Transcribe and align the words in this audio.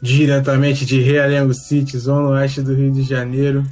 diretamente 0.00 0.84
de 0.84 1.00
Realengo 1.00 1.54
City, 1.54 1.98
zona 1.98 2.30
oeste 2.30 2.62
do 2.62 2.74
Rio 2.74 2.90
de 2.90 3.02
Janeiro. 3.02 3.64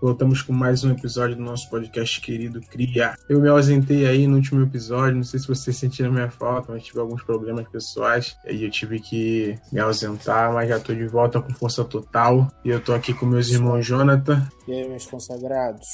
Voltamos 0.00 0.40
com 0.40 0.50
mais 0.50 0.82
um 0.82 0.90
episódio 0.90 1.36
do 1.36 1.42
nosso 1.42 1.68
podcast 1.68 2.22
querido 2.22 2.58
Cria. 2.62 3.14
Eu 3.28 3.38
me 3.38 3.50
ausentei 3.50 4.06
aí 4.06 4.26
no 4.26 4.36
último 4.36 4.62
episódio, 4.62 5.16
não 5.16 5.22
sei 5.22 5.38
se 5.38 5.46
vocês 5.46 5.76
sentiram 5.76 6.10
minha 6.10 6.30
falta, 6.30 6.72
mas 6.72 6.84
tive 6.84 7.00
alguns 7.00 7.22
problemas 7.22 7.68
pessoais. 7.68 8.34
E 8.46 8.48
aí 8.48 8.64
eu 8.64 8.70
tive 8.70 8.98
que 8.98 9.58
me 9.70 9.78
ausentar, 9.78 10.54
mas 10.54 10.70
já 10.70 10.80
tô 10.80 10.94
de 10.94 11.06
volta 11.06 11.42
com 11.42 11.52
força 11.52 11.84
total. 11.84 12.50
E 12.64 12.70
eu 12.70 12.80
tô 12.80 12.94
aqui 12.94 13.12
com 13.12 13.26
meus 13.26 13.50
irmãos 13.50 13.84
Jonathan. 13.84 14.48
E 14.66 14.72
aí, 14.72 14.88
meus 14.88 15.04
consagrados? 15.04 15.86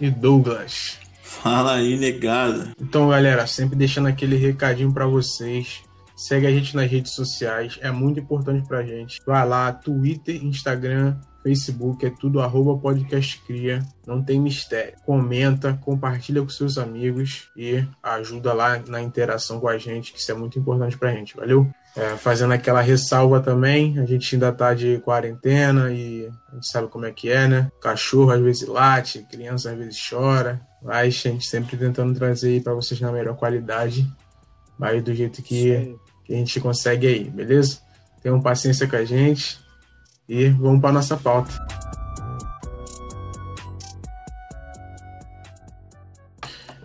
E 0.00 0.08
Douglas. 0.08 0.98
Fala 1.24 1.74
aí, 1.74 1.96
negado. 1.96 2.70
Então, 2.80 3.08
galera, 3.08 3.48
sempre 3.48 3.76
deixando 3.76 4.06
aquele 4.06 4.36
recadinho 4.36 4.92
para 4.92 5.06
vocês. 5.06 5.82
Segue 6.20 6.46
a 6.46 6.50
gente 6.50 6.76
nas 6.76 6.90
redes 6.90 7.12
sociais, 7.12 7.78
é 7.80 7.90
muito 7.90 8.20
importante 8.20 8.68
pra 8.68 8.82
gente. 8.82 9.22
Vai 9.24 9.48
lá, 9.48 9.72
Twitter, 9.72 10.44
Instagram, 10.44 11.16
Facebook, 11.42 12.04
é 12.04 12.10
tudo 12.10 12.42
arroba 12.42 12.76
podcast 12.78 13.40
cria, 13.46 13.82
não 14.06 14.22
tem 14.22 14.38
mistério. 14.38 14.92
Comenta, 15.06 15.80
compartilha 15.82 16.42
com 16.42 16.50
seus 16.50 16.76
amigos 16.76 17.48
e 17.56 17.82
ajuda 18.02 18.52
lá 18.52 18.78
na 18.86 19.00
interação 19.00 19.58
com 19.58 19.66
a 19.66 19.78
gente, 19.78 20.12
que 20.12 20.18
isso 20.18 20.30
é 20.30 20.34
muito 20.34 20.58
importante 20.58 20.98
pra 20.98 21.10
gente, 21.10 21.34
valeu? 21.34 21.66
É, 21.96 22.10
fazendo 22.18 22.52
aquela 22.52 22.82
ressalva 22.82 23.40
também, 23.40 23.98
a 23.98 24.04
gente 24.04 24.34
ainda 24.34 24.52
tá 24.52 24.74
de 24.74 24.98
quarentena 24.98 25.90
e 25.90 26.30
a 26.50 26.54
gente 26.54 26.68
sabe 26.68 26.88
como 26.88 27.06
é 27.06 27.12
que 27.12 27.30
é, 27.30 27.48
né? 27.48 27.72
Cachorro 27.80 28.30
às 28.30 28.40
vezes 28.42 28.68
late, 28.68 29.26
criança 29.30 29.70
às 29.70 29.78
vezes 29.78 29.98
chora, 30.06 30.60
mas 30.82 31.22
a 31.24 31.30
gente 31.30 31.46
sempre 31.46 31.78
tentando 31.78 32.12
trazer 32.12 32.62
pra 32.62 32.74
vocês 32.74 33.00
na 33.00 33.10
melhor 33.10 33.36
qualidade, 33.36 34.06
mas 34.78 35.02
do 35.02 35.14
jeito 35.14 35.42
que 35.42 35.96
que 36.30 36.34
a 36.34 36.38
gente 36.38 36.60
consegue 36.60 37.08
aí, 37.08 37.24
beleza? 37.28 37.80
Tenham 38.22 38.40
paciência 38.40 38.86
com 38.86 38.94
a 38.94 39.04
gente 39.04 39.58
e 40.28 40.48
vamos 40.48 40.80
para 40.80 40.92
nossa 40.92 41.16
pauta. 41.16 41.52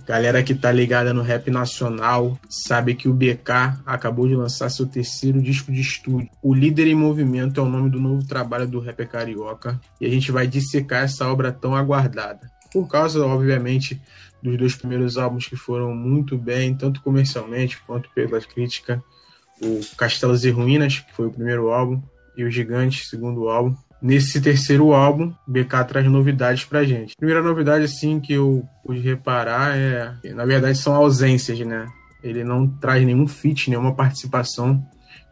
Galera 0.07 0.41
que 0.41 0.55
tá 0.55 0.71
ligada 0.71 1.13
no 1.13 1.21
rap 1.21 1.51
nacional 1.51 2.39
sabe 2.49 2.95
que 2.95 3.07
o 3.07 3.13
BK 3.13 3.81
acabou 3.85 4.27
de 4.27 4.35
lançar 4.35 4.69
seu 4.69 4.87
terceiro 4.87 5.39
disco 5.39 5.71
de 5.71 5.81
estúdio. 5.81 6.29
O 6.41 6.51
Líder 6.51 6.87
em 6.87 6.95
Movimento 6.95 7.59
é 7.59 7.63
o 7.63 7.69
nome 7.69 7.91
do 7.91 7.99
novo 7.99 8.25
trabalho 8.25 8.67
do 8.67 8.79
rap 8.79 9.05
carioca 9.05 9.79
e 10.01 10.07
a 10.07 10.09
gente 10.09 10.31
vai 10.31 10.47
dissecar 10.47 11.03
essa 11.03 11.27
obra 11.27 11.51
tão 11.51 11.75
aguardada. 11.75 12.49
Por 12.73 12.87
causa, 12.87 13.23
obviamente, 13.23 14.01
dos 14.41 14.57
dois 14.57 14.75
primeiros 14.75 15.19
álbuns 15.19 15.45
que 15.47 15.55
foram 15.55 15.93
muito 15.93 16.35
bem, 16.35 16.73
tanto 16.73 16.99
comercialmente 17.03 17.79
quanto 17.85 18.09
pela 18.09 18.41
crítica 18.41 19.03
o 19.61 19.79
Castelos 19.97 20.45
e 20.45 20.49
Ruínas, 20.49 20.99
que 20.99 21.13
foi 21.13 21.27
o 21.27 21.31
primeiro 21.31 21.71
álbum, 21.71 22.01
e 22.37 22.43
o 22.43 22.51
Gigante, 22.51 23.05
segundo 23.05 23.47
álbum. 23.47 23.75
Nesse 24.01 24.41
terceiro 24.41 24.93
álbum, 24.93 25.33
BK 25.47 25.83
traz 25.87 26.05
novidades 26.05 26.65
pra 26.65 26.83
gente. 26.83 27.15
Primeira 27.15 27.41
novidade, 27.41 27.85
assim, 27.85 28.19
que 28.19 28.33
eu 28.33 28.63
pude 28.83 28.99
reparar 28.99 29.75
é, 29.75 30.13
na 30.33 30.45
verdade, 30.45 30.77
são 30.77 30.93
ausências, 30.93 31.59
né? 31.59 31.87
Ele 32.21 32.43
não 32.43 32.67
traz 32.67 33.05
nenhum 33.05 33.27
feat, 33.27 33.69
nenhuma 33.69 33.95
participação 33.95 34.83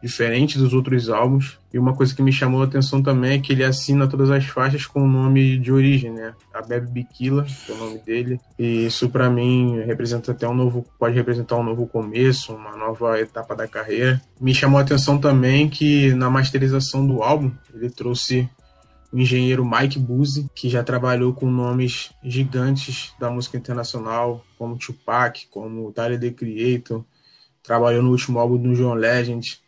diferente 0.04 0.58
dos 0.58 0.74
outros 0.74 1.10
álbuns. 1.10 1.58
E 1.74 1.80
uma 1.80 1.96
coisa 1.96 2.14
que 2.14 2.22
me 2.22 2.32
chamou 2.32 2.62
a 2.62 2.66
atenção 2.66 3.02
também 3.02 3.38
é 3.38 3.40
que 3.40 3.54
ele 3.54 3.64
assina 3.64 4.06
todas 4.06 4.30
as 4.30 4.44
faixas 4.44 4.86
com 4.86 5.02
o 5.02 5.08
nome 5.08 5.58
de 5.58 5.72
origem, 5.72 6.12
né? 6.12 6.34
A 6.54 6.62
Bebe 6.62 6.92
Biquila, 6.92 7.44
que 7.44 7.72
é 7.72 7.74
o 7.74 7.78
nome 7.78 8.00
dele. 8.00 8.40
E 8.60 8.86
isso 8.86 9.10
para 9.10 9.30
mim 9.30 9.80
representa 9.86 10.34
até 10.34 10.48
um 10.48 10.54
novo, 10.54 10.86
pode 11.00 11.16
representar 11.16 11.56
um 11.56 11.64
novo 11.64 11.88
começo, 11.88 12.54
uma 12.54 12.76
nova 12.76 13.18
etapa 13.18 13.56
da 13.56 13.66
carreira. 13.66 14.22
Me 14.42 14.54
chamou 14.54 14.78
a 14.78 14.82
atenção 14.82 15.18
também 15.18 15.70
que 15.70 16.14
na 16.14 16.30
masterização 16.30 17.08
do 17.08 17.24
álbum 17.24 17.50
ele 17.74 17.90
trouxe 17.90 18.50
o 19.12 19.18
engenheiro 19.18 19.64
Mike 19.64 20.00
Buzzi, 20.00 20.50
que 20.54 20.68
já 20.68 20.84
trabalhou 20.84 21.34
com 21.34 21.50
nomes 21.50 22.12
gigantes 22.22 23.14
da 23.18 23.32
música 23.32 23.56
internacional, 23.56 24.44
como 24.58 24.78
Tupac, 24.78 25.48
como 25.50 25.92
Tyler 25.94 26.20
The 26.20 26.32
Creator, 26.32 27.06
trabalhou 27.64 28.04
no 28.04 28.12
último 28.12 28.38
álbum 28.40 28.58
do 28.58 28.76
John 28.76 28.96
Legend, 28.96 29.63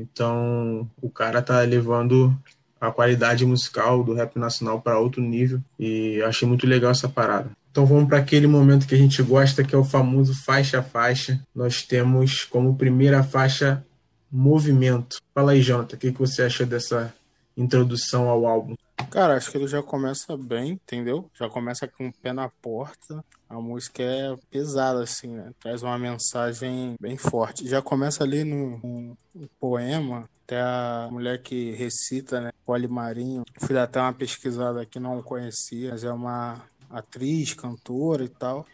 então, 0.00 0.88
o 1.02 1.10
cara 1.10 1.42
tá 1.42 1.60
levando 1.62 2.36
a 2.80 2.90
qualidade 2.92 3.44
musical 3.44 4.04
do 4.04 4.14
rap 4.14 4.38
nacional 4.38 4.80
para 4.80 4.98
outro 4.98 5.20
nível 5.20 5.60
e 5.78 6.22
achei 6.22 6.46
muito 6.46 6.66
legal 6.66 6.92
essa 6.92 7.08
parada. 7.08 7.50
Então 7.70 7.84
vamos 7.84 8.08
para 8.08 8.18
aquele 8.18 8.46
momento 8.46 8.86
que 8.86 8.94
a 8.94 8.98
gente 8.98 9.22
gosta, 9.22 9.64
que 9.64 9.74
é 9.74 9.78
o 9.78 9.84
famoso 9.84 10.34
faixa 10.44 10.78
a 10.78 10.82
faixa. 10.82 11.40
Nós 11.54 11.82
temos 11.82 12.44
como 12.44 12.76
primeira 12.76 13.22
faixa 13.22 13.84
Movimento. 14.30 15.16
Fala 15.34 15.52
aí, 15.52 15.62
Jonathan, 15.62 15.96
o 15.96 15.98
que, 15.98 16.12
que 16.12 16.18
você 16.18 16.42
achou 16.42 16.66
dessa 16.66 17.14
introdução 17.58 18.28
ao 18.28 18.46
álbum? 18.46 18.74
Cara, 19.10 19.36
acho 19.36 19.50
que 19.50 19.56
ele 19.56 19.66
já 19.66 19.82
começa 19.82 20.36
bem, 20.36 20.72
entendeu? 20.72 21.30
Já 21.34 21.48
começa 21.48 21.88
com 21.88 22.08
o 22.08 22.12
pé 22.12 22.32
na 22.32 22.48
porta. 22.48 23.24
A 23.48 23.54
música 23.54 24.02
é 24.02 24.36
pesada, 24.50 25.02
assim, 25.02 25.28
né? 25.28 25.52
Traz 25.60 25.82
uma 25.82 25.98
mensagem 25.98 26.94
bem 27.00 27.16
forte. 27.16 27.66
Já 27.66 27.80
começa 27.80 28.22
ali 28.22 28.44
no, 28.44 29.16
poema, 29.58 30.28
até 30.44 30.60
a 30.60 31.08
mulher 31.10 31.42
que 31.42 31.72
recita, 31.72 32.40
né? 32.40 32.50
Poli 32.66 32.86
Marinho. 32.86 33.44
Fui 33.58 33.74
dar 33.74 33.84
até 33.84 34.00
uma 34.00 34.12
pesquisada 34.12 34.84
que 34.84 35.00
não 35.00 35.22
conhecia, 35.22 35.90
mas 35.90 36.04
é 36.04 36.12
uma 36.12 36.62
atriz, 36.90 37.54
cantora 37.54 38.24
e 38.24 38.28
tal. 38.28 38.66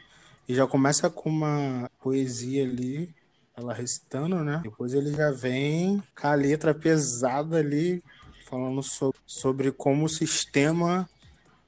E 0.48 0.54
já 0.54 0.66
começa 0.66 1.08
com 1.08 1.30
uma 1.30 1.88
poesia 2.02 2.64
ali, 2.64 3.14
ela 3.56 3.72
recitando, 3.72 4.42
né? 4.42 4.60
Depois 4.62 4.94
ele 4.94 5.12
já 5.12 5.30
vem 5.30 6.02
com 6.20 6.26
a 6.26 6.34
letra 6.34 6.74
pesada 6.74 7.58
ali, 7.58 8.02
falando 8.54 8.84
sobre, 8.84 9.18
sobre 9.26 9.72
como 9.72 10.04
o 10.04 10.08
sistema 10.08 11.08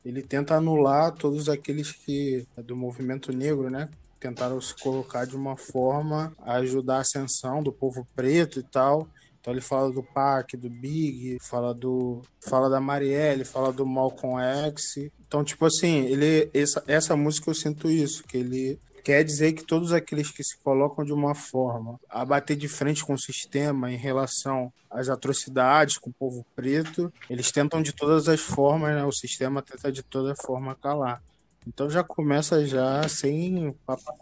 ele 0.05 0.23
tenta 0.23 0.55
anular 0.55 1.13
todos 1.13 1.49
aqueles 1.49 1.91
que 1.91 2.47
do 2.59 2.77
movimento 2.77 3.33
negro, 3.33 3.69
né? 3.69 3.89
Tentaram 4.21 4.61
se 4.61 4.73
colocar 4.77 5.27
de 5.27 5.35
uma 5.35 5.57
forma 5.57 6.33
a 6.39 6.55
ajudar 6.59 6.99
a 6.99 7.01
ascensão 7.01 7.61
do 7.61 7.73
povo 7.73 8.07
preto 8.15 8.61
e 8.61 8.63
tal. 8.63 9.09
Então 9.41 9.53
ele 9.53 9.61
fala 9.61 9.91
do 9.91 10.01
Pac, 10.01 10.57
do 10.57 10.71
Big, 10.71 11.39
fala 11.41 11.75
do 11.75 12.23
fala 12.41 12.71
da 12.71 12.81
Marielle, 12.81 13.45
fala 13.45 13.73
do 13.73 13.85
Malcolm 13.85 14.41
X. 14.41 15.11
Então 15.27 15.43
tipo 15.43 15.67
assim, 15.67 16.05
ele 16.05 16.49
essa, 16.55 16.85
essa 16.87 17.17
música 17.17 17.51
eu 17.51 17.55
sinto 17.55 17.91
isso, 17.91 18.23
que 18.23 18.37
ele 18.37 18.79
quer 19.07 19.23
dizer 19.23 19.53
que 19.53 19.63
todos 19.63 19.93
aqueles 19.93 20.33
que 20.33 20.43
se 20.43 20.59
colocam 20.65 21.05
de 21.05 21.13
uma 21.13 21.33
forma 21.33 21.97
a 22.11 22.25
bater 22.25 22.57
de 22.57 22.67
frente 22.67 23.05
com 23.05 23.15
o 23.15 23.19
sistema 23.19 23.89
em 23.89 23.97
relação 23.97 24.73
às 24.91 25.09
atrocidades 25.09 25.97
com 25.97 26.11
o 26.11 26.13
povo 26.13 26.45
preto, 26.57 27.13
eles 27.31 27.53
tentam 27.53 27.81
de 27.81 27.93
todas 27.93 28.29
as 28.29 28.41
formas, 28.41 28.97
né? 28.97 29.05
o 29.05 29.13
sistema 29.13 29.63
tenta 29.63 29.93
de 29.93 30.03
toda 30.03 30.35
forma 30.35 30.75
calar. 30.75 31.23
Então 31.65 31.89
já 31.89 32.03
começa 32.03 32.67
já 32.67 33.09
sem 33.09 33.73
papo 33.87 34.13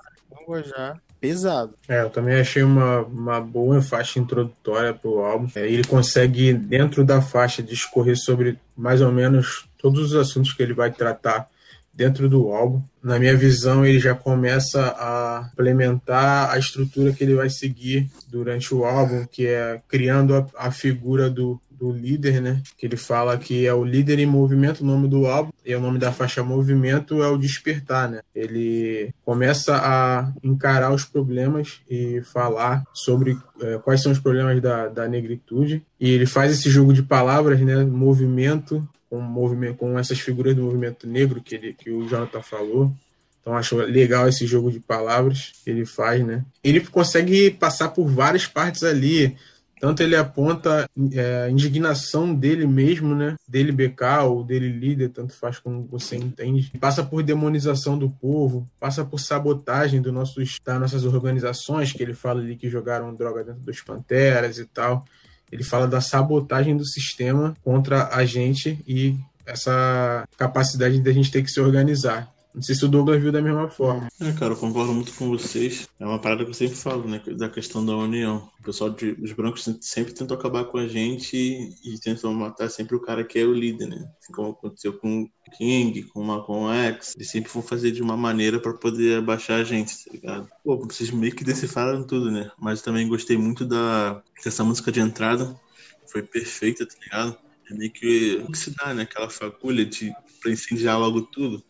já 0.67 1.01
pesado. 1.19 1.72
É, 1.89 2.03
eu 2.03 2.11
também 2.11 2.39
achei 2.39 2.62
uma, 2.62 3.01
uma 3.05 3.41
boa 3.41 3.81
faixa 3.81 4.19
introdutória 4.19 4.93
para 4.93 5.11
o 5.11 5.25
álbum. 5.25 5.49
É, 5.55 5.66
ele 5.66 5.84
consegue, 5.84 6.53
dentro 6.53 7.06
da 7.06 7.22
faixa, 7.22 7.62
discorrer 7.62 8.19
sobre 8.19 8.59
mais 8.77 9.01
ou 9.01 9.11
menos 9.11 9.66
todos 9.78 10.12
os 10.12 10.15
assuntos 10.15 10.53
que 10.53 10.62
ele 10.62 10.75
vai 10.75 10.91
tratar 10.91 11.49
dentro 11.94 12.28
do 12.28 12.50
álbum. 12.53 12.82
Na 13.03 13.19
minha 13.19 13.37
visão, 13.37 13.84
ele 13.84 13.99
já 13.99 14.15
começa 14.15 14.94
a 14.99 15.50
implementar 15.53 16.50
a 16.50 16.59
estrutura 16.59 17.12
que 17.12 17.22
ele 17.22 17.34
vai 17.34 17.50
seguir 17.50 18.10
durante 18.28 18.75
o 18.75 18.84
álbum, 18.84 19.27
que 19.31 19.47
é 19.47 19.81
criando 19.87 20.34
a, 20.34 20.47
a 20.56 20.71
figura 20.71 21.28
do, 21.31 21.60
do 21.71 21.93
líder, 21.93 22.41
né? 22.41 22.62
Que 22.78 22.87
ele 22.87 22.97
fala 22.97 23.37
que 23.37 23.66
é 23.66 23.75
o 23.75 23.84
líder 23.84 24.19
em 24.19 24.27
movimento, 24.27 24.81
o 24.81 24.87
nome 24.87 25.06
do 25.06 25.27
álbum, 25.27 25.53
e 25.65 25.75
o 25.75 25.81
nome 25.81 25.99
da 25.99 26.12
faixa 26.12 26.43
movimento 26.43 27.22
é 27.22 27.28
o 27.28 27.37
despertar, 27.37 28.09
né? 28.09 28.21
Ele 28.34 29.12
começa 29.25 29.77
a 29.77 30.33
encarar 30.42 30.92
os 30.92 31.04
problemas 31.04 31.80
e 31.89 32.22
falar 32.22 32.84
sobre 32.92 33.36
é, 33.60 33.78
quais 33.78 34.03
são 34.03 34.13
os 34.13 34.19
problemas 34.19 34.60
da, 34.63 34.89
da 34.89 35.07
negritude. 35.07 35.84
E 36.01 36.10
ele 36.10 36.27
faz 36.27 36.53
esse 36.53 36.71
jogo 36.71 36.92
de 36.92 37.03
palavras, 37.03 37.60
né? 37.60 37.84
Movimento, 37.84 38.86
com, 39.15 39.21
movimento, 39.21 39.77
com 39.77 39.97
essas 39.97 40.19
figuras 40.19 40.57
do 40.57 40.63
movimento 40.63 41.07
negro 41.07 41.41
que, 41.41 41.55
ele, 41.55 41.72
que 41.72 41.91
o 41.91 42.09
Jonathan 42.09 42.43
falou. 42.43 42.93
Então 43.41 43.55
acho 43.55 43.77
legal 43.77 44.28
esse 44.28 44.45
jogo 44.47 44.72
de 44.72 44.81
palavras 44.81 45.53
que 45.63 45.71
ele 45.71 45.87
faz, 45.87 46.25
né? 46.27 46.45
Ele 46.65 46.81
consegue 46.81 47.51
passar 47.51 47.91
por 47.91 48.09
várias 48.09 48.47
partes 48.47 48.83
ali. 48.83 49.37
Tanto 49.78 50.03
ele 50.03 50.16
aponta 50.16 50.89
é, 51.13 51.43
a 51.43 51.51
indignação 51.51 52.34
dele 52.34 52.66
mesmo, 52.66 53.15
né? 53.15 53.37
Dele 53.47 53.71
BK 53.71 54.25
ou 54.25 54.43
dele 54.43 54.71
líder, 54.71 55.11
tanto 55.11 55.34
faz 55.34 55.59
como 55.59 55.87
você 55.87 56.17
entende. 56.17 56.72
Passa 56.81 57.05
por 57.05 57.22
demonização 57.22 57.99
do 57.99 58.09
povo, 58.09 58.69
passa 58.81 59.05
por 59.05 59.21
sabotagem 59.21 60.01
do 60.01 60.10
nossos, 60.10 60.59
das 60.65 60.81
nossas 60.81 61.05
organizações, 61.05 61.93
que 61.93 62.03
ele 62.03 62.15
fala 62.15 62.41
ali 62.41 62.57
que 62.57 62.71
jogaram 62.71 63.15
droga 63.15 63.45
dentro 63.45 63.60
dos 63.60 63.81
Panteras 63.83 64.59
e 64.59 64.65
tal. 64.65 65.05
Ele 65.54 65.62
fala 65.62 65.86
da 65.86 66.01
sabotagem 66.01 66.77
do 66.77 66.84
sistema 66.84 67.56
contra 67.62 68.09
a 68.09 68.24
gente 68.24 68.83
e 68.89 69.16
essa 69.47 70.27
capacidade 70.36 71.01
da 71.01 71.12
gente 71.12 71.30
ter 71.30 71.45
que 71.45 71.51
se 71.51 71.60
organizar. 71.60 72.28
Não 72.54 72.62
sei 72.62 72.77
se 72.77 72.84
o 72.84 72.89
Douglas 72.89 73.21
viu 73.21 73.33
da 73.33 73.42
mesma 73.42 73.68
forma. 73.68 74.09
É, 74.21 74.33
cara, 74.33 74.53
eu 74.53 74.56
concordo 74.56 74.95
muito 74.95 75.12
com 75.15 75.28
vocês. 75.28 75.89
É 75.98 76.06
uma 76.06 76.21
parada 76.21 76.45
que 76.45 76.51
eu 76.51 76.54
sempre 76.54 76.77
falo, 76.77 77.09
né? 77.09 77.21
Da 77.36 77.48
questão 77.48 77.84
da 77.84 77.97
união. 77.97 78.48
O 78.60 78.62
pessoal 78.62 78.95
os 79.21 79.33
brancos 79.33 79.68
sempre 79.80 80.15
tentam 80.15 80.36
acabar 80.36 80.65
com 80.66 80.78
a 80.78 80.86
gente 80.86 81.36
e, 81.36 81.95
e 81.95 81.98
tentam 81.98 82.33
matar 82.33 82.71
sempre 82.71 82.95
o 82.95 83.01
cara 83.01 83.24
que 83.24 83.41
é 83.41 83.45
o 83.45 83.53
líder, 83.53 83.89
né? 83.89 84.09
Assim 84.21 84.33
como 84.33 84.51
aconteceu 84.51 84.92
com 84.92 85.22
o 85.22 85.51
King, 85.56 86.04
com 86.04 86.21
o 86.21 86.24
Malcolm 86.24 86.72
X. 86.72 87.15
Eles 87.16 87.28
sempre 87.28 87.51
vão 87.53 87.62
fazer 87.62 87.91
de 87.91 88.01
uma 88.01 88.16
maneira 88.16 88.60
para 88.60 88.72
poder 88.74 89.18
abaixar 89.18 89.60
a 89.60 89.65
gente, 89.65 90.04
tá 90.04 90.12
ligado? 90.12 90.48
Pô, 90.62 90.78
vocês 90.78 91.10
meio 91.10 91.34
que 91.34 91.42
decifraram 91.42 92.04
tudo, 92.07 92.30
né? 92.30 92.53
Mas 92.57 92.83
também 92.83 93.09
gostei 93.09 93.36
muito 93.36 93.65
da, 93.65 94.22
dessa 94.45 94.62
música 94.62 94.92
de 94.92 95.00
entrada. 95.00 95.59
Foi 96.07 96.22
perfeita, 96.22 96.86
tá 96.86 96.95
ligado? 97.03 97.36
É 97.68 97.74
meio 97.74 97.91
que 97.91 98.45
o 98.47 98.53
que 98.53 98.59
se 98.59 98.71
dá, 98.71 98.95
né? 98.95 99.03
Aquela 99.03 99.28
fagulha 99.28 99.84
de, 99.84 100.15
pra 100.41 100.53
incendiar 100.53 101.00
logo 101.00 101.22
tudo. 101.22 101.65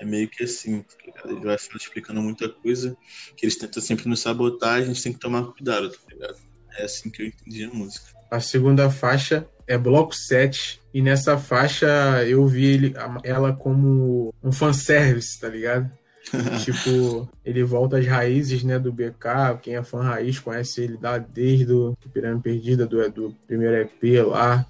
É 0.00 0.04
meio 0.04 0.28
que 0.28 0.44
assim, 0.44 0.82
tá 0.82 0.94
ligado? 1.04 1.30
Ele 1.30 1.44
vai 1.44 1.56
explicando 1.56 2.22
muita 2.22 2.48
coisa, 2.48 2.96
que 3.36 3.44
eles 3.44 3.56
tentam 3.56 3.82
sempre 3.82 4.08
nos 4.08 4.20
sabotar, 4.20 4.74
a 4.74 4.82
gente 4.82 5.02
tem 5.02 5.12
que 5.12 5.18
tomar 5.18 5.44
cuidado, 5.44 5.90
tá 5.90 5.98
ligado? 6.10 6.36
É 6.76 6.84
assim 6.84 7.10
que 7.10 7.22
eu 7.22 7.26
entendi 7.26 7.64
a 7.64 7.70
música. 7.70 8.06
A 8.30 8.40
segunda 8.40 8.90
faixa 8.90 9.48
é 9.66 9.76
bloco 9.76 10.14
7, 10.14 10.80
e 10.94 11.02
nessa 11.02 11.36
faixa 11.36 11.86
eu 12.26 12.46
vi 12.46 12.64
ele, 12.64 12.94
ela 13.24 13.52
como 13.52 14.32
um 14.42 14.52
fanservice, 14.52 15.38
tá 15.40 15.48
ligado? 15.48 15.90
tipo, 16.64 17.28
ele 17.44 17.64
volta 17.64 17.98
às 17.98 18.06
raízes, 18.06 18.62
né, 18.62 18.78
do 18.78 18.92
BK. 18.92 19.58
Quem 19.62 19.76
é 19.76 19.82
fã 19.82 20.02
raiz 20.02 20.38
conhece 20.38 20.82
ele 20.82 20.98
lá 21.00 21.18
desde 21.18 21.72
o 21.72 21.96
Pirâmide 22.12 22.42
Perdida, 22.42 22.86
do, 22.86 23.10
do 23.10 23.36
primeiro 23.46 23.76
EP 23.76 24.26
lá. 24.26 24.66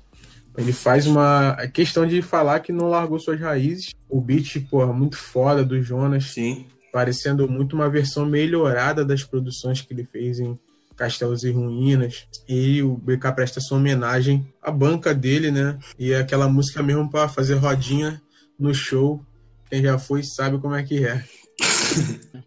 Ele 0.56 0.72
faz 0.72 1.06
uma 1.06 1.56
questão 1.72 2.06
de 2.06 2.20
falar 2.20 2.60
que 2.60 2.72
não 2.72 2.88
largou 2.88 3.18
suas 3.18 3.40
raízes. 3.40 3.94
O 4.08 4.20
beat, 4.20 4.58
porra, 4.68 4.92
muito 4.92 5.16
foda 5.16 5.64
do 5.64 5.80
Jonas. 5.82 6.32
Sim. 6.32 6.66
Parecendo 6.92 7.48
muito 7.48 7.76
uma 7.76 7.88
versão 7.88 8.26
melhorada 8.26 9.04
das 9.04 9.22
produções 9.22 9.80
que 9.80 9.92
ele 9.92 10.04
fez 10.04 10.40
em 10.40 10.58
Castelos 10.96 11.44
e 11.44 11.50
Ruínas. 11.50 12.26
E 12.48 12.82
o 12.82 12.96
BK 12.96 13.32
presta 13.34 13.60
sua 13.60 13.78
homenagem 13.78 14.52
à 14.60 14.70
banca 14.70 15.14
dele, 15.14 15.50
né? 15.50 15.78
E 15.98 16.12
é 16.12 16.18
aquela 16.18 16.48
música 16.48 16.82
mesmo 16.82 17.08
para 17.08 17.28
fazer 17.28 17.54
rodinha 17.54 18.20
no 18.58 18.74
show. 18.74 19.24
Quem 19.70 19.82
já 19.82 19.98
foi 19.98 20.22
sabe 20.24 20.58
como 20.58 20.74
é 20.74 20.82
que 20.82 21.04
é. 21.04 21.22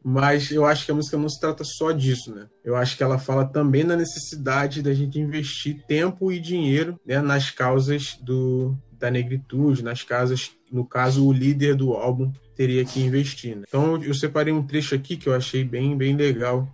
Mas 0.03 0.51
eu 0.51 0.65
acho 0.65 0.85
que 0.85 0.91
a 0.91 0.95
música 0.95 1.17
não 1.17 1.29
se 1.29 1.39
trata 1.39 1.63
só 1.63 1.91
disso, 1.91 2.33
né? 2.33 2.47
Eu 2.63 2.75
acho 2.75 2.97
que 2.97 3.03
ela 3.03 3.19
fala 3.19 3.45
também 3.45 3.85
da 3.85 3.95
necessidade 3.95 4.81
da 4.81 4.93
gente 4.93 5.19
investir 5.19 5.83
tempo 5.87 6.31
e 6.31 6.39
dinheiro 6.39 6.99
né, 7.05 7.21
nas 7.21 7.51
causas 7.51 8.17
do, 8.21 8.75
da 8.99 9.11
negritude, 9.11 9.83
nas 9.83 10.03
casas, 10.03 10.51
no 10.71 10.85
caso, 10.85 11.25
o 11.25 11.31
líder 11.31 11.75
do 11.75 11.93
álbum 11.93 12.31
teria 12.55 12.83
que 12.83 12.99
investir. 12.99 13.55
Né? 13.55 13.63
Então 13.67 14.01
eu 14.03 14.13
separei 14.13 14.53
um 14.53 14.65
trecho 14.65 14.95
aqui 14.95 15.15
que 15.15 15.27
eu 15.27 15.35
achei 15.35 15.63
bem, 15.63 15.95
bem 15.95 16.15
legal, 16.15 16.67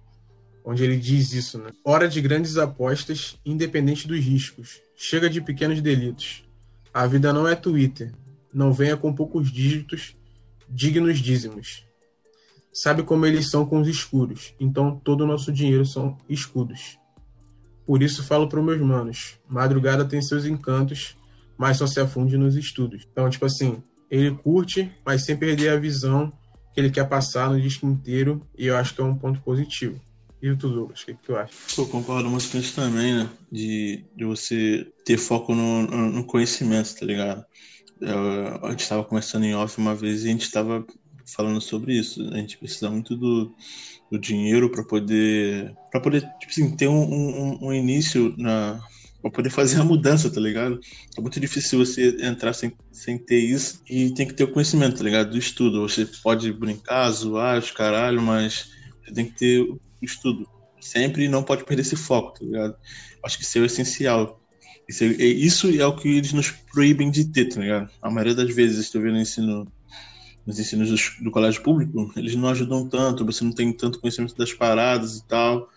onde 0.63 0.83
ele 0.83 0.97
diz 0.97 1.33
isso, 1.33 1.57
né? 1.57 1.69
Hora 1.83 2.07
de 2.07 2.21
grandes 2.21 2.57
apostas, 2.57 3.37
independente 3.45 4.07
dos 4.07 4.19
riscos. 4.19 4.81
Chega 4.95 5.29
de 5.29 5.41
pequenos 5.41 5.81
delitos. 5.81 6.43
A 6.93 7.05
vida 7.05 7.31
não 7.31 7.47
é 7.47 7.55
Twitter. 7.55 8.11
Não 8.53 8.73
venha 8.73 8.97
com 8.97 9.13
poucos 9.13 9.51
dígitos, 9.51 10.15
dignos 10.69 11.19
dízimos 11.19 11.86
sabe 12.81 13.03
como 13.03 13.25
eles 13.25 13.49
são 13.49 13.65
com 13.65 13.81
os 13.81 13.87
escuros, 13.87 14.53
então 14.59 14.99
todo 15.03 15.21
o 15.21 15.27
nosso 15.27 15.51
dinheiro 15.51 15.85
são 15.85 16.17
escudos. 16.29 16.99
Por 17.85 18.03
isso 18.03 18.23
falo 18.23 18.47
para 18.47 18.61
meus 18.61 18.81
manos, 18.81 19.39
madrugada 19.47 20.05
tem 20.05 20.21
seus 20.21 20.45
encantos, 20.45 21.17
mas 21.57 21.77
só 21.77 21.87
se 21.87 21.99
afunde 21.99 22.37
nos 22.37 22.55
estudos. 22.55 23.07
Então, 23.11 23.29
tipo 23.29 23.45
assim, 23.45 23.81
ele 24.11 24.31
curte, 24.31 24.91
mas 25.05 25.25
sem 25.25 25.35
perder 25.35 25.69
a 25.69 25.79
visão 25.79 26.31
que 26.73 26.79
ele 26.79 26.91
quer 26.91 27.07
passar 27.09 27.49
no 27.49 27.59
disco 27.59 27.87
inteiro, 27.87 28.45
e 28.55 28.67
eu 28.67 28.77
acho 28.77 28.93
que 28.93 29.01
é 29.01 29.03
um 29.03 29.15
ponto 29.15 29.41
positivo. 29.41 29.99
E 30.39 30.55
tu, 30.55 30.69
Douglas, 30.69 31.01
o 31.01 31.05
que, 31.07 31.13
que, 31.15 31.23
tu 31.23 31.35
acha? 31.35 31.51
Eu 31.75 31.87
concordo 31.87 32.29
isso 32.37 32.75
também, 32.75 33.15
né? 33.15 33.29
De, 33.51 34.05
de 34.15 34.23
você 34.23 34.87
ter 35.03 35.17
foco 35.17 35.55
no, 35.55 35.87
no 36.11 36.23
conhecimento, 36.23 36.95
tá 36.95 37.05
ligado? 37.05 37.43
Eu, 37.99 38.63
a 38.63 38.69
gente 38.69 38.81
estava 38.81 39.03
conversando 39.03 39.45
em 39.45 39.55
off 39.55 39.79
uma 39.79 39.95
vez 39.95 40.23
e 40.23 40.27
a 40.27 40.31
gente 40.31 40.43
estava 40.43 40.85
falando 41.35 41.61
sobre 41.61 41.97
isso. 41.97 42.21
A 42.31 42.37
gente 42.37 42.57
precisa 42.57 42.89
muito 42.89 43.15
do, 43.15 43.53
do 44.11 44.17
dinheiro 44.17 44.69
para 44.69 44.83
poder 44.83 45.75
para 45.91 46.01
poder 46.01 46.21
tipo 46.39 46.51
assim, 46.51 46.75
ter 46.75 46.87
um, 46.87 47.03
um, 47.03 47.67
um 47.67 47.73
início 47.73 48.33
na 48.37 48.79
para 49.21 49.31
poder 49.31 49.49
fazer 49.49 49.79
a 49.79 49.83
mudança, 49.83 50.29
tá 50.29 50.39
ligado? 50.39 50.79
É 51.17 51.21
muito 51.21 51.39
difícil 51.39 51.79
você 51.79 52.17
entrar 52.21 52.53
sem, 52.53 52.71
sem 52.91 53.17
ter 53.17 53.39
isso 53.39 53.81
e 53.89 54.13
tem 54.13 54.27
que 54.27 54.33
ter 54.33 54.43
o 54.43 54.51
conhecimento, 54.51 54.97
tá 54.97 55.03
ligado? 55.03 55.31
Do 55.31 55.37
estudo. 55.37 55.81
Você 55.81 56.05
pode 56.23 56.51
brincar, 56.53 57.09
zoar, 57.09 57.57
os 57.57 57.71
caralho, 57.71 58.21
mas 58.21 58.69
você 59.03 59.13
tem 59.13 59.25
que 59.25 59.33
ter 59.33 59.61
o 59.61 59.79
estudo. 60.01 60.47
Sempre 60.79 61.27
não 61.27 61.43
pode 61.43 61.65
perder 61.65 61.81
esse 61.81 61.95
foco, 61.95 62.39
tá 62.39 62.45
ligado? 62.45 62.75
Acho 63.23 63.37
que 63.37 63.43
isso 63.43 63.57
é 63.57 63.61
o 63.61 63.65
essencial. 63.65 64.39
Isso 64.87 65.03
é, 65.03 65.07
isso 65.07 65.69
é 65.69 65.85
o 65.85 65.95
que 65.95 66.07
eles 66.07 66.31
nos 66.31 66.51
proíbem 66.51 67.11
de 67.11 67.25
ter, 67.25 67.49
tá 67.49 67.59
ligado? 67.59 67.89
A 68.01 68.09
maioria 68.09 68.35
das 68.35 68.53
vezes, 68.53 68.77
estou 68.77 69.01
vendo 69.01 69.17
ensino 69.17 69.67
nos 70.47 70.57
ensinos 70.57 70.89
do, 70.89 71.25
do, 71.25 71.29
colégio 71.29 71.61
público, 71.61 72.09
eles 72.15 72.33
não 72.33 72.47
ajudam 72.47 72.87
tanto, 72.87 73.25
você 73.25 73.43
não 73.43 73.51
tem 73.51 73.73
tanto 73.73 73.99
conhecimento 73.99 74.33
das 74.33 74.53
paradas 74.53 75.17
e 75.17 75.27
tal. 75.27 75.69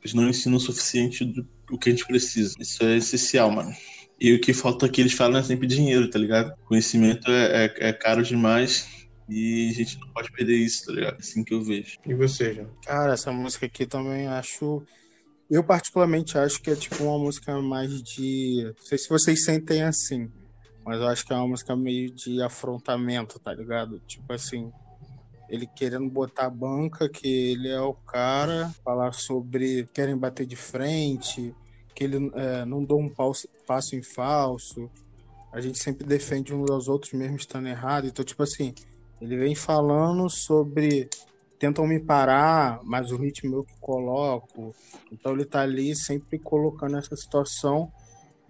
Eles 0.00 0.14
não 0.14 0.28
ensinam 0.28 0.56
o 0.56 0.60
suficiente 0.60 1.24
do, 1.24 1.46
do 1.68 1.78
que 1.78 1.88
a 1.88 1.92
gente 1.92 2.04
precisa. 2.04 2.56
Isso 2.58 2.82
é 2.82 2.96
essencial, 2.96 3.52
mano. 3.52 3.72
E 4.18 4.34
o 4.34 4.40
que 4.40 4.52
falta 4.52 4.86
aqui, 4.86 5.00
eles 5.00 5.12
falam 5.12 5.38
é 5.38 5.42
sempre 5.44 5.68
dinheiro, 5.68 6.10
tá 6.10 6.18
ligado? 6.18 6.52
Conhecimento 6.64 7.30
é, 7.30 7.66
é, 7.66 7.88
é 7.88 7.92
caro 7.92 8.22
demais 8.24 9.06
e 9.28 9.70
a 9.70 9.74
gente 9.74 9.98
não 10.00 10.08
pode 10.08 10.32
perder 10.32 10.56
isso, 10.56 10.86
tá 10.86 10.92
ligado? 10.92 11.14
É 11.14 11.18
assim 11.20 11.44
que 11.44 11.54
eu 11.54 11.62
vejo. 11.62 11.98
E 12.04 12.14
você, 12.14 12.52
João? 12.52 12.70
Cara, 12.84 13.12
essa 13.12 13.30
música 13.30 13.66
aqui 13.66 13.86
também 13.86 14.26
acho. 14.26 14.82
Eu, 15.48 15.62
particularmente, 15.62 16.36
acho 16.36 16.60
que 16.60 16.70
é 16.70 16.74
tipo 16.74 17.04
uma 17.04 17.18
música 17.18 17.60
mais 17.60 18.02
de. 18.02 18.72
Não 18.76 18.84
sei 18.84 18.98
se 18.98 19.08
vocês 19.08 19.44
sentem 19.44 19.84
assim 19.84 20.28
mas 20.86 21.00
eu 21.00 21.08
acho 21.08 21.26
que 21.26 21.32
é 21.32 21.36
uma 21.36 21.48
música 21.48 21.74
meio 21.74 22.12
de 22.12 22.40
afrontamento, 22.40 23.40
tá 23.40 23.52
ligado? 23.52 23.98
Tipo 24.06 24.32
assim, 24.32 24.72
ele 25.48 25.66
querendo 25.66 26.08
botar 26.08 26.46
a 26.46 26.50
banca, 26.50 27.08
que 27.08 27.26
ele 27.26 27.68
é 27.68 27.80
o 27.80 27.92
cara, 27.92 28.72
falar 28.84 29.12
sobre 29.12 29.88
querem 29.92 30.16
bater 30.16 30.46
de 30.46 30.54
frente, 30.54 31.52
que 31.92 32.04
ele 32.04 32.30
é, 32.34 32.64
não 32.64 32.84
dá 32.84 32.94
um 32.94 33.08
passo, 33.08 33.48
passo 33.66 33.96
em 33.96 34.02
falso, 34.02 34.88
a 35.52 35.60
gente 35.60 35.78
sempre 35.78 36.06
defende 36.06 36.54
uns 36.54 36.70
aos 36.70 36.86
outros 36.86 37.12
mesmo 37.14 37.36
estando 37.36 37.66
errado. 37.66 38.06
Então, 38.06 38.24
tipo 38.24 38.44
assim, 38.44 38.72
ele 39.20 39.36
vem 39.36 39.56
falando 39.56 40.30
sobre 40.30 41.08
tentam 41.58 41.86
me 41.86 41.98
parar, 41.98 42.80
mas 42.84 43.10
o 43.10 43.16
ritmo 43.16 43.56
eu 43.56 43.64
que 43.64 43.74
coloco. 43.80 44.72
Então 45.10 45.32
ele 45.32 45.44
tá 45.44 45.62
ali 45.62 45.96
sempre 45.96 46.38
colocando 46.38 46.96
essa 46.96 47.16
situação 47.16 47.90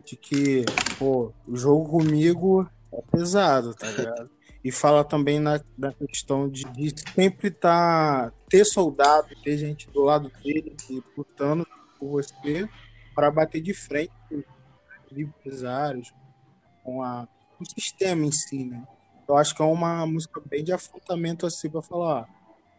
de 0.06 0.16
que, 0.16 0.64
pô, 0.98 1.32
o 1.46 1.56
jogo 1.56 1.90
comigo 1.90 2.68
é 2.92 3.02
pesado, 3.10 3.74
tá 3.74 3.90
ligado? 3.90 4.30
E 4.64 4.70
fala 4.70 5.04
também 5.04 5.40
na, 5.40 5.60
na 5.76 5.92
questão 5.92 6.48
de, 6.48 6.64
de 6.64 6.94
sempre 7.14 7.50
tá, 7.50 8.32
ter 8.48 8.64
soldado, 8.64 9.28
ter 9.42 9.58
gente 9.58 9.90
do 9.90 10.02
lado 10.02 10.30
dele 10.42 10.76
lutando 11.16 11.66
por 11.98 12.08
você 12.08 12.68
para 13.14 13.30
bater 13.30 13.60
de 13.60 13.74
frente 13.74 14.12
com 14.28 14.42
os 15.10 15.18
empresários, 15.18 16.12
com 16.82 17.02
a, 17.02 17.28
o 17.60 17.64
sistema 17.64 18.24
em 18.24 18.32
si, 18.32 18.64
né? 18.64 18.82
Eu 19.28 19.36
acho 19.36 19.56
que 19.56 19.62
é 19.62 19.64
uma 19.64 20.06
música 20.06 20.40
bem 20.48 20.62
de 20.62 20.72
afrontamento 20.72 21.46
assim 21.46 21.68
para 21.68 21.82
falar, 21.82 22.28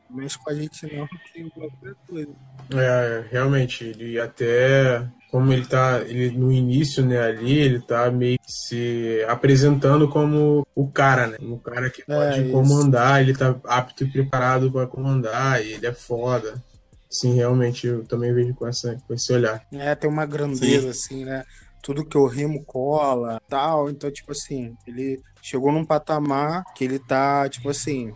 mexe 0.09 0.37
com 0.39 0.49
a 0.49 0.53
gente 0.53 0.95
não, 0.95 1.05
que 1.07 1.41
é 1.41 1.93
coisa. 2.07 2.35
É, 2.73 3.27
realmente, 3.29 3.83
ele 3.83 4.17
até 4.17 5.05
como 5.29 5.51
ele 5.51 5.65
tá 5.65 6.01
ele, 6.01 6.31
no 6.31 6.51
início, 6.51 7.05
né, 7.05 7.19
ali, 7.19 7.57
ele 7.57 7.79
tá 7.81 8.09
meio 8.09 8.37
que 8.39 8.51
se 8.51 9.25
apresentando 9.27 10.07
como 10.07 10.65
o 10.73 10.87
cara, 10.87 11.27
né? 11.27 11.37
O 11.41 11.57
cara 11.57 11.89
que 11.89 12.05
pode 12.05 12.39
é, 12.39 12.49
comandar, 12.49 13.21
ele 13.21 13.33
tá 13.33 13.55
apto 13.65 14.03
e 14.03 14.11
preparado 14.11 14.71
para 14.71 14.87
comandar, 14.87 15.63
e 15.63 15.73
ele 15.73 15.85
é 15.85 15.93
foda. 15.93 16.61
Sim, 17.09 17.35
realmente, 17.35 17.87
eu 17.87 18.03
também 18.05 18.33
vejo 18.33 18.53
com, 18.53 18.67
essa, 18.67 18.97
com 19.07 19.13
esse 19.13 19.31
olhar. 19.31 19.61
É, 19.71 19.95
tem 19.95 20.09
uma 20.09 20.25
grandeza, 20.25 20.81
Sim. 20.81 20.89
assim, 20.89 21.25
né? 21.25 21.43
Tudo 21.81 22.05
que 22.05 22.17
eu 22.17 22.25
rimo 22.25 22.63
cola, 22.65 23.41
tal. 23.47 23.89
Então, 23.89 24.11
tipo 24.11 24.31
assim, 24.31 24.75
ele 24.85 25.21
chegou 25.41 25.71
num 25.71 25.85
patamar 25.85 26.63
que 26.75 26.83
ele 26.83 26.99
tá, 26.99 27.47
tipo 27.47 27.69
assim, 27.69 28.13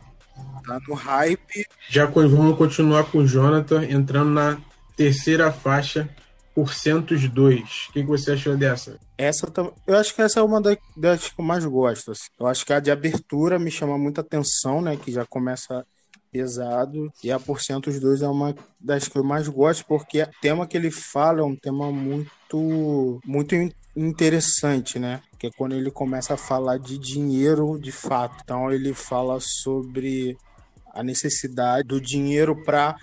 tá 0.66 0.80
no 0.88 0.94
hype. 0.94 1.66
Já 1.90 2.06
vamos 2.06 2.58
continuar 2.58 3.06
com 3.06 3.20
o 3.20 3.28
Jonathan, 3.28 3.86
entrando 3.86 4.32
na 4.32 4.58
terceira 4.96 5.52
faixa, 5.52 6.10
Porcentos 6.54 7.28
2. 7.28 7.88
O 7.90 7.94
que, 7.94 8.04
você 8.04 8.32
achou 8.32 8.58
dessa? 8.58 9.00
Essa 9.18 9.52
eu 9.88 9.96
acho 9.96 10.14
que 10.14 10.22
essa 10.22 10.40
é 10.40 10.44
uma 10.44 10.62
das, 10.62 11.30
que 11.30 11.40
eu 11.40 11.46
mais 11.46 11.66
gosto. 11.66 12.12
Assim. 12.12 12.28
Eu 12.40 12.48
acho 12.48 12.66
que 12.66 12.74
a 12.74 12.80
de 12.80 12.92
abertura 12.92 13.58
me 13.58 13.72
chama 13.72 13.98
muita 13.98 14.22
atenção, 14.22 14.82
né? 14.82 14.98
Que 14.98 15.12
já 15.12 15.26
começa 15.26 15.86
pesado. 16.32 17.12
E 17.24 17.32
a 17.32 17.40
Porcentos 17.40 18.00
2 18.00 18.22
é 18.22 18.28
uma 18.28 18.56
das 18.80 19.08
que 19.08 19.18
eu 19.18 19.24
mais 19.24 19.48
gosto, 19.48 19.86
porque 19.86 20.24
o 20.24 20.30
tema 20.42 20.68
que 20.68 20.78
ele 20.78 20.92
fala 20.92 21.42
é 21.42 21.44
um 21.44 21.56
tema 21.56 21.92
muito, 21.92 23.20
muito 23.26 23.56
interessante, 23.96 24.98
né? 24.98 25.22
Que 25.38 25.48
é 25.48 25.52
quando 25.52 25.76
ele 25.76 25.92
começa 25.92 26.34
a 26.34 26.38
falar 26.38 26.78
de 26.78 26.98
dinheiro 26.98 27.80
de 27.80 27.92
fato. 27.92 28.38
Então 28.44 28.72
ele 28.72 28.94
fala 28.94 29.40
sobre 29.40 30.38
a 30.94 31.04
necessidade 31.04 31.88
do 31.88 32.02
dinheiro 32.02 32.64
para 32.64 32.96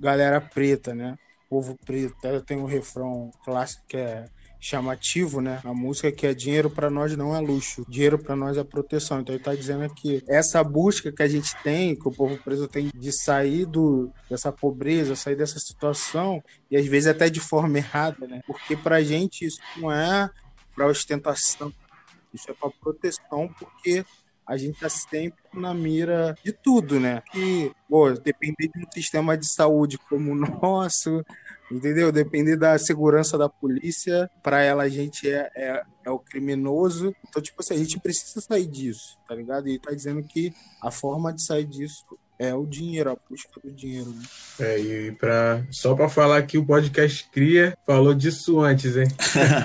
galera 0.00 0.40
preta, 0.40 0.94
né? 0.94 1.16
Povo 1.48 1.76
preto. 1.84 2.14
Tem 2.44 2.58
um 2.58 2.66
refrão 2.66 3.30
clássico 3.44 3.84
que 3.88 3.96
é 3.96 4.26
chamativo, 4.60 5.40
né? 5.40 5.60
A 5.64 5.72
música 5.72 6.10
que 6.10 6.26
é 6.26 6.34
dinheiro 6.34 6.68
para 6.68 6.90
nós 6.90 7.16
não 7.16 7.34
é 7.34 7.40
luxo, 7.40 7.84
dinheiro 7.88 8.18
para 8.18 8.34
nós 8.34 8.56
é 8.56 8.64
proteção. 8.64 9.20
Então 9.20 9.34
ele 9.34 9.42
tá 9.42 9.54
dizendo 9.54 9.88
que 9.94 10.22
essa 10.28 10.62
busca 10.64 11.12
que 11.12 11.22
a 11.22 11.28
gente 11.28 11.54
tem, 11.62 11.94
que 11.94 12.08
o 12.08 12.12
povo 12.12 12.36
preso 12.38 12.66
tem 12.66 12.90
de 12.94 13.12
sair 13.12 13.64
do, 13.64 14.10
dessa 14.28 14.50
pobreza, 14.50 15.14
sair 15.14 15.36
dessa 15.36 15.58
situação, 15.58 16.42
e 16.70 16.76
às 16.76 16.86
vezes 16.86 17.08
até 17.08 17.30
de 17.30 17.40
forma 17.40 17.78
errada, 17.78 18.26
né? 18.26 18.40
Porque 18.46 18.76
pra 18.76 19.02
gente 19.02 19.44
isso 19.44 19.60
não 19.76 19.92
é 19.92 20.28
para 20.74 20.86
ostentação, 20.86 21.72
isso 22.34 22.50
é 22.50 22.54
para 22.54 22.70
proteção, 22.70 23.48
porque 23.58 24.04
a 24.48 24.56
gente 24.56 24.76
está 24.76 24.88
sempre 24.88 25.38
na 25.52 25.74
mira 25.74 26.34
de 26.42 26.52
tudo, 26.52 26.98
né? 26.98 27.22
Que, 27.30 27.70
pô, 27.86 28.10
depender 28.12 28.68
de 28.68 28.82
um 28.82 28.90
sistema 28.90 29.36
de 29.36 29.46
saúde 29.46 29.98
como 29.98 30.32
o 30.32 30.34
nosso, 30.34 31.22
entendeu? 31.70 32.10
Depender 32.10 32.56
da 32.56 32.78
segurança 32.78 33.36
da 33.36 33.46
polícia, 33.46 34.30
para 34.42 34.62
ela 34.62 34.84
a 34.84 34.88
gente 34.88 35.30
é, 35.30 35.50
é, 35.54 35.82
é, 36.06 36.10
o 36.10 36.18
criminoso. 36.18 37.14
Então, 37.28 37.42
tipo 37.42 37.60
assim, 37.60 37.74
a 37.74 37.78
gente 37.78 38.00
precisa 38.00 38.40
sair 38.40 38.66
disso, 38.66 39.18
tá 39.28 39.34
ligado? 39.34 39.68
E 39.68 39.78
tá 39.78 39.92
dizendo 39.92 40.22
que 40.22 40.54
a 40.82 40.90
forma 40.90 41.30
de 41.30 41.42
sair 41.42 41.66
disso 41.66 42.06
é 42.38 42.54
o 42.54 42.64
dinheiro, 42.64 43.10
a 43.10 43.16
busca 43.28 43.60
do 43.62 43.72
dinheiro. 43.72 44.10
Né? 44.10 44.22
É, 44.60 44.78
e 44.78 45.12
pra, 45.12 45.62
só 45.70 45.94
para 45.94 46.08
falar 46.08 46.42
que 46.42 46.56
o 46.56 46.64
podcast 46.64 47.28
Cria 47.32 47.76
falou 47.84 48.14
disso 48.14 48.60
antes, 48.60 48.96
hein? 48.96 49.08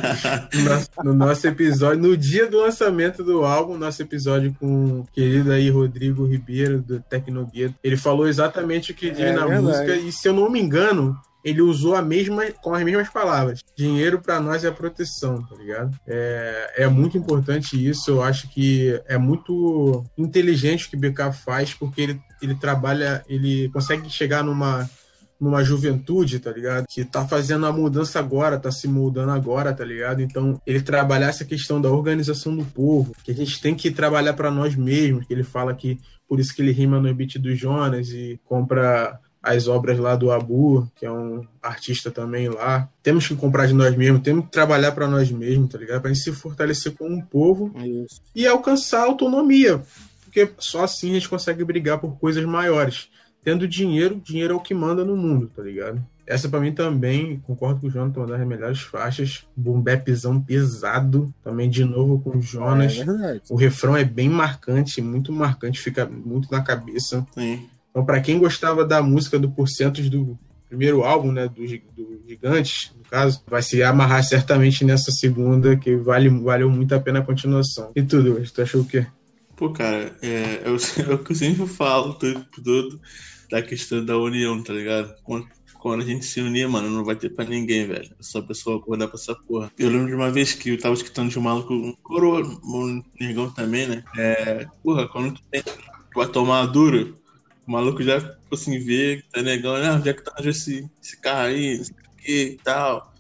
no, 0.54 0.64
nosso, 0.64 0.90
no, 1.04 1.14
nosso, 1.14 1.48
episódio, 1.48 2.02
no 2.02 2.18
dia 2.18 2.48
do 2.48 2.60
lançamento 2.60 3.24
do 3.24 3.44
álbum, 3.44 3.78
nosso 3.78 4.02
episódio 4.02 4.56
com 4.60 5.02
o 5.02 5.08
querido 5.14 5.52
aí 5.52 5.70
Rodrigo 5.70 6.26
Ribeiro, 6.26 6.82
do 6.82 7.00
Tecnogueto, 7.00 7.76
ele 7.84 7.98
falou 7.98 8.28
exatamente 8.28 8.92
o 8.92 8.96
que 8.96 9.12
diz 9.12 9.20
é, 9.20 9.34
na 9.34 9.46
verdade. 9.46 9.64
música, 9.64 9.96
e 9.96 10.12
se 10.12 10.28
eu 10.28 10.34
não 10.34 10.50
me 10.50 10.60
engano, 10.60 11.16
ele 11.44 11.62
usou 11.62 11.96
a 11.96 12.02
mesma, 12.02 12.46
com 12.62 12.74
as 12.74 12.84
mesmas 12.84 13.10
palavras. 13.10 13.60
Dinheiro 13.76 14.20
para 14.22 14.40
nós 14.40 14.64
é 14.64 14.72
proteção, 14.72 15.42
tá 15.44 15.56
ligado? 15.56 15.98
É, 16.08 16.84
é 16.84 16.88
muito 16.88 17.18
importante 17.18 17.76
isso. 17.76 18.12
Eu 18.12 18.24
acho 18.24 18.50
que 18.50 19.00
é 19.08 19.18
muito 19.18 20.04
inteligente 20.18 20.86
o 20.86 20.90
que 20.90 20.96
o 20.96 21.00
BK 21.00 21.34
faz, 21.34 21.74
porque 21.74 22.02
ele, 22.02 22.22
ele 22.42 22.56
trabalha, 22.56 23.24
ele 23.28 23.70
consegue 23.70 24.10
chegar 24.10 24.44
numa 24.44 24.90
numa 25.44 25.62
juventude, 25.62 26.40
tá 26.40 26.52
ligado? 26.52 26.86
Que 26.88 27.04
tá 27.04 27.28
fazendo 27.28 27.66
a 27.66 27.72
mudança 27.74 28.18
agora, 28.18 28.58
tá 28.58 28.72
se 28.72 28.88
mudando 28.88 29.32
agora, 29.32 29.74
tá 29.74 29.84
ligado? 29.84 30.22
Então, 30.22 30.62
ele 30.66 30.82
trabalhar 30.82 31.28
essa 31.28 31.44
questão 31.44 31.82
da 31.82 31.90
organização 31.90 32.56
do 32.56 32.64
povo, 32.64 33.14
que 33.26 33.32
a 33.32 33.36
gente 33.36 33.60
tem 33.60 33.76
que 33.76 33.92
trabalhar 33.92 34.34
para 34.34 34.50
nós 34.50 34.74
mesmos, 34.74 35.26
que 35.26 35.34
ele 35.34 35.44
fala 35.44 35.74
que 35.74 36.00
por 36.30 36.40
isso 36.40 36.56
que 36.56 36.62
ele 36.62 36.72
rima 36.72 37.00
no 37.00 37.14
beat 37.14 37.38
do 37.38 37.54
Jonas 37.54 38.10
e 38.10 38.40
compra 38.46 39.20
as 39.44 39.68
obras 39.68 40.00
lá 40.00 40.16
do 40.16 40.32
Abu, 40.32 40.90
que 40.96 41.06
é 41.06 41.12
um 41.12 41.46
artista 41.62 42.10
também 42.10 42.48
lá. 42.48 42.88
Temos 43.04 43.28
que 43.28 43.36
comprar 43.36 43.68
de 43.68 43.74
nós 43.74 43.94
mesmos, 43.94 44.22
temos 44.22 44.46
que 44.46 44.52
trabalhar 44.52 44.94
para 44.94 45.06
nós 45.06 45.30
mesmos, 45.30 45.70
tá 45.70 45.78
ligado? 45.78 46.02
Pra 46.02 46.14
gente 46.14 46.24
se 46.24 46.32
fortalecer 46.32 46.94
como 46.94 47.14
um 47.14 47.22
povo 47.22 47.74
Isso. 47.78 48.22
e 48.34 48.48
alcançar 48.48 49.02
a 49.02 49.08
autonomia. 49.08 49.84
Porque 50.24 50.50
só 50.58 50.86
assim 50.86 51.12
a 51.12 51.14
gente 51.16 51.28
consegue 51.28 51.64
brigar 51.66 52.00
por 52.00 52.18
coisas 52.18 52.46
maiores. 52.46 53.10
Tendo 53.44 53.68
dinheiro, 53.68 54.16
dinheiro 54.24 54.54
é 54.54 54.56
o 54.56 54.62
que 54.62 54.74
manda 54.74 55.04
no 55.04 55.18
mundo, 55.18 55.52
tá 55.54 55.62
ligado? 55.62 56.02
Essa 56.26 56.48
para 56.48 56.62
mim 56.62 56.72
também, 56.72 57.38
concordo 57.46 57.82
com 57.82 57.88
o 57.88 57.92
Jonathan, 57.92 58.22
uma 58.22 58.28
das 58.28 58.48
melhores 58.48 58.80
faixas. 58.80 59.46
Bombepzão 59.58 60.40
pesado, 60.40 61.34
também 61.44 61.70
de 61.70 61.84
novo 61.84 62.22
com 62.22 62.38
o 62.38 62.42
Jonas. 62.42 62.98
É, 62.98 63.42
o 63.50 63.58
refrão 63.58 63.98
é 63.98 64.06
bem 64.06 64.30
marcante, 64.30 65.02
muito 65.02 65.34
marcante, 65.34 65.82
fica 65.82 66.06
muito 66.06 66.50
na 66.50 66.62
cabeça. 66.62 67.28
Sim. 67.34 67.68
Então, 67.94 68.04
para 68.04 68.20
quem 68.20 68.40
gostava 68.40 68.84
da 68.84 69.04
música 69.04 69.38
do 69.38 69.52
Porcentos 69.52 70.10
do 70.10 70.38
primeiro 70.68 71.04
álbum, 71.04 71.32
né, 71.32 71.48
do, 71.48 71.62
do 71.62 72.24
Gigantes, 72.28 72.92
no 72.98 73.04
caso, 73.04 73.44
vai 73.48 73.62
se 73.62 73.84
amarrar 73.84 74.24
certamente 74.24 74.84
nessa 74.84 75.12
segunda, 75.12 75.78
que 75.78 75.96
vale, 75.96 76.28
valeu 76.28 76.72
muito 76.72 76.96
a 76.96 77.00
pena 77.00 77.20
a 77.20 77.24
continuação. 77.24 77.92
E 77.96 78.02
tudo, 78.02 78.42
tu 78.52 78.62
achou 78.64 78.82
o 78.82 78.86
quê? 78.86 79.06
Pô, 79.56 79.70
cara, 79.70 80.12
é, 80.24 80.62
é, 80.66 80.70
o, 80.72 80.76
é 81.08 81.14
o 81.14 81.20
que 81.20 81.32
eu 81.32 81.36
sempre 81.36 81.68
falo 81.68 82.10
o 82.10 82.14
tempo 82.16 82.44
todo 82.64 83.00
da 83.52 83.62
questão 83.62 84.04
da 84.04 84.18
união, 84.18 84.64
tá 84.64 84.74
ligado? 84.74 85.14
Quando, 85.24 85.48
quando 85.80 86.02
a 86.02 86.06
gente 86.06 86.26
se 86.26 86.42
unir, 86.42 86.68
mano, 86.68 86.90
não 86.90 87.06
vai 87.06 87.16
ter 87.16 87.30
pra 87.30 87.46
ninguém, 87.46 87.86
velho. 87.86 88.10
É 88.20 88.24
só 88.24 88.40
a 88.40 88.44
pessoa 88.44 88.78
acordar 88.78 89.08
pra 89.08 89.20
essa 89.20 89.36
porra. 89.36 89.72
Eu 89.78 89.92
lembro 89.92 90.08
de 90.08 90.16
uma 90.16 90.32
vez 90.32 90.54
que 90.54 90.70
eu 90.70 90.80
tava 90.80 90.96
escutando 90.96 91.30
de 91.30 91.38
um 91.38 91.44
maluco, 91.44 91.72
um 91.72 91.94
coroa, 92.02 92.42
um 92.42 93.04
negão 93.20 93.52
também, 93.52 93.86
né? 93.86 94.04
É, 94.18 94.66
porra, 94.84 95.08
quando 95.08 95.36
tu 95.36 95.42
tem 95.52 95.62
tua 96.12 96.28
tomar 96.28 96.66
dura, 96.66 97.14
o 97.66 97.72
maluco 97.72 98.04
já, 98.04 98.20
tipo 98.20 98.54
assim, 98.54 98.78
vê, 98.80 99.24
tá 99.32 99.42
negão, 99.42 99.76
ah, 99.76 99.96
onde 99.96 100.10
é 100.10 100.14
que 100.14 100.24
tá 100.24 100.34
esse, 100.44 100.90
esse 101.02 101.20
carro 101.20 101.48
aí, 101.48 101.78
não 101.78 101.84
sei 101.86 101.96
o 101.96 102.18
que 102.18 102.44
e 102.44 102.58
tal. 102.58 103.14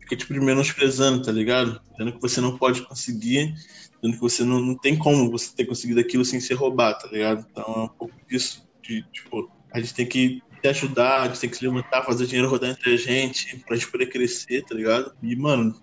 Fica, 0.00 0.16
tipo, 0.16 0.34
menosprezando, 0.34 1.22
tá 1.22 1.32
ligado? 1.32 1.80
Dizendo 1.92 2.12
que 2.12 2.20
você 2.20 2.40
não 2.40 2.56
pode 2.56 2.82
conseguir, 2.82 3.52
dizendo 4.00 4.14
que 4.14 4.20
você 4.20 4.44
não, 4.44 4.60
não 4.60 4.74
tem 4.76 4.96
como 4.96 5.30
você 5.30 5.54
ter 5.54 5.64
conseguido 5.64 6.00
aquilo 6.00 6.24
sem 6.24 6.40
ser 6.40 6.54
roubado, 6.54 7.00
tá 7.00 7.08
ligado? 7.08 7.44
Então 7.50 7.64
é 7.64 7.82
um 7.82 7.88
pouco 7.88 8.14
disso, 8.28 8.66
de, 8.82 9.02
tipo, 9.12 9.50
a 9.72 9.80
gente 9.80 9.94
tem 9.94 10.06
que 10.06 10.42
se 10.62 10.68
ajudar, 10.68 11.22
a 11.22 11.28
gente 11.28 11.40
tem 11.40 11.50
que 11.50 11.56
se 11.56 11.66
levantar, 11.66 12.04
fazer 12.04 12.26
dinheiro 12.26 12.48
rodar 12.48 12.70
entre 12.70 12.94
a 12.94 12.96
gente, 12.96 13.58
pra 13.66 13.76
gente 13.76 13.90
poder 13.90 14.06
crescer, 14.06 14.64
tá 14.64 14.74
ligado? 14.74 15.12
E, 15.22 15.34
mano, 15.34 15.74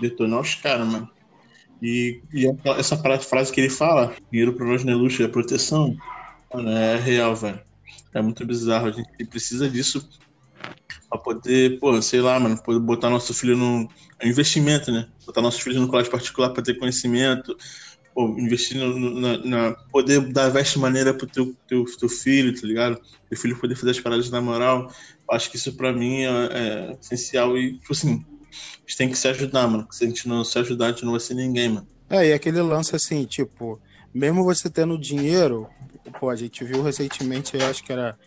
detonar 0.00 0.40
os 0.40 0.54
caras, 0.54 0.86
mano. 0.86 1.10
E, 1.82 2.22
e 2.32 2.46
essa 2.78 2.96
frase 2.96 3.52
que 3.52 3.60
ele 3.60 3.70
fala, 3.70 4.14
dinheiro 4.30 4.54
pra 4.54 4.66
nós 4.66 4.84
não 4.84 4.92
é 4.92 4.96
luxo, 4.96 5.22
é 5.22 5.28
proteção 5.28 5.96
Mano, 6.52 6.70
é 6.70 6.96
real, 6.96 7.34
velho. 7.34 7.60
É 8.14 8.22
muito 8.22 8.44
bizarro. 8.46 8.88
A 8.88 8.92
gente 8.92 9.26
precisa 9.26 9.68
disso 9.68 10.08
pra 11.08 11.18
poder, 11.18 11.78
pô, 11.78 12.00
sei 12.00 12.20
lá, 12.20 12.38
mano, 12.38 12.60
poder 12.62 12.80
botar 12.80 13.10
nosso 13.10 13.34
filho 13.34 13.56
no. 13.56 13.88
É 14.18 14.26
um 14.26 14.30
investimento, 14.30 14.90
né? 14.90 15.08
Botar 15.24 15.42
nossos 15.42 15.60
filhos 15.60 15.80
no 15.80 15.88
colégio 15.88 16.10
particular 16.10 16.50
pra 16.50 16.62
ter 16.62 16.78
conhecimento. 16.78 17.56
Pô, 18.14 18.34
investir 18.38 18.78
no, 18.78 19.20
na, 19.20 19.36
na, 19.38 19.72
poder 19.92 20.20
dar 20.32 20.48
veste 20.48 20.78
maneira 20.78 21.12
pro 21.12 21.26
teu, 21.26 21.54
teu, 21.68 21.84
teu 21.84 22.08
filho, 22.08 22.58
tá 22.58 22.66
ligado? 22.66 22.98
Teu 23.28 23.38
filho 23.38 23.58
poder 23.58 23.76
fazer 23.76 23.90
as 23.90 24.00
paradas 24.00 24.30
na 24.30 24.40
moral. 24.40 24.90
Acho 25.30 25.50
que 25.50 25.56
isso 25.56 25.76
pra 25.76 25.92
mim 25.92 26.22
é, 26.22 26.30
é 26.30 26.96
essencial. 26.98 27.58
E, 27.58 27.74
tipo 27.78 27.92
assim, 27.92 28.24
a 28.50 28.80
gente 28.80 28.96
tem 28.96 29.08
que 29.10 29.18
se 29.18 29.28
ajudar, 29.28 29.68
mano. 29.68 29.86
Se 29.90 30.04
a 30.04 30.06
gente 30.08 30.26
não 30.26 30.42
se 30.44 30.58
ajudar, 30.58 30.86
a 30.86 30.90
gente 30.92 31.04
não 31.04 31.12
vai 31.12 31.20
ser 31.20 31.34
ninguém, 31.34 31.68
mano. 31.68 31.86
É, 32.08 32.28
e 32.28 32.32
aquele 32.32 32.62
lance 32.62 32.96
assim, 32.96 33.24
tipo, 33.24 33.80
mesmo 34.14 34.44
você 34.44 34.70
tendo 34.70 34.96
dinheiro, 34.96 35.68
pô, 36.10 36.30
a 36.30 36.36
gente 36.36 36.64
viu 36.64 36.82
recentemente, 36.82 37.56
eu 37.56 37.66
acho 37.68 37.82
que 37.82 37.92
era 37.92 38.18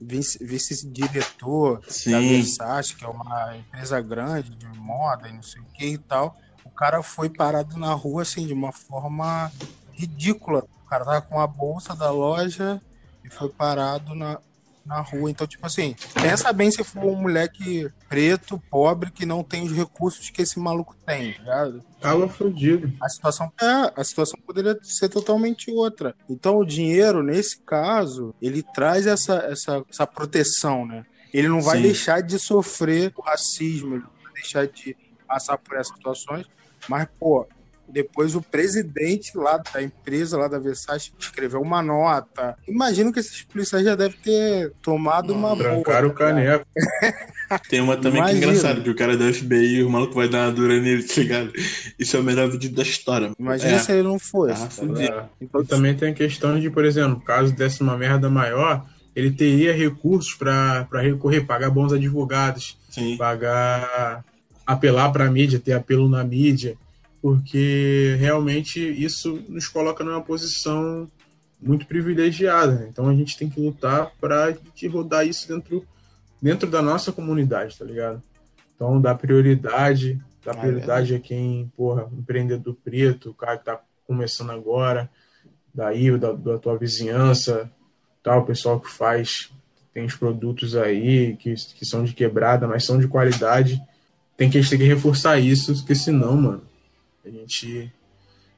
vice-diretor 0.00 1.80
vice 1.80 2.10
da 2.10 2.20
Versace, 2.20 2.96
que 2.96 3.04
é 3.04 3.08
uma 3.08 3.56
empresa 3.56 4.00
grande 4.00 4.50
de 4.50 4.66
moda 4.78 5.28
e 5.28 5.32
não 5.32 5.42
sei 5.42 5.60
o 5.62 5.66
que 5.66 5.86
e 5.86 5.98
tal. 5.98 6.36
O 6.64 6.70
cara 6.70 7.02
foi 7.02 7.30
parado 7.30 7.78
na 7.78 7.92
rua, 7.94 8.22
assim, 8.22 8.46
de 8.46 8.52
uma 8.52 8.72
forma 8.72 9.50
ridícula. 9.92 10.64
O 10.84 10.88
cara 10.88 11.04
tava 11.04 11.22
com 11.22 11.40
a 11.40 11.46
bolsa 11.46 11.94
da 11.94 12.10
loja 12.10 12.80
e 13.24 13.30
foi 13.30 13.48
parado 13.48 14.14
na, 14.14 14.38
na 14.86 15.00
rua. 15.00 15.30
Então, 15.30 15.46
tipo 15.46 15.66
assim, 15.66 15.94
pensa 16.14 16.52
bem 16.52 16.70
se 16.70 16.82
for 16.84 17.04
um 17.04 17.16
moleque 17.16 17.90
preto, 18.08 18.62
pobre, 18.70 19.10
que 19.10 19.26
não 19.26 19.42
tem 19.42 19.64
os 19.64 19.72
recursos 19.72 20.30
que 20.30 20.42
esse 20.42 20.58
maluco 20.58 20.94
tem, 21.04 21.32
tá 21.32 21.38
ligado? 21.40 21.84
Tava 22.00 22.28
fudido. 22.28 22.92
A 23.00 23.08
situação, 23.08 23.52
é, 23.60 23.92
a 23.96 24.04
situação 24.04 24.38
poderia 24.46 24.78
ser 24.82 25.08
totalmente 25.08 25.70
outra. 25.70 26.14
Então, 26.28 26.58
o 26.58 26.64
dinheiro, 26.64 27.22
nesse 27.22 27.58
caso, 27.58 28.34
ele 28.40 28.62
traz 28.62 29.06
essa, 29.06 29.36
essa, 29.50 29.84
essa 29.90 30.06
proteção, 30.06 30.86
né? 30.86 31.04
Ele 31.34 31.48
não 31.48 31.60
vai 31.60 31.78
Sim. 31.78 31.82
deixar 31.82 32.22
de 32.22 32.38
sofrer 32.38 33.12
o 33.16 33.20
racismo, 33.20 33.96
ele 33.96 34.04
não 34.04 34.22
vai 34.22 34.32
deixar 34.34 34.66
de 34.66 34.96
passar 35.26 35.58
por 35.58 35.76
essas 35.76 35.94
situações, 35.94 36.46
mas, 36.88 37.08
pô, 37.18 37.46
depois 37.88 38.34
o 38.34 38.42
presidente 38.42 39.36
lá 39.36 39.58
da 39.72 39.82
empresa, 39.82 40.36
lá 40.36 40.48
da 40.48 40.58
Versace, 40.58 41.12
escreveu 41.18 41.60
uma 41.60 41.82
nota. 41.82 42.56
Imagino 42.66 43.12
que 43.12 43.20
esses 43.20 43.42
policiais 43.42 43.84
já 43.84 43.94
devem 43.94 44.18
ter 44.18 44.72
tomado 44.82 45.32
uma 45.32 45.54
boa. 45.54 45.70
Trancaram 45.70 46.08
o 46.08 46.10
tá 46.10 46.16
caneco. 46.16 46.66
Tem 47.70 47.80
uma 47.80 47.96
também 47.96 48.18
Imagina. 48.18 48.40
que 48.40 48.44
é 48.44 48.48
engraçada, 48.48 48.80
que 48.80 48.90
o 48.90 48.96
cara 48.96 49.16
da 49.16 49.32
FBI, 49.32 49.84
o 49.84 49.90
maluco 49.90 50.14
vai 50.14 50.28
dar 50.28 50.46
uma 50.46 50.52
dura 50.52 50.80
nele, 50.80 51.04
tá 51.04 51.20
ligado? 51.20 51.52
Isso 51.96 52.16
é 52.16 52.20
o 52.20 52.24
melhor 52.24 52.50
vídeo 52.50 52.72
da 52.72 52.82
história. 52.82 53.32
Imagina 53.38 53.76
é. 53.76 53.78
se 53.78 53.92
ele 53.92 54.02
não 54.02 54.18
fosse. 54.18 54.62
Ah, 54.62 54.68
tá 54.68 55.02
é. 55.02 55.24
Então, 55.40 55.62
e 55.62 55.64
também 55.64 55.94
tem 55.94 56.10
a 56.10 56.14
questão 56.14 56.58
de, 56.58 56.68
por 56.68 56.84
exemplo, 56.84 57.20
caso 57.20 57.54
desse 57.54 57.82
uma 57.82 57.96
merda 57.96 58.28
maior, 58.28 58.84
ele 59.14 59.30
teria 59.30 59.72
recursos 59.72 60.34
para 60.34 60.88
recorrer, 61.00 61.42
pagar 61.42 61.70
bons 61.70 61.92
advogados, 61.92 62.76
Sim. 62.90 63.16
pagar 63.16 64.24
apelar 64.66 65.12
para 65.12 65.26
a 65.26 65.30
mídia, 65.30 65.60
ter 65.60 65.72
apelo 65.72 66.08
na 66.08 66.24
mídia 66.24 66.76
porque 67.26 68.14
realmente 68.20 68.78
isso 68.78 69.42
nos 69.48 69.66
coloca 69.66 70.04
numa 70.04 70.22
posição 70.22 71.10
muito 71.60 71.84
privilegiada. 71.84 72.70
Né? 72.70 72.86
Então 72.88 73.08
a 73.08 73.14
gente 73.16 73.36
tem 73.36 73.50
que 73.50 73.60
lutar 73.60 74.12
para 74.20 74.56
rodar 74.88 75.26
isso 75.26 75.48
dentro, 75.48 75.84
dentro 76.40 76.70
da 76.70 76.80
nossa 76.80 77.10
comunidade, 77.10 77.76
tá 77.76 77.84
ligado? 77.84 78.22
Então 78.76 79.00
dá 79.00 79.12
prioridade, 79.12 80.22
dá 80.44 80.52
ah, 80.52 80.56
prioridade 80.56 81.14
é. 81.14 81.16
a 81.16 81.20
quem, 81.20 81.68
porra, 81.76 82.08
empreendedor 82.16 82.76
preto, 82.84 83.30
o 83.30 83.34
cara 83.34 83.58
que 83.58 83.64
tá 83.64 83.80
começando 84.06 84.52
agora, 84.52 85.10
daí, 85.74 86.16
da, 86.16 86.30
da 86.30 86.58
tua 86.58 86.78
vizinhança, 86.78 87.68
tal, 88.22 88.42
o 88.42 88.46
pessoal 88.46 88.78
que 88.78 88.88
faz, 88.88 89.50
tem 89.92 90.04
os 90.04 90.14
produtos 90.14 90.76
aí 90.76 91.36
que, 91.38 91.54
que 91.54 91.84
são 91.84 92.04
de 92.04 92.12
quebrada, 92.12 92.68
mas 92.68 92.84
são 92.84 93.00
de 93.00 93.08
qualidade. 93.08 93.82
Tem 94.36 94.48
que, 94.48 94.58
a 94.58 94.60
gente 94.60 94.70
tem 94.70 94.78
que 94.78 94.84
reforçar 94.84 95.40
isso, 95.40 95.74
porque 95.74 95.96
senão, 95.96 96.36
mano, 96.36 96.75
a 97.26 97.30
gente 97.30 97.92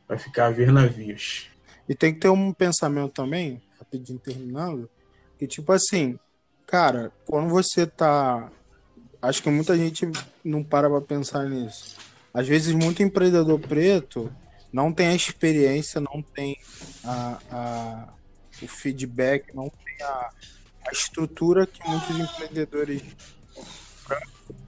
vai 0.06 0.18
ficar 0.18 0.46
a 0.46 0.50
ver 0.50 0.72
navios. 0.72 1.48
E 1.88 1.94
tem 1.94 2.12
que 2.12 2.20
ter 2.20 2.28
um 2.28 2.52
pensamento 2.52 3.12
também, 3.12 3.62
rapidinho 3.78 4.18
terminando, 4.18 4.88
que 5.38 5.46
tipo 5.46 5.72
assim, 5.72 6.18
cara, 6.66 7.12
quando 7.24 7.48
você 7.48 7.86
tá. 7.86 8.50
Acho 9.20 9.42
que 9.42 9.50
muita 9.50 9.76
gente 9.76 10.08
não 10.44 10.62
para 10.62 10.88
pra 10.88 11.00
pensar 11.00 11.48
nisso. 11.48 11.96
Às 12.32 12.46
vezes, 12.46 12.72
muito 12.72 13.02
empreendedor 13.02 13.58
preto 13.58 14.32
não 14.72 14.92
tem 14.92 15.08
a 15.08 15.14
experiência, 15.14 16.00
não 16.00 16.22
tem 16.22 16.56
a, 17.02 17.38
a 17.50 18.08
o 18.62 18.68
feedback, 18.68 19.54
não 19.54 19.68
tem 19.68 20.06
a, 20.06 20.30
a 20.86 20.92
estrutura 20.92 21.66
que 21.66 21.86
muitos 21.88 22.18
empreendedores 22.18 23.02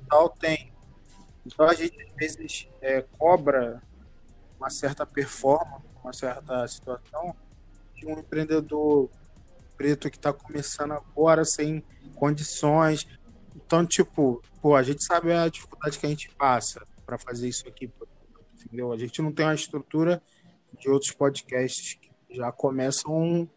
tal 0.09 0.29
têm. 0.31 0.73
Então 1.47 1.67
a 1.67 1.75
gente 1.75 2.01
às 2.01 2.15
vezes 2.17 2.69
é, 2.81 3.05
cobra 3.19 3.83
uma 4.61 4.69
certa 4.69 5.07
performance, 5.07 5.87
uma 6.05 6.13
certa 6.13 6.69
situação 6.69 7.35
de 7.95 8.07
um 8.07 8.19
empreendedor 8.19 9.11
preto 9.77 10.11
que 10.11 10.17
está 10.17 10.33
começando 10.33 10.93
agora 10.93 11.45
sem 11.45 11.83
condições. 12.15 13.09
Então, 13.57 13.87
tipo, 13.87 14.43
pô, 14.61 14.77
a 14.77 14.83
gente 14.83 15.03
sabe 15.03 15.33
a 15.33 15.49
dificuldade 15.49 15.99
que 15.99 16.05
a 16.05 16.09
gente 16.09 16.31
passa 16.37 16.87
para 17.07 17.19
fazer 17.19 17.49
isso 17.49 17.67
aqui, 17.67 17.91
entendeu? 18.55 18.93
A 18.93 18.99
gente 18.99 19.23
não 19.23 19.33
tem 19.33 19.47
uma 19.47 19.55
estrutura 19.55 20.23
de 20.79 20.91
outros 20.91 21.11
podcasts 21.13 21.95
que 21.95 22.11
já 22.37 22.53
começam 22.53 23.49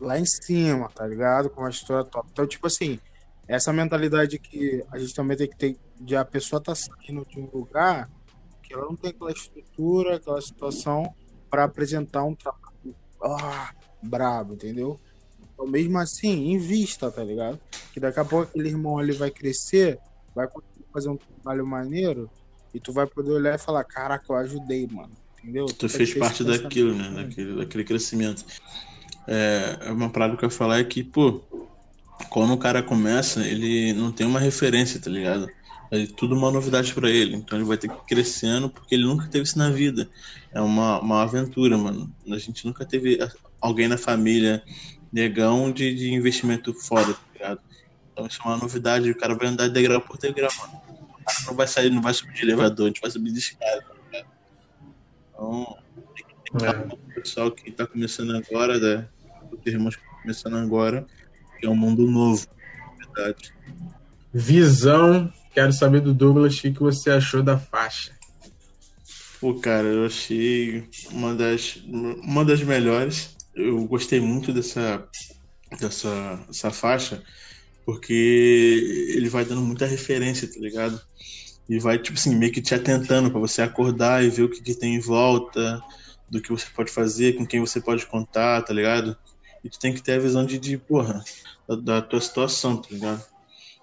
lá 0.00 0.18
em 0.18 0.24
cima, 0.24 0.88
tá 0.90 1.04
ligado? 1.04 1.50
Com 1.50 1.62
uma 1.62 1.70
história 1.70 2.08
top. 2.08 2.28
Então, 2.30 2.46
tipo 2.46 2.68
assim, 2.68 3.00
essa 3.48 3.72
mentalidade 3.72 4.38
que 4.38 4.84
a 4.92 4.98
gente 4.98 5.14
também 5.14 5.36
tem 5.36 5.48
que 5.48 5.56
ter 5.56 5.76
de 6.00 6.14
a 6.14 6.24
pessoa 6.24 6.62
tá 6.62 6.74
saindo 6.74 7.26
de 7.26 7.40
um 7.40 7.50
lugar 7.52 8.08
que 8.68 8.74
ela 8.74 8.84
não 8.84 8.94
tem 8.94 9.10
aquela 9.10 9.32
estrutura, 9.32 10.16
aquela 10.16 10.40
situação 10.40 11.14
para 11.50 11.64
apresentar 11.64 12.24
um 12.24 12.34
trabalho 12.34 12.94
ah, 13.22 13.72
brabo, 14.02 14.54
entendeu? 14.54 15.00
Então, 15.54 15.66
mesmo 15.66 15.98
assim, 15.98 16.52
invista, 16.52 17.10
tá 17.10 17.24
ligado? 17.24 17.58
Que 17.92 17.98
daqui 17.98 18.20
a 18.20 18.24
pouco 18.24 18.50
aquele 18.50 18.68
irmão 18.68 18.98
ali 18.98 19.12
vai 19.12 19.30
crescer, 19.30 19.98
vai 20.34 20.46
conseguir 20.46 20.84
fazer 20.92 21.08
um 21.08 21.16
trabalho 21.16 21.66
maneiro 21.66 22.30
e 22.72 22.78
tu 22.78 22.92
vai 22.92 23.06
poder 23.06 23.32
olhar 23.32 23.54
e 23.54 23.58
falar: 23.58 23.82
Caraca, 23.84 24.24
eu 24.28 24.36
ajudei, 24.36 24.86
mano. 24.86 25.12
Entendeu? 25.42 25.66
Tu, 25.66 25.74
tu 25.74 25.88
fez 25.88 26.14
parte 26.14 26.44
daquilo, 26.44 26.94
né? 26.94 27.10
Daquele, 27.10 27.56
daquele 27.56 27.84
crescimento. 27.84 28.44
É, 29.26 29.78
é, 29.82 29.90
uma 29.90 30.10
parada 30.10 30.36
que 30.36 30.44
eu 30.44 30.48
ia 30.48 30.54
falar 30.54 30.78
é 30.78 30.84
que, 30.84 31.02
pô, 31.02 31.40
quando 32.30 32.52
o 32.52 32.58
cara 32.58 32.82
começa, 32.82 33.46
ele 33.46 33.92
não 33.92 34.12
tem 34.12 34.26
uma 34.26 34.40
referência, 34.40 35.00
tá 35.00 35.10
ligado? 35.10 35.48
É 35.90 36.06
tudo 36.06 36.34
uma 36.34 36.50
novidade 36.50 36.92
para 36.92 37.10
ele. 37.10 37.36
Então 37.36 37.58
ele 37.58 37.66
vai 37.66 37.76
ter 37.76 37.88
que 37.88 37.94
ir 37.94 38.06
crescendo 38.06 38.68
porque 38.68 38.94
ele 38.94 39.04
nunca 39.04 39.26
teve 39.26 39.44
isso 39.44 39.58
na 39.58 39.70
vida. 39.70 40.08
É 40.52 40.60
uma, 40.60 41.00
uma 41.00 41.22
aventura, 41.22 41.78
mano. 41.78 42.12
A 42.30 42.38
gente 42.38 42.66
nunca 42.66 42.84
teve 42.84 43.18
alguém 43.60 43.88
na 43.88 43.96
família 43.96 44.62
negão 45.12 45.72
de, 45.72 45.94
de 45.94 46.12
investimento 46.12 46.74
foda, 46.74 47.14
tá 47.14 47.20
ligado? 47.32 47.60
Então 48.12 48.26
isso 48.26 48.40
é 48.44 48.46
uma 48.46 48.58
novidade. 48.58 49.10
O 49.10 49.16
cara 49.16 49.34
vai 49.34 49.48
andar 49.48 49.68
degrau 49.68 50.00
por 50.00 50.18
degrau, 50.18 50.50
mano. 50.60 50.82
O 51.20 51.24
cara 51.24 51.38
não 51.46 51.54
vai 51.54 51.66
sair, 51.66 51.90
não 51.90 52.02
vai 52.02 52.12
subir 52.12 52.34
de 52.34 52.42
elevador, 52.42 52.86
a 52.86 52.88
gente 52.88 53.00
vai 53.00 53.10
subir 53.10 53.32
de 53.32 53.38
escada, 53.38 53.82
tá 53.82 53.94
ligado? 54.06 54.28
Então, 55.32 55.78
tem 56.14 56.24
que 56.58 56.66
é. 56.66 56.70
o 56.70 57.14
pessoal 57.14 57.50
que 57.50 57.70
tá 57.70 57.86
começando 57.86 58.36
agora, 58.36 58.78
né? 58.78 59.08
Os 59.50 59.66
irmãos 59.66 59.96
que 59.96 60.02
estão 60.02 60.20
começando 60.20 60.56
agora, 60.56 61.06
que 61.58 61.66
é 61.66 61.70
um 61.70 61.76
mundo 61.76 62.06
novo, 62.06 62.46
verdade. 62.98 63.54
Visão 64.32 65.32
Quero 65.52 65.72
saber 65.72 66.00
do 66.00 66.14
Douglas 66.14 66.58
o 66.58 66.62
que 66.62 66.70
você 66.78 67.10
achou 67.10 67.42
da 67.42 67.58
faixa. 67.58 68.12
Pô, 69.40 69.54
cara, 69.54 69.86
eu 69.86 70.06
achei 70.06 70.88
uma 71.10 71.34
das, 71.34 71.76
uma 71.86 72.44
das 72.44 72.62
melhores. 72.62 73.36
Eu 73.54 73.84
gostei 73.86 74.20
muito 74.20 74.52
dessa, 74.52 75.06
dessa, 75.78 76.40
dessa 76.46 76.70
faixa, 76.70 77.22
porque 77.84 79.12
ele 79.14 79.28
vai 79.28 79.44
dando 79.44 79.62
muita 79.62 79.86
referência, 79.86 80.48
tá 80.52 80.58
ligado? 80.58 81.00
E 81.68 81.78
vai, 81.78 81.98
tipo 81.98 82.18
assim, 82.18 82.34
meio 82.34 82.52
que 82.52 82.62
te 82.62 82.74
atentando 82.74 83.30
para 83.30 83.40
você 83.40 83.62
acordar 83.62 84.24
e 84.24 84.30
ver 84.30 84.42
o 84.42 84.48
que, 84.48 84.62
que 84.62 84.74
tem 84.74 84.94
em 84.94 85.00
volta, 85.00 85.82
do 86.30 86.40
que 86.40 86.50
você 86.50 86.66
pode 86.74 86.90
fazer, 86.90 87.36
com 87.36 87.46
quem 87.46 87.60
você 87.60 87.80
pode 87.80 88.06
contar, 88.06 88.62
tá 88.62 88.72
ligado? 88.72 89.16
E 89.62 89.68
tu 89.68 89.78
tem 89.78 89.92
que 89.92 90.02
ter 90.02 90.12
a 90.12 90.18
visão 90.18 90.44
de, 90.44 90.58
de 90.58 90.76
porra, 90.76 91.22
da, 91.68 91.76
da 91.76 92.02
tua 92.02 92.20
situação, 92.20 92.76
tá 92.76 92.88
ligado? 92.90 93.24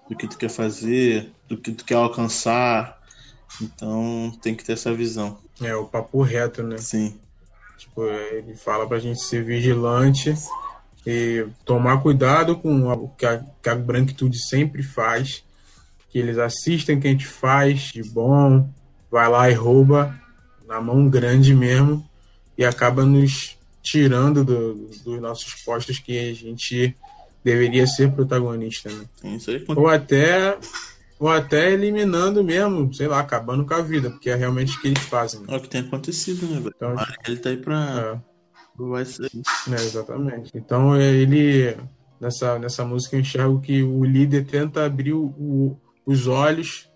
Do 0.08 0.16
que 0.16 0.28
tu 0.28 0.36
quer 0.38 0.50
fazer, 0.50 1.32
do 1.48 1.56
que 1.56 1.72
tu 1.72 1.84
quer 1.84 1.94
alcançar. 1.94 3.00
Então 3.60 4.36
tem 4.42 4.54
que 4.54 4.64
ter 4.64 4.72
essa 4.72 4.92
visão. 4.92 5.38
É, 5.60 5.74
o 5.74 5.86
papo 5.86 6.22
reto, 6.22 6.62
né? 6.62 6.78
Sim. 6.78 7.18
Tipo, 7.78 8.04
ele 8.04 8.54
fala 8.54 8.86
pra 8.86 8.98
gente 8.98 9.20
ser 9.22 9.44
vigilante 9.44 10.34
e 11.06 11.46
tomar 11.64 12.02
cuidado 12.02 12.56
com 12.56 12.88
o 12.88 13.08
que 13.10 13.26
a, 13.26 13.44
que 13.62 13.68
a 13.68 13.74
branquitude 13.74 14.38
sempre 14.48 14.82
faz, 14.82 15.44
que 16.10 16.18
eles 16.18 16.38
assistem 16.38 16.96
o 16.96 17.00
que 17.00 17.08
a 17.08 17.10
gente 17.10 17.26
faz 17.26 17.90
de 17.92 18.02
bom, 18.02 18.68
vai 19.10 19.28
lá 19.28 19.50
e 19.50 19.54
rouba 19.54 20.18
na 20.66 20.80
mão 20.80 21.08
grande 21.08 21.54
mesmo 21.54 22.04
e 22.58 22.64
acaba 22.64 23.04
nos 23.04 23.56
tirando 23.82 24.44
do, 24.44 24.74
dos 25.04 25.20
nossos 25.20 25.54
postos 25.62 25.98
que 25.98 26.18
a 26.18 26.34
gente 26.34 26.96
deveria 27.46 27.86
ser 27.86 28.10
protagonista, 28.10 28.90
né? 28.90 29.04
Aí. 29.22 29.64
Ou 29.68 29.86
até 29.86 30.58
ou 31.18 31.28
até 31.28 31.72
eliminando 31.72 32.42
mesmo, 32.42 32.92
sei 32.92 33.06
lá, 33.06 33.20
acabando 33.20 33.64
com 33.64 33.72
a 33.72 33.80
vida, 33.80 34.10
porque 34.10 34.28
é 34.28 34.34
realmente 34.34 34.76
o 34.76 34.80
que 34.80 34.88
eles 34.88 35.02
fazem. 35.04 35.40
Né? 35.40 35.46
É 35.50 35.56
o 35.56 35.60
que 35.60 35.68
tem 35.68 35.80
acontecido, 35.80 36.44
né, 36.46 36.56
velho? 36.56 36.74
Então, 36.76 36.94
ele 37.26 37.36
tá 37.36 37.48
aí 37.50 37.56
pra. 37.56 38.20
É. 38.20 38.84
Vai 38.84 39.04
ser. 39.04 39.30
É, 39.70 39.74
exatamente. 39.74 40.50
Então 40.54 41.00
ele. 41.00 41.76
Nessa, 42.20 42.58
nessa 42.58 42.84
música 42.84 43.14
eu 43.14 43.20
enxergo 43.20 43.60
que 43.60 43.82
o 43.82 44.02
líder 44.02 44.46
tenta 44.46 44.84
abrir 44.84 45.12
o, 45.12 45.26
o, 45.38 45.78
os 46.06 46.26
olhos 46.26 46.88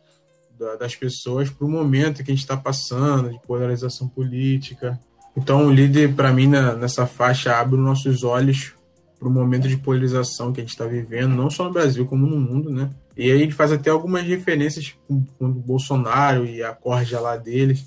da, 0.59 0.77
das 0.77 0.97
pessoas 0.97 1.51
para 1.51 1.67
o 1.67 1.71
momento 1.71 2.25
que 2.25 2.31
a 2.31 2.35
gente 2.35 2.43
está 2.43 2.57
passando, 2.57 3.31
de 3.31 3.39
polarização 3.47 4.09
política. 4.09 4.99
Então 5.37 5.67
o 5.67 5.71
líder, 5.71 6.15
para 6.15 6.33
mim, 6.33 6.49
na, 6.49 6.75
nessa 6.75 7.07
faixa, 7.07 7.55
abre 7.55 7.77
os 7.77 7.85
nossos 7.85 8.25
olhos 8.25 8.75
para 9.21 9.29
o 9.29 9.31
momento 9.31 9.69
de 9.69 9.77
polarização 9.77 10.51
que 10.51 10.61
a 10.61 10.65
gente 10.65 10.73
está 10.73 10.87
vivendo, 10.87 11.37
não 11.37 11.51
só 11.51 11.65
no 11.65 11.73
Brasil, 11.73 12.07
como 12.07 12.27
no 12.27 12.41
mundo, 12.41 12.71
né? 12.71 12.91
E 13.15 13.31
aí 13.31 13.43
ele 13.43 13.53
faz 13.53 13.71
até 13.71 13.91
algumas 13.91 14.25
referências 14.25 14.95
com, 15.07 15.23
com 15.39 15.45
o 15.45 15.53
Bolsonaro 15.53 16.47
e 16.47 16.63
a 16.63 16.73
corja 16.73 17.21
lá 17.21 17.37
deles, 17.37 17.85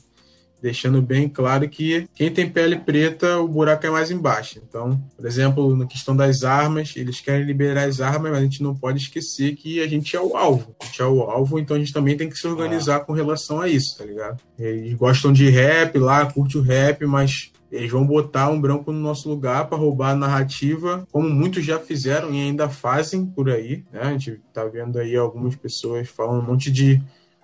deixando 0.61 1.01
bem 1.01 1.27
claro 1.27 1.67
que 1.67 2.07
quem 2.13 2.31
tem 2.31 2.47
pele 2.47 2.77
preta, 2.77 3.39
o 3.39 3.47
buraco 3.47 3.85
é 3.87 3.89
mais 3.89 4.11
embaixo. 4.11 4.61
Então, 4.65 5.03
por 5.17 5.25
exemplo, 5.25 5.75
na 5.75 5.87
questão 5.87 6.15
das 6.15 6.43
armas, 6.43 6.93
eles 6.95 7.19
querem 7.19 7.47
liberar 7.47 7.85
as 7.85 7.99
armas, 7.99 8.31
mas 8.31 8.39
a 8.39 8.43
gente 8.43 8.61
não 8.61 8.75
pode 8.75 8.99
esquecer 8.99 9.55
que 9.55 9.81
a 9.81 9.87
gente 9.87 10.15
é 10.15 10.21
o 10.21 10.37
alvo. 10.37 10.75
A 10.79 10.85
gente 10.85 11.01
é 11.01 11.05
o 11.05 11.21
alvo, 11.23 11.57
então 11.57 11.75
a 11.75 11.79
gente 11.79 11.91
também 11.91 12.15
tem 12.15 12.29
que 12.29 12.37
se 12.37 12.47
organizar 12.47 12.97
ah. 12.97 12.99
com 12.99 13.11
relação 13.11 13.59
a 13.59 13.67
isso, 13.67 13.97
tá 13.97 14.05
ligado? 14.05 14.39
Eles 14.57 14.93
gostam 14.93 15.33
de 15.33 15.49
rap 15.49 15.97
lá, 15.97 16.27
curte 16.27 16.59
o 16.59 16.61
rap, 16.61 17.03
mas 17.07 17.51
eles 17.73 17.91
vão 17.91 18.05
botar 18.05 18.49
um 18.49 18.61
branco 18.61 18.91
no 18.91 18.99
nosso 18.99 19.27
lugar 19.27 19.67
para 19.67 19.79
roubar 19.79 20.11
a 20.11 20.15
narrativa, 20.15 21.07
como 21.11 21.27
muitos 21.27 21.65
já 21.65 21.79
fizeram 21.79 22.31
e 22.31 22.39
ainda 22.39 22.69
fazem 22.69 23.25
por 23.25 23.49
aí. 23.49 23.83
Né? 23.91 24.01
A 24.01 24.11
gente 24.11 24.39
tá 24.53 24.63
vendo 24.65 24.99
aí 24.99 25.15
algumas 25.15 25.55
pessoas 25.55 26.07
falando 26.07 26.43
um 26.43 26.45
monte 26.45 26.71
de 26.71 27.01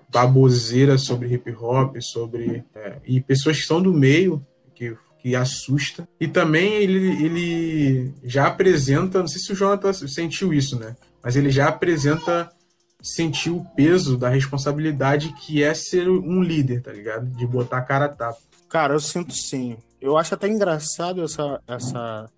baboseira 0.07 0.99
sobre 0.99 1.33
hip 1.33 1.51
hop, 1.51 1.97
sobre. 1.99 2.63
É, 2.75 2.97
e 3.07 3.19
pessoas 3.19 3.57
que 3.57 3.65
são 3.65 3.81
do 3.81 3.91
meio, 3.91 4.45
que, 4.75 4.95
que 5.17 5.35
assusta. 5.35 6.07
E 6.19 6.27
também 6.27 6.73
ele, 6.75 7.25
ele 7.25 8.13
já 8.23 8.45
apresenta, 8.45 9.19
não 9.19 9.27
sei 9.27 9.41
se 9.41 9.51
o 9.51 9.55
Jonathan 9.55 9.91
sentiu 9.93 10.53
isso, 10.53 10.77
né? 10.79 10.95
Mas 11.23 11.35
ele 11.35 11.49
já 11.49 11.69
apresenta 11.69 12.51
sentir 13.01 13.49
o 13.49 13.65
peso 13.75 14.15
da 14.15 14.29
responsabilidade 14.29 15.33
que 15.41 15.63
é 15.63 15.73
ser 15.73 16.07
um 16.07 16.43
líder, 16.43 16.83
tá 16.83 16.91
ligado? 16.91 17.25
De 17.25 17.47
botar 17.47 17.79
a 17.79 17.81
cara 17.81 18.05
a 18.05 18.09
tapa. 18.09 18.37
Cara, 18.69 18.93
eu 18.93 18.99
sinto 18.99 19.33
sim. 19.33 19.77
Eu 20.01 20.17
acho 20.17 20.33
até 20.33 20.47
engraçado 20.47 21.23
essa, 21.23 21.61
essa 21.67 22.29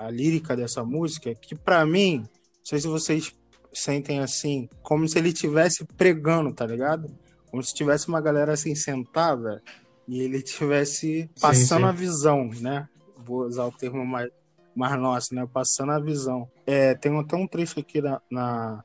a 0.00 0.10
lírica 0.10 0.56
dessa 0.56 0.82
música, 0.84 1.34
que 1.34 1.54
para 1.54 1.84
mim, 1.84 2.20
não 2.20 2.64
sei 2.64 2.78
se 2.80 2.86
vocês 2.86 3.34
sentem 3.72 4.20
assim, 4.20 4.68
como 4.82 5.06
se 5.06 5.18
ele 5.18 5.28
estivesse 5.28 5.84
pregando, 5.84 6.52
tá 6.52 6.66
ligado? 6.66 7.10
Como 7.50 7.62
se 7.62 7.74
tivesse 7.74 8.08
uma 8.08 8.20
galera 8.20 8.52
assim 8.52 8.74
sentada 8.74 9.62
e 10.08 10.20
ele 10.20 10.38
estivesse 10.38 11.30
passando 11.40 11.80
sim, 11.80 11.84
sim. 11.84 11.84
a 11.84 11.92
visão, 11.92 12.50
né? 12.60 12.88
Vou 13.18 13.46
usar 13.46 13.66
o 13.66 13.72
termo 13.72 14.04
mais, 14.06 14.30
mais 14.74 14.98
nosso, 14.98 15.34
né? 15.34 15.46
Passando 15.52 15.92
a 15.92 16.00
visão. 16.00 16.48
É, 16.66 16.94
tem 16.94 17.16
até 17.18 17.36
um 17.36 17.46
trecho 17.46 17.78
aqui 17.78 18.00
na, 18.00 18.20
na, 18.30 18.84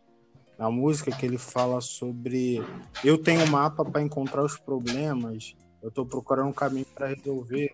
na 0.57 0.69
música 0.69 1.11
que 1.11 1.25
ele 1.25 1.37
fala 1.37 1.79
sobre 1.81 2.61
eu 3.03 3.17
tenho 3.17 3.41
um 3.41 3.47
mapa 3.47 3.85
para 3.85 4.01
encontrar 4.01 4.43
os 4.43 4.57
problemas, 4.57 5.55
eu 5.81 5.89
estou 5.89 6.05
procurando 6.05 6.49
um 6.49 6.53
caminho 6.53 6.85
para 6.93 7.07
resolver. 7.07 7.73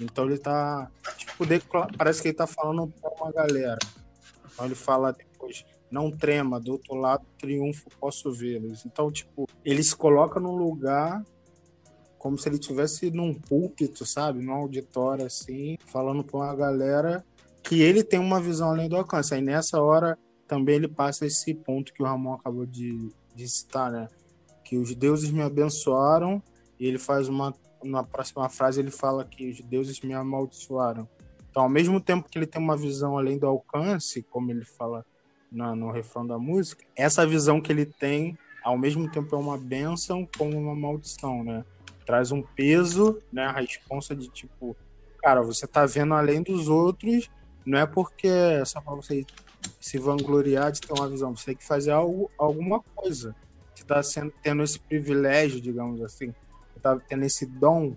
Então 0.00 0.26
ele 0.26 0.38
tá. 0.38 0.90
Tipo, 1.16 1.44
parece 1.96 2.22
que 2.22 2.28
ele 2.28 2.36
tá 2.36 2.46
falando 2.46 2.92
pra 3.00 3.10
uma 3.20 3.32
galera. 3.32 3.78
Então 4.52 4.64
ele 4.66 4.74
fala 4.74 5.12
depois, 5.12 5.64
não 5.90 6.10
trema, 6.10 6.60
do 6.60 6.72
outro 6.72 6.94
lado 6.94 7.26
triunfo 7.38 7.88
posso 7.98 8.32
vê-los. 8.32 8.84
Então, 8.84 9.10
tipo, 9.10 9.46
ele 9.64 9.82
se 9.82 9.94
coloca 9.94 10.38
num 10.40 10.56
lugar 10.56 11.22
como 12.18 12.36
se 12.36 12.48
ele 12.48 12.58
tivesse 12.58 13.10
num 13.10 13.32
púlpito, 13.32 14.04
sabe? 14.04 14.44
Num 14.44 14.52
auditório 14.52 15.24
assim, 15.24 15.78
falando 15.86 16.22
para 16.22 16.36
uma 16.36 16.54
galera 16.54 17.24
que 17.62 17.80
ele 17.80 18.04
tem 18.04 18.20
uma 18.20 18.40
visão 18.40 18.70
além 18.70 18.88
do 18.88 18.96
alcance. 18.96 19.34
Aí 19.34 19.40
nessa 19.40 19.80
hora 19.80 20.18
também 20.46 20.76
ele 20.76 20.88
passa 20.88 21.24
esse 21.24 21.54
ponto 21.54 21.92
que 21.94 22.02
o 22.02 22.06
Ramon 22.06 22.34
acabou 22.34 22.66
de, 22.66 23.10
de 23.34 23.48
citar, 23.48 23.90
né? 23.90 24.08
Que 24.64 24.76
os 24.76 24.94
deuses 24.94 25.30
me 25.30 25.40
abençoaram 25.40 26.42
e 26.78 26.86
ele 26.86 26.98
faz 26.98 27.26
uma 27.26 27.54
na 27.84 28.02
próxima 28.02 28.48
frase 28.48 28.80
ele 28.80 28.90
fala 28.90 29.24
que 29.24 29.48
os 29.48 29.60
deuses 29.60 30.00
me 30.00 30.14
amaldiçoaram. 30.14 31.08
Então, 31.50 31.64
ao 31.64 31.68
mesmo 31.68 32.00
tempo 32.00 32.28
que 32.28 32.38
ele 32.38 32.46
tem 32.46 32.62
uma 32.62 32.76
visão 32.76 33.18
além 33.18 33.38
do 33.38 33.46
alcance, 33.46 34.24
como 34.30 34.50
ele 34.50 34.64
fala 34.64 35.04
no, 35.50 35.74
no 35.74 35.90
refrão 35.90 36.26
da 36.26 36.38
música, 36.38 36.84
essa 36.96 37.26
visão 37.26 37.60
que 37.60 37.72
ele 37.72 37.86
tem, 37.86 38.36
ao 38.62 38.78
mesmo 38.78 39.10
tempo 39.10 39.34
é 39.34 39.38
uma 39.38 39.58
bênção 39.58 40.28
como 40.38 40.56
uma 40.56 40.74
maldição, 40.74 41.42
né? 41.42 41.64
Traz 42.06 42.30
um 42.30 42.42
peso, 42.54 43.20
né? 43.32 43.46
A 43.46 43.60
responsa 43.60 44.14
de 44.14 44.28
tipo, 44.30 44.76
cara, 45.18 45.42
você 45.42 45.66
tá 45.66 45.84
vendo 45.86 46.14
além 46.14 46.42
dos 46.42 46.68
outros, 46.68 47.28
não 47.66 47.78
é 47.78 47.86
porque 47.86 48.28
é 48.28 48.64
só 48.64 48.80
pra 48.80 48.94
você 48.94 49.24
se 49.80 49.98
vangloriar 49.98 50.70
de 50.70 50.80
ter 50.80 50.92
uma 50.92 51.08
visão, 51.08 51.34
você 51.34 51.46
tem 51.46 51.56
que 51.56 51.66
fazer 51.66 51.90
algo, 51.90 52.30
alguma 52.38 52.82
coisa. 52.94 53.34
Você 53.74 53.84
tá 53.84 54.02
sendo, 54.02 54.32
tendo 54.42 54.62
esse 54.62 54.78
privilégio, 54.78 55.60
digamos 55.60 56.02
assim, 56.02 56.32
tá 56.80 56.98
tendo 57.08 57.24
esse 57.24 57.46
dom 57.46 57.96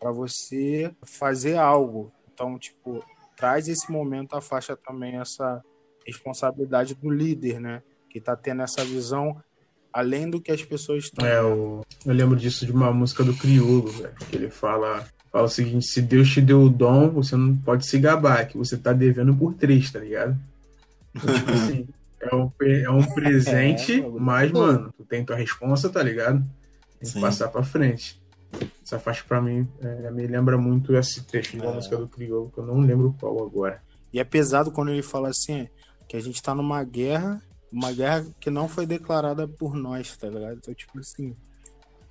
para 0.00 0.10
você 0.10 0.92
fazer 1.04 1.56
algo. 1.56 2.12
Então, 2.32 2.58
tipo, 2.58 3.04
traz 3.36 3.68
esse 3.68 3.90
momento 3.90 4.34
a 4.34 4.40
faixa 4.40 4.76
também 4.76 5.16
essa 5.16 5.62
responsabilidade 6.06 6.94
do 6.94 7.10
líder, 7.10 7.60
né? 7.60 7.82
Que 8.10 8.20
tá 8.20 8.36
tendo 8.36 8.62
essa 8.62 8.84
visão 8.84 9.40
além 9.92 10.28
do 10.28 10.40
que 10.40 10.50
as 10.50 10.64
pessoas 10.64 11.04
estão. 11.04 11.26
É, 11.26 11.38
eu, 11.38 11.82
eu 12.04 12.14
lembro 12.14 12.36
disso 12.36 12.64
de 12.64 12.72
uma 12.72 12.92
música 12.92 13.22
do 13.22 13.34
Criolo, 13.34 13.88
velho, 13.88 14.14
que 14.28 14.36
ele 14.36 14.50
fala, 14.50 15.04
fala 15.30 15.44
o 15.44 15.48
seguinte: 15.48 15.86
se 15.86 16.00
Deus 16.00 16.30
te 16.30 16.40
deu 16.40 16.62
o 16.62 16.70
dom, 16.70 17.10
você 17.10 17.36
não 17.36 17.56
pode 17.56 17.86
se 17.86 17.98
gabar, 17.98 18.46
que 18.48 18.56
você 18.56 18.76
tá 18.76 18.92
devendo 18.92 19.34
por 19.34 19.54
três, 19.54 19.90
tá 19.90 19.98
ligado? 19.98 20.36
Então, 21.14 21.34
tipo 21.34 21.50
assim, 21.52 21.88
é 22.20 22.34
um, 22.34 22.52
é 22.60 22.90
um 22.90 23.02
presente, 23.02 24.00
é, 24.00 24.08
mas, 24.18 24.50
mano, 24.52 24.92
tu 24.96 25.04
tem 25.04 25.24
tua 25.24 25.36
responsa, 25.36 25.90
tá 25.90 26.02
ligado? 26.02 26.38
Tem 26.38 27.00
que 27.00 27.06
Sim. 27.06 27.20
passar 27.20 27.48
pra 27.48 27.62
frente. 27.62 28.21
Essa 28.82 28.98
faixa 28.98 29.24
pra 29.26 29.40
mim 29.40 29.66
é, 29.80 30.10
me 30.10 30.26
lembra 30.26 30.58
muito 30.58 30.94
esse 30.94 31.24
trecho 31.24 31.56
da 31.56 31.66
é. 31.66 31.74
música 31.74 31.96
do 31.96 32.08
Criolo, 32.08 32.50
que 32.50 32.58
eu 32.58 32.66
não 32.66 32.80
lembro 32.80 33.14
qual 33.18 33.44
agora. 33.44 33.82
E 34.12 34.20
é 34.20 34.24
pesado 34.24 34.70
quando 34.70 34.90
ele 34.90 35.02
fala 35.02 35.28
assim, 35.28 35.68
que 36.08 36.16
a 36.16 36.20
gente 36.20 36.42
tá 36.42 36.54
numa 36.54 36.84
guerra 36.84 37.42
uma 37.72 37.90
guerra 37.90 38.26
que 38.38 38.50
não 38.50 38.68
foi 38.68 38.84
declarada 38.84 39.48
por 39.48 39.74
nós, 39.74 40.14
tá 40.16 40.28
ligado? 40.28 40.58
Então, 40.58 40.74
tipo 40.74 40.98
assim, 40.98 41.34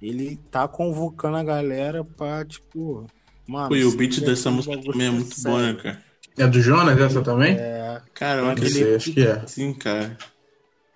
ele 0.01 0.37
tá 0.49 0.67
convocando 0.67 1.37
a 1.37 1.43
galera 1.43 2.03
pra, 2.03 2.43
tipo. 2.43 3.05
Mano, 3.47 3.75
e 3.75 3.85
o 3.85 3.95
beat 3.95 4.19
dessa 4.21 4.49
música 4.49 4.81
também 4.81 5.07
é 5.07 5.11
muito 5.11 5.41
bom, 5.43 5.57
né, 5.59 5.73
cara? 5.75 6.03
É 6.37 6.47
do 6.47 6.59
Jonas 6.59 6.99
essa 6.99 7.21
também? 7.21 7.55
É. 7.55 8.01
Cara, 8.13 8.41
eu 8.41 8.49
acho, 8.49 8.69
sei, 8.69 8.95
acho 8.95 9.13
que 9.13 9.21
é. 9.21 9.47
Sim, 9.47 9.73
cara. 9.73 10.17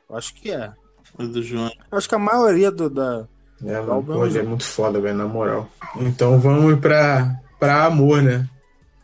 Eu 0.10 0.15
acho 0.15 0.34
que 0.34 0.51
é. 0.51 0.73
É 1.19 1.25
do 1.25 1.43
Jonas. 1.43 1.73
Acho 1.91 2.10
que 2.10 2.15
a 2.15 2.19
maioria 2.19 2.71
do, 2.71 2.89
da. 2.89 3.27
É, 3.63 3.79
mano, 3.79 4.03
pô, 4.03 4.25
é 4.25 4.43
muito 4.43 4.63
foda, 4.63 4.99
velho, 4.99 5.17
na 5.17 5.25
moral. 5.25 5.69
Então 5.97 6.39
vamos 6.39 6.79
pra, 6.79 7.39
pra 7.59 7.85
Amor, 7.85 8.21
né? 8.21 8.47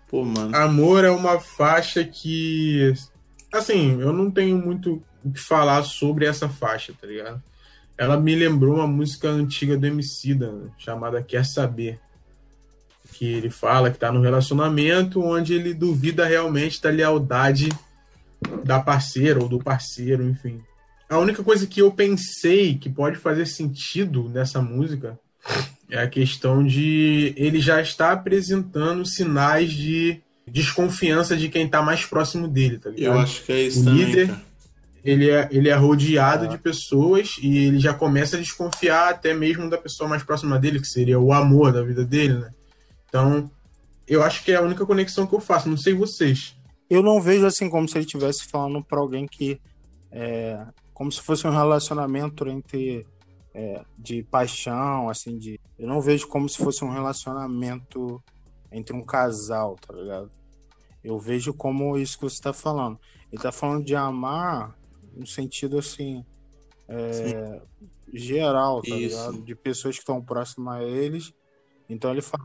Pô, 0.10 0.26
mano. 0.26 0.56
Amor 0.56 1.06
é 1.06 1.12
uma 1.12 1.40
faixa 1.40 2.04
que. 2.04 2.94
Assim, 3.54 4.00
eu 4.02 4.12
não 4.12 4.30
tenho 4.30 4.58
muito 4.58 5.02
o 5.24 5.32
que 5.32 5.40
falar 5.40 5.84
sobre 5.84 6.26
essa 6.26 6.50
faixa, 6.50 6.94
tá 7.00 7.08
ligado? 7.08 7.42
Ela 7.98 8.20
me 8.20 8.36
lembrou 8.36 8.76
uma 8.76 8.88
música 8.88 9.30
antiga 9.30 9.78
do 9.78 9.86
Emicida, 9.86 10.52
né, 10.52 10.70
chamada 10.78 11.22
Quer 11.22 11.46
Saber. 11.46 12.00
Que 13.14 13.26
ele 13.26 13.50
fala 13.50 13.92
que 13.92 14.00
tá 14.00 14.12
no 14.12 14.22
relacionamento 14.22 15.22
onde 15.22 15.54
ele 15.54 15.74
duvida 15.74 16.26
realmente 16.26 16.82
da 16.82 16.90
lealdade 16.90 17.70
da 18.64 18.80
parceira 18.80 19.40
ou 19.40 19.48
do 19.48 19.60
parceiro, 19.60 20.24
enfim. 20.24 20.62
A 21.12 21.20
única 21.20 21.44
coisa 21.44 21.68
que 21.68 21.82
eu 21.82 21.92
pensei 21.92 22.78
que 22.78 22.90
pode 22.90 23.18
fazer 23.18 23.46
sentido 23.46 24.30
nessa 24.30 24.62
música 24.62 25.20
é 25.90 26.02
a 26.02 26.08
questão 26.08 26.66
de 26.66 27.34
ele 27.36 27.60
já 27.60 27.82
está 27.82 28.12
apresentando 28.12 29.06
sinais 29.06 29.72
de 29.72 30.22
desconfiança 30.48 31.36
de 31.36 31.50
quem 31.50 31.66
está 31.66 31.82
mais 31.82 32.06
próximo 32.06 32.48
dele, 32.48 32.80
tá 32.80 32.90
ligado? 32.90 33.16
Eu 33.16 33.20
acho 33.20 33.44
que 33.44 33.52
é 33.52 33.62
isso 33.62 33.82
o 33.82 33.86
também, 33.86 34.06
líder, 34.06 34.28
cara 34.28 34.52
ele 35.04 35.30
é, 35.30 35.48
ele 35.52 35.70
é 35.70 35.74
rodeado 35.74 36.46
ah. 36.46 36.48
de 36.48 36.58
pessoas 36.58 37.36
e 37.42 37.58
ele 37.58 37.80
já 37.80 37.94
começa 37.94 38.38
a 38.38 38.40
desconfiar 38.40 39.10
até 39.10 39.34
mesmo 39.34 39.70
da 39.70 39.78
pessoa 39.78 40.08
mais 40.08 40.24
próxima 40.24 40.60
dele, 40.60 40.80
que 40.80 40.88
seria 40.88 41.20
o 41.20 41.34
amor 41.34 41.74
da 41.74 41.84
vida 41.84 42.06
dele, 42.06 42.36
né? 42.36 42.52
Então, 43.10 43.50
eu 44.08 44.24
acho 44.24 44.44
que 44.44 44.52
é 44.52 44.56
a 44.56 44.62
única 44.62 44.86
conexão 44.86 45.26
que 45.26 45.34
eu 45.34 45.40
faço, 45.40 45.70
não 45.70 45.78
sei 45.78 45.94
vocês. 45.94 46.56
Eu 46.90 47.02
não 47.02 47.22
vejo 47.22 47.46
assim 47.46 47.70
como 47.70 47.88
se 47.88 47.98
ele 47.98 48.06
estivesse 48.06 48.46
falando 48.46 48.84
para 48.84 49.00
alguém 49.00 49.26
que 49.26 49.60
é, 50.12 50.60
como 50.94 51.12
se 51.12 51.22
fosse 51.22 51.48
um 51.48 51.52
relacionamento 51.52 52.48
entre 52.48 53.06
é, 53.54 53.84
de 53.98 54.24
paixão, 54.24 55.10
assim, 55.10 55.38
de 55.38 55.60
eu 55.78 55.88
não 55.88 56.02
vejo 56.02 56.28
como 56.28 56.48
se 56.48 56.58
fosse 56.58 56.84
um 56.84 56.90
relacionamento 56.90 58.22
entre 58.72 58.96
um 58.96 59.04
casal, 59.04 59.76
tá 59.76 59.94
ligado? 59.94 60.32
Eu 61.04 61.20
vejo 61.20 61.54
como 61.54 61.98
isso 61.98 62.18
que 62.18 62.24
você 62.24 62.36
está 62.36 62.54
falando. 62.54 63.00
Ele 63.32 63.42
tá 63.42 63.52
falando 63.52 63.84
de 63.84 63.96
amar 63.96 64.78
no 65.14 65.26
sentido 65.26 65.78
assim 65.78 66.24
é, 66.92 67.62
geral, 68.14 68.82
tá 68.82 68.96
Isso. 68.96 69.18
ligado? 69.18 69.42
De 69.42 69.56
pessoas 69.56 69.96
que 69.96 70.02
estão 70.02 70.22
próximas 70.22 70.82
a 70.82 70.84
eles. 70.84 71.34
Então 71.90 72.12
ele 72.12 72.22
fala, 72.22 72.44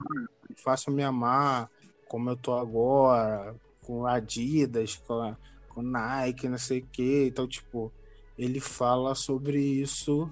faça 0.56 0.90
me 0.90 1.02
amar 1.02 1.68
como 2.08 2.30
eu 2.30 2.36
tô 2.36 2.52
agora, 2.54 3.54
com 3.82 4.06
Adidas, 4.06 4.94
com, 4.96 5.36
com 5.68 5.82
Nike, 5.82 6.48
não 6.48 6.58
sei 6.58 6.80
o 6.80 6.86
quê. 6.86 7.26
Então, 7.28 7.46
tipo, 7.46 7.92
ele 8.38 8.60
fala 8.60 9.14
sobre 9.14 9.60
isso. 9.60 10.30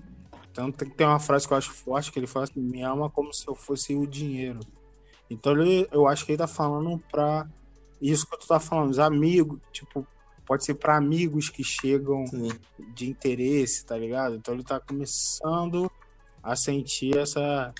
Tanto 0.52 0.84
que 0.84 0.94
tem 0.94 1.06
uma 1.06 1.18
frase 1.18 1.46
que 1.46 1.52
eu 1.52 1.58
acho 1.58 1.72
forte, 1.72 2.12
que 2.12 2.18
ele 2.18 2.26
fala 2.26 2.44
assim, 2.44 2.60
me 2.60 2.82
ama 2.82 3.10
como 3.10 3.32
se 3.32 3.46
eu 3.48 3.54
fosse 3.54 3.94
o 3.94 4.06
dinheiro. 4.06 4.60
Então 5.28 5.52
ele, 5.52 5.88
eu 5.90 6.06
acho 6.06 6.24
que 6.24 6.32
ele 6.32 6.38
tá 6.38 6.46
falando 6.46 7.02
pra 7.10 7.46
isso 8.00 8.26
que 8.26 8.38
tu 8.38 8.46
tá 8.46 8.60
falando, 8.60 8.90
os 8.90 8.98
amigos, 8.98 9.58
tipo, 9.72 10.06
pode 10.46 10.64
ser 10.64 10.74
para 10.74 10.96
amigos 10.96 11.48
que 11.48 11.64
chegam 11.64 12.26
Sim. 12.26 12.50
de 12.94 13.08
interesse, 13.08 13.84
tá 13.84 13.96
ligado? 13.96 14.36
Então 14.36 14.54
ele 14.54 14.62
tá 14.62 14.78
começando 14.78 15.90
a 16.42 16.54
sentir 16.54 17.16
essa, 17.16 17.72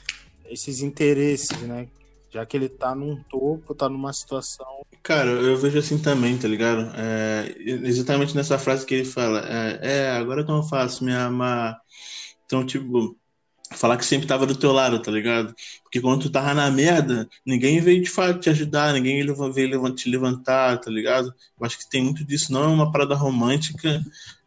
esses 0.46 0.80
interesses, 0.80 1.60
né? 1.62 1.88
Já 2.34 2.44
que 2.44 2.56
ele 2.56 2.68
tá 2.68 2.96
num 2.96 3.22
topo, 3.30 3.76
tá 3.76 3.88
numa 3.88 4.12
situação. 4.12 4.84
Cara, 5.04 5.30
eu 5.30 5.56
vejo 5.56 5.78
assim 5.78 5.96
também, 5.96 6.36
tá 6.36 6.48
ligado? 6.48 6.90
É, 6.96 7.54
exatamente 7.58 8.34
nessa 8.34 8.58
frase 8.58 8.84
que 8.84 8.92
ele 8.92 9.04
fala: 9.04 9.38
é, 9.46 9.78
é 9.82 10.10
agora 10.10 10.42
como 10.42 10.58
eu 10.58 10.64
faço 10.64 11.04
me 11.04 11.14
amar. 11.14 11.78
Então, 12.44 12.66
tipo, 12.66 13.16
falar 13.70 13.96
que 13.96 14.04
sempre 14.04 14.26
tava 14.26 14.46
do 14.46 14.56
teu 14.56 14.72
lado, 14.72 15.00
tá 15.00 15.12
ligado? 15.12 15.54
Porque 15.84 16.00
quando 16.00 16.22
tu 16.22 16.30
tava 16.30 16.52
na 16.54 16.68
merda, 16.72 17.28
ninguém 17.46 17.80
veio 17.80 18.02
de 18.02 18.10
fato 18.10 18.40
te 18.40 18.50
ajudar, 18.50 18.92
ninguém 18.92 19.24
veio 19.52 19.94
te 19.94 20.10
levantar, 20.10 20.80
tá 20.80 20.90
ligado? 20.90 21.28
Eu 21.28 21.64
acho 21.64 21.78
que 21.78 21.88
tem 21.88 22.02
muito 22.02 22.24
disso, 22.24 22.52
não 22.52 22.64
é 22.64 22.66
uma 22.66 22.90
parada 22.90 23.14
romântica. 23.14 24.02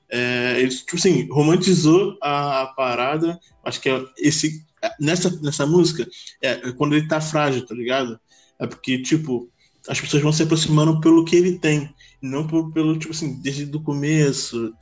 É, 0.09 0.59
ele, 0.59 0.69
tipo 0.69 0.95
assim, 0.95 1.27
romantizou 1.29 2.17
a, 2.21 2.61
a 2.61 2.67
parada. 2.67 3.39
Acho 3.63 3.81
que 3.81 3.89
é 3.89 4.03
esse. 4.17 4.65
Nessa, 4.99 5.29
nessa 5.41 5.65
música, 5.65 6.07
é, 6.41 6.51
é 6.51 6.71
quando 6.73 6.95
ele 6.95 7.07
tá 7.07 7.19
frágil, 7.19 7.65
tá 7.65 7.73
ligado? 7.73 8.19
É 8.59 8.67
porque, 8.67 9.01
tipo, 9.01 9.49
as 9.87 9.99
pessoas 9.99 10.21
vão 10.21 10.31
se 10.31 10.43
aproximando 10.43 10.99
pelo 10.99 11.25
que 11.25 11.35
ele 11.35 11.57
tem, 11.57 11.93
não 12.21 12.45
por, 12.45 12.71
pelo, 12.71 12.97
tipo 12.97 13.13
assim, 13.13 13.41
desde 13.41 13.75
o 13.75 13.81
começo. 13.81 14.73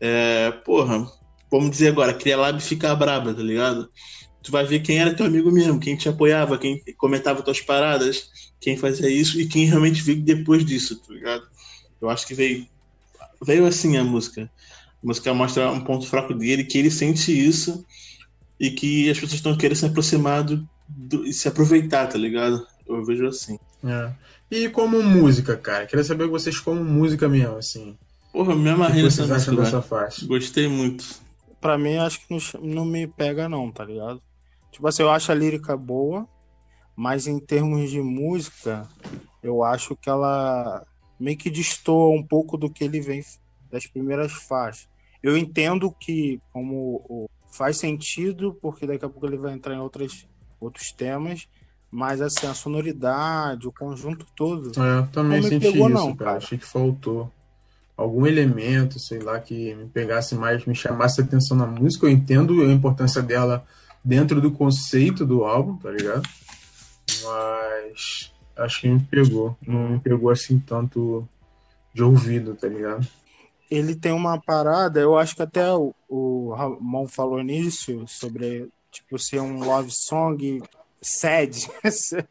É, 0.00 0.50
porra, 0.64 1.10
vamos 1.50 1.70
dizer 1.70 1.88
agora, 1.88 2.14
cria 2.14 2.36
lab 2.36 2.60
fica 2.60 2.94
braba, 2.94 3.32
tá 3.34 3.42
ligado? 3.42 3.90
Tu 4.42 4.52
vai 4.52 4.64
ver 4.64 4.80
quem 4.80 4.98
era 4.98 5.14
teu 5.14 5.26
amigo 5.26 5.50
mesmo, 5.50 5.80
quem 5.80 5.96
te 5.96 6.08
apoiava, 6.08 6.58
quem 6.58 6.82
comentava 6.96 7.42
tuas 7.42 7.60
paradas, 7.60 8.30
quem 8.60 8.76
fazia 8.76 9.08
isso 9.10 9.40
e 9.40 9.46
quem 9.46 9.66
realmente 9.66 10.02
veio 10.02 10.22
depois 10.22 10.64
disso, 10.64 11.00
tá 11.00 11.12
ligado? 11.12 11.46
Eu 12.00 12.08
acho 12.08 12.26
que 12.26 12.34
veio, 12.34 12.66
veio 13.42 13.66
assim 13.66 13.96
a 13.96 14.04
música. 14.04 14.50
A 15.02 15.06
música 15.06 15.32
mostra 15.34 15.70
um 15.70 15.80
ponto 15.80 16.06
fraco 16.06 16.34
dele, 16.34 16.64
que 16.64 16.78
ele 16.78 16.90
sente 16.90 17.32
isso 17.32 17.84
e 18.58 18.70
que 18.70 19.08
as 19.08 19.18
pessoas 19.18 19.34
estão 19.34 19.56
querendo 19.56 19.76
se 19.76 19.86
aproximar 19.86 20.42
do, 20.42 20.68
do, 20.88 21.24
e 21.24 21.32
se 21.32 21.48
aproveitar, 21.48 22.06
tá 22.08 22.18
ligado? 22.18 22.66
Eu 22.86 23.04
vejo 23.04 23.26
assim. 23.26 23.58
É. 23.84 24.10
E 24.50 24.68
como 24.68 25.02
música, 25.02 25.56
cara? 25.56 25.86
Queria 25.86 26.04
saber 26.04 26.26
vocês 26.26 26.58
como 26.58 26.82
música 26.82 27.28
mesmo, 27.28 27.56
assim. 27.56 27.96
Porra, 28.32 28.56
me 28.56 28.68
amarrei 28.68 29.02
nessa 29.02 29.26
música. 29.26 30.26
Gostei 30.26 30.68
muito 30.68 31.28
para 31.60 31.78
mim, 31.78 31.96
acho 31.96 32.20
que 32.20 32.26
não, 32.30 32.40
não 32.62 32.84
me 32.84 33.06
pega, 33.06 33.48
não, 33.48 33.70
tá 33.70 33.84
ligado? 33.84 34.22
Tipo 34.70 34.86
assim, 34.86 35.02
eu 35.02 35.10
acho 35.10 35.30
a 35.32 35.34
lírica 35.34 35.76
boa, 35.76 36.28
mas 36.94 37.26
em 37.26 37.38
termos 37.38 37.90
de 37.90 38.00
música, 38.00 38.88
eu 39.42 39.62
acho 39.62 39.96
que 39.96 40.08
ela 40.08 40.84
meio 41.18 41.36
que 41.36 41.50
destoa 41.50 42.14
um 42.14 42.22
pouco 42.22 42.56
do 42.56 42.70
que 42.70 42.84
ele 42.84 43.00
vem 43.00 43.22
das 43.70 43.86
primeiras 43.86 44.32
faixas. 44.32 44.88
Eu 45.22 45.36
entendo 45.36 45.90
que 45.90 46.40
como 46.52 47.28
faz 47.50 47.78
sentido, 47.78 48.56
porque 48.60 48.86
daqui 48.86 49.04
a 49.04 49.08
pouco 49.08 49.26
ele 49.26 49.36
vai 49.36 49.52
entrar 49.52 49.74
em 49.74 49.80
outras, 49.80 50.26
outros 50.60 50.92
temas, 50.92 51.48
mas 51.90 52.20
assim, 52.20 52.46
a 52.46 52.54
sonoridade, 52.54 53.66
o 53.66 53.72
conjunto 53.72 54.26
todo. 54.36 54.70
É, 54.80 54.98
eu 54.98 55.06
também 55.08 55.42
senti 55.42 55.72
pegou, 55.72 55.88
isso, 55.88 55.98
não, 55.98 56.14
cara. 56.14 56.32
cara. 56.32 56.36
Achei 56.38 56.58
que 56.58 56.66
faltou 56.66 57.32
algum 57.96 58.26
elemento, 58.26 59.00
sei 59.00 59.18
lá, 59.18 59.40
que 59.40 59.74
me 59.74 59.88
pegasse 59.88 60.34
mais, 60.34 60.64
me 60.66 60.74
chamasse 60.74 61.20
a 61.20 61.24
atenção 61.24 61.56
na 61.56 61.66
música. 61.66 62.06
Eu 62.06 62.10
entendo 62.10 62.62
a 62.62 62.72
importância 62.72 63.22
dela 63.22 63.64
dentro 64.04 64.40
do 64.40 64.52
conceito 64.52 65.26
do 65.26 65.44
álbum, 65.44 65.76
tá 65.76 65.90
ligado? 65.90 66.28
Mas 67.24 68.32
acho 68.56 68.80
que 68.82 68.88
me 68.88 69.00
pegou. 69.00 69.56
Não 69.66 69.90
me 69.90 69.98
pegou 69.98 70.30
assim 70.30 70.58
tanto 70.58 71.26
de 71.92 72.02
ouvido, 72.02 72.54
tá 72.54 72.68
ligado? 72.68 73.06
Ele 73.70 73.94
tem 73.94 74.12
uma 74.12 74.40
parada, 74.40 74.98
eu 75.00 75.18
acho 75.18 75.36
que 75.36 75.42
até 75.42 75.72
o, 75.72 75.94
o 76.08 76.54
Ramon 76.54 77.06
falou 77.06 77.42
nisso, 77.42 78.04
sobre 78.06 78.68
tipo 78.90 79.18
ser 79.18 79.40
um 79.40 79.60
love 79.62 79.90
song 79.90 80.62
sad, 81.00 81.68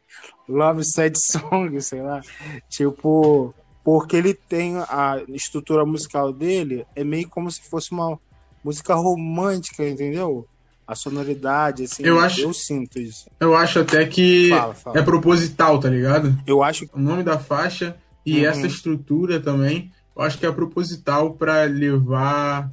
love 0.48 0.84
sad 0.84 1.16
song, 1.16 1.80
sei 1.80 2.02
lá. 2.02 2.20
Tipo, 2.68 3.54
porque 3.84 4.16
ele 4.16 4.34
tem 4.34 4.76
a 4.76 5.22
estrutura 5.28 5.84
musical 5.86 6.32
dele 6.32 6.86
é 6.94 7.02
meio 7.02 7.28
como 7.28 7.50
se 7.50 7.62
fosse 7.62 7.90
uma 7.92 8.18
música 8.62 8.94
romântica, 8.94 9.88
entendeu? 9.88 10.46
A 10.86 10.94
sonoridade, 10.94 11.84
assim, 11.84 12.02
eu, 12.02 12.18
acho, 12.18 12.40
eu 12.40 12.52
sinto 12.52 12.98
isso. 12.98 13.30
Eu 13.38 13.54
acho 13.54 13.80
até 13.80 14.06
que 14.06 14.48
fala, 14.50 14.74
fala. 14.74 14.98
é 14.98 15.02
proposital, 15.02 15.78
tá 15.78 15.88
ligado? 15.88 16.36
Eu 16.46 16.62
acho 16.62 16.88
o 16.92 16.98
nome 16.98 17.22
da 17.22 17.38
faixa 17.38 17.96
e 18.24 18.40
uhum. 18.40 18.46
essa 18.46 18.66
estrutura 18.66 19.40
também, 19.40 19.90
eu 20.18 20.24
acho 20.24 20.36
que 20.36 20.44
é 20.44 20.50
proposital 20.50 21.34
para 21.34 21.62
levar 21.62 22.70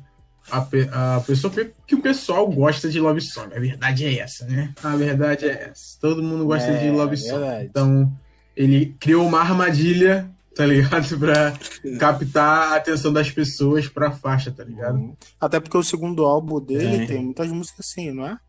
a, 0.51 1.15
a 1.15 1.21
pessoa 1.21 1.53
que 1.86 1.93
o 1.93 2.01
pessoal 2.01 2.49
gosta 2.49 2.89
de 2.89 2.99
love 2.99 3.21
song. 3.21 3.55
A 3.55 3.60
verdade 3.60 4.05
é 4.05 4.19
essa, 4.19 4.45
né? 4.47 4.73
A 4.84 4.95
verdade 4.95 5.45
é 5.45 5.69
essa. 5.69 5.99
Todo 6.01 6.23
mundo 6.23 6.45
gosta 6.45 6.71
é, 6.71 6.84
de 6.84 6.89
love 6.89 7.15
song. 7.15 7.39
Verdade. 7.39 7.65
Então, 7.65 8.12
ele 8.55 8.95
criou 8.99 9.27
uma 9.27 9.39
armadilha, 9.41 10.27
tá 10.55 10.65
ligado? 10.65 11.05
pra 11.19 11.53
captar 11.99 12.73
a 12.73 12.75
atenção 12.77 13.13
das 13.13 13.29
pessoas 13.29 13.88
pra 13.88 14.12
faixa, 14.12 14.51
tá 14.51 14.63
ligado? 14.63 14.97
Uhum. 14.97 15.15
Até 15.39 15.60
porque 15.60 15.77
o 15.77 15.84
segundo 15.84 16.25
álbum 16.25 16.60
dele 16.60 17.03
é. 17.03 17.05
tem 17.05 17.23
muitas 17.23 17.51
músicas 17.51 17.86
assim, 17.88 18.12
não 18.12 18.25
é? 18.25 18.39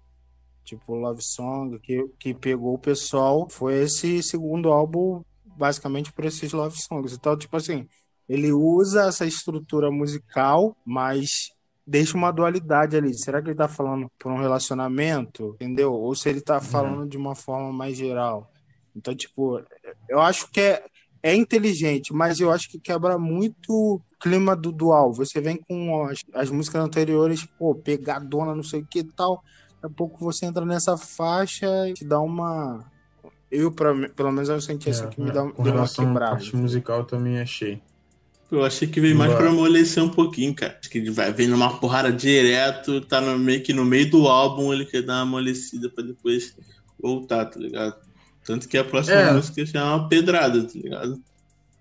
Tipo, 0.64 0.94
Love 0.94 1.22
Song, 1.22 1.78
que, 1.80 2.08
que 2.18 2.32
pegou 2.32 2.74
o 2.74 2.78
pessoal. 2.78 3.46
Foi 3.48 3.74
esse 3.82 4.22
segundo 4.22 4.70
álbum, 4.70 5.22
basicamente, 5.44 6.10
por 6.12 6.24
esses 6.24 6.50
Love 6.52 6.80
Songs. 6.80 7.12
Então, 7.12 7.36
tipo 7.36 7.56
assim, 7.56 7.86
ele 8.28 8.52
usa 8.52 9.06
essa 9.06 9.24
estrutura 9.24 9.90
musical, 9.90 10.76
mas 10.84 11.50
deixa 11.86 12.16
uma 12.16 12.32
dualidade 12.32 12.96
ali. 12.96 13.14
Será 13.14 13.40
que 13.40 13.48
ele 13.48 13.56
tá 13.56 13.68
falando 13.68 14.10
por 14.18 14.32
um 14.32 14.38
relacionamento, 14.38 15.54
entendeu? 15.54 15.92
Ou 15.92 16.14
se 16.14 16.28
ele 16.28 16.40
tá 16.40 16.54
uhum. 16.56 16.60
falando 16.60 17.00
uhum. 17.00 17.08
de 17.08 17.16
uma 17.16 17.34
forma 17.34 17.72
mais 17.72 17.96
geral. 17.96 18.50
Então, 18.94 19.14
tipo, 19.14 19.62
eu 20.08 20.20
acho 20.20 20.50
que 20.50 20.60
é, 20.60 20.84
é 21.22 21.34
inteligente, 21.34 22.12
mas 22.12 22.40
eu 22.40 22.50
acho 22.50 22.68
que 22.68 22.80
quebra 22.80 23.18
muito 23.18 23.70
o 23.70 24.00
clima 24.18 24.56
do 24.56 24.72
dual. 24.72 25.12
Você 25.12 25.40
vem 25.40 25.56
com 25.56 26.04
as, 26.04 26.24
as 26.34 26.50
músicas 26.50 26.82
anteriores, 26.82 27.46
pô, 27.58 27.74
pegadona, 27.74 28.54
não 28.54 28.62
sei 28.62 28.80
o 28.80 28.86
que 28.86 29.00
e 29.00 29.04
tal. 29.04 29.42
Daqui 29.80 29.86
a 29.86 29.96
pouco 29.96 30.18
você 30.18 30.46
entra 30.46 30.64
nessa 30.64 30.96
faixa 30.96 31.88
e 31.88 31.94
te 31.94 32.04
dá 32.04 32.18
uma. 32.18 32.84
Eu, 33.50 33.70
pra, 33.70 33.94
pelo 34.08 34.32
menos, 34.32 34.48
eu 34.48 34.60
senti 34.60 34.88
é, 34.88 34.92
assim 34.92 35.08
que 35.08 35.20
me 35.20 35.30
dá, 35.30 35.48
com 35.48 35.62
deu 35.62 35.74
uma 35.74 35.88
quebrada. 35.88 36.26
A 36.26 36.30
parte 36.30 36.56
musical 36.56 37.04
também 37.04 37.38
achei. 37.38 37.80
Eu 38.50 38.64
achei 38.64 38.86
que 38.86 39.00
veio 39.00 39.16
mais 39.16 39.34
pra 39.34 39.48
amolecer 39.48 40.02
um 40.02 40.08
pouquinho, 40.08 40.54
cara. 40.54 40.76
Acho 40.80 40.88
que 40.88 40.98
ele 40.98 41.10
vai 41.10 41.32
vir 41.32 41.48
numa 41.48 41.78
porrada 41.78 42.12
direto, 42.12 43.00
tá 43.00 43.20
no 43.20 43.36
meio 43.38 43.62
que 43.62 43.72
no 43.72 43.84
meio 43.84 44.08
do 44.08 44.28
álbum 44.28 44.72
ele 44.72 44.84
quer 44.84 45.02
dar 45.02 45.14
uma 45.14 45.22
amolecida 45.22 45.90
pra 45.90 46.04
depois 46.04 46.54
voltar, 47.00 47.46
tá 47.46 47.58
ligado? 47.58 47.96
Tanto 48.44 48.68
que 48.68 48.78
a 48.78 48.84
próxima 48.84 49.16
é. 49.16 49.32
música 49.32 49.66
já 49.66 49.80
é 49.80 49.84
uma 49.84 50.08
pedrada, 50.08 50.62
tá 50.62 50.72
ligado? 50.74 51.20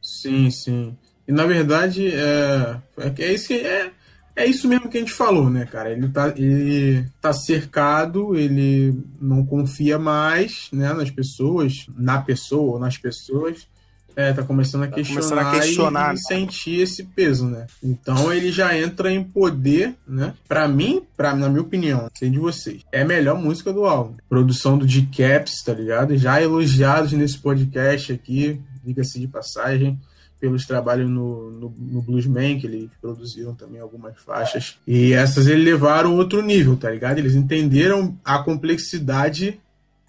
Sim, 0.02 0.50
sim. 0.50 0.98
E 1.28 1.32
na 1.32 1.46
verdade, 1.46 2.08
é, 2.08 2.82
é, 2.98 3.14
é 3.20 3.34
isso 3.34 3.48
que 3.48 3.54
é, 3.54 3.92
é 4.36 4.46
isso 4.46 4.68
mesmo 4.68 4.90
que 4.90 4.98
a 4.98 5.00
gente 5.00 5.14
falou, 5.14 5.50
né, 5.50 5.66
cara? 5.66 5.92
Ele 5.92 6.10
tá, 6.10 6.28
ele 6.36 7.06
tá 7.22 7.32
cercado, 7.32 8.36
ele 8.36 8.94
não 9.22 9.46
confia 9.46 9.98
mais 9.98 10.68
né, 10.74 10.94
nas 10.94 11.10
pessoas, 11.10 11.86
na 11.96 12.22
pessoa 12.22 12.74
ou 12.74 12.80
nas 12.80 12.98
pessoas. 12.98 13.68
É, 14.16 14.32
tá 14.34 14.44
começando 14.44 14.84
a, 14.84 14.88
tá 14.88 14.96
questionar, 14.96 15.22
começando 15.22 15.40
a 15.40 15.60
questionar 15.60 16.14
e, 16.14 16.16
e, 16.16 16.20
sentir 16.20 16.80
esse 16.80 17.04
peso, 17.04 17.48
né? 17.48 17.68
Então 17.84 18.32
ele 18.32 18.52
já 18.52 18.78
entra 18.78 19.12
em 19.12 19.24
poder, 19.24 19.94
né? 20.08 20.34
Pra 20.48 20.68
mim, 20.68 21.04
pra, 21.18 21.36
na 21.36 21.50
minha 21.50 21.62
opinião, 21.62 22.10
sei 22.14 22.30
de 22.30 22.40
vocês, 22.40 22.82
é 22.92 23.02
a 23.02 23.06
melhor 23.06 23.38
música 23.38 23.74
do 23.74 23.86
álbum. 23.86 24.16
Produção 24.30 24.78
do 24.78 24.86
D-Caps, 24.86 25.62
tá 25.64 25.74
ligado? 25.74 26.18
Já 26.18 26.42
elogiados 26.42 27.12
nesse 27.12 27.38
podcast 27.38 28.14
aqui, 28.14 28.60
diga-se 28.84 29.20
de 29.20 29.28
passagem 29.28 30.00
pelos 30.40 30.66
trabalhos 30.66 31.10
no, 31.10 31.52
no, 31.52 31.76
no, 31.78 32.02
Bluesman, 32.02 32.60
que 32.60 32.68
eles 32.68 32.90
produziram 33.02 33.56
também 33.56 33.82
algumas 33.82 34.16
faixas. 34.18 34.78
E 34.86 35.14
essas 35.14 35.48
eles 35.48 35.64
levaram 35.64 36.16
outro 36.16 36.42
nível, 36.42 36.76
tá 36.76 36.92
ligado? 36.92 37.18
Eles 37.18 37.36
entenderam 37.36 38.16
a 38.24 38.40
complexidade 38.40 39.60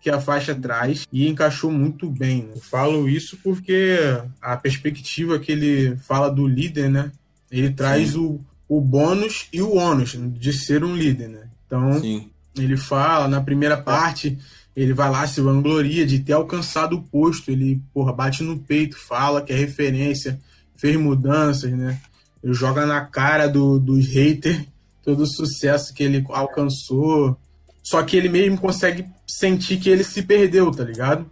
que 0.00 0.10
a 0.10 0.20
faixa 0.20 0.54
traz 0.54 1.06
e 1.12 1.26
encaixou 1.28 1.70
muito 1.70 2.08
bem. 2.08 2.42
Né? 2.42 2.52
Eu 2.56 2.60
falo 2.60 3.08
isso 3.08 3.38
porque 3.42 3.96
a 4.40 4.56
perspectiva 4.56 5.38
que 5.38 5.52
ele 5.52 5.96
fala 5.96 6.28
do 6.28 6.46
líder, 6.46 6.90
né? 6.90 7.10
Ele 7.50 7.70
traz 7.70 8.16
o, 8.16 8.40
o 8.68 8.80
bônus 8.80 9.48
e 9.52 9.62
o 9.62 9.74
ônus 9.74 10.16
de 10.16 10.52
ser 10.52 10.84
um 10.84 10.94
líder, 10.94 11.28
né? 11.28 11.48
Então, 11.66 12.00
Sim. 12.00 12.28
ele 12.56 12.76
fala 12.76 13.28
na 13.28 13.40
primeira 13.40 13.76
parte, 13.76 14.38
ele 14.74 14.92
vai 14.92 15.10
lá, 15.10 15.26
se 15.26 15.40
vangloria 15.40 16.06
de 16.06 16.18
ter 16.18 16.34
alcançado 16.34 16.96
o 16.96 17.02
posto, 17.02 17.50
ele, 17.50 17.80
porra, 17.92 18.12
bate 18.12 18.42
no 18.42 18.58
peito, 18.58 18.98
fala 18.98 19.42
que 19.42 19.52
é 19.52 19.56
referência, 19.56 20.40
fez 20.76 20.96
mudanças, 20.96 21.72
né? 21.72 22.00
Ele 22.42 22.54
joga 22.54 22.86
na 22.86 23.00
cara 23.00 23.48
do, 23.48 23.78
dos 23.78 24.06
haters 24.06 24.66
todo 25.02 25.22
o 25.22 25.26
sucesso 25.26 25.94
que 25.94 26.02
ele 26.02 26.24
alcançou. 26.28 27.38
Só 27.86 28.02
que 28.02 28.16
ele 28.16 28.28
mesmo 28.28 28.58
consegue 28.58 29.06
sentir 29.24 29.76
que 29.76 29.88
ele 29.88 30.02
se 30.02 30.20
perdeu, 30.20 30.72
tá 30.72 30.82
ligado? 30.82 31.24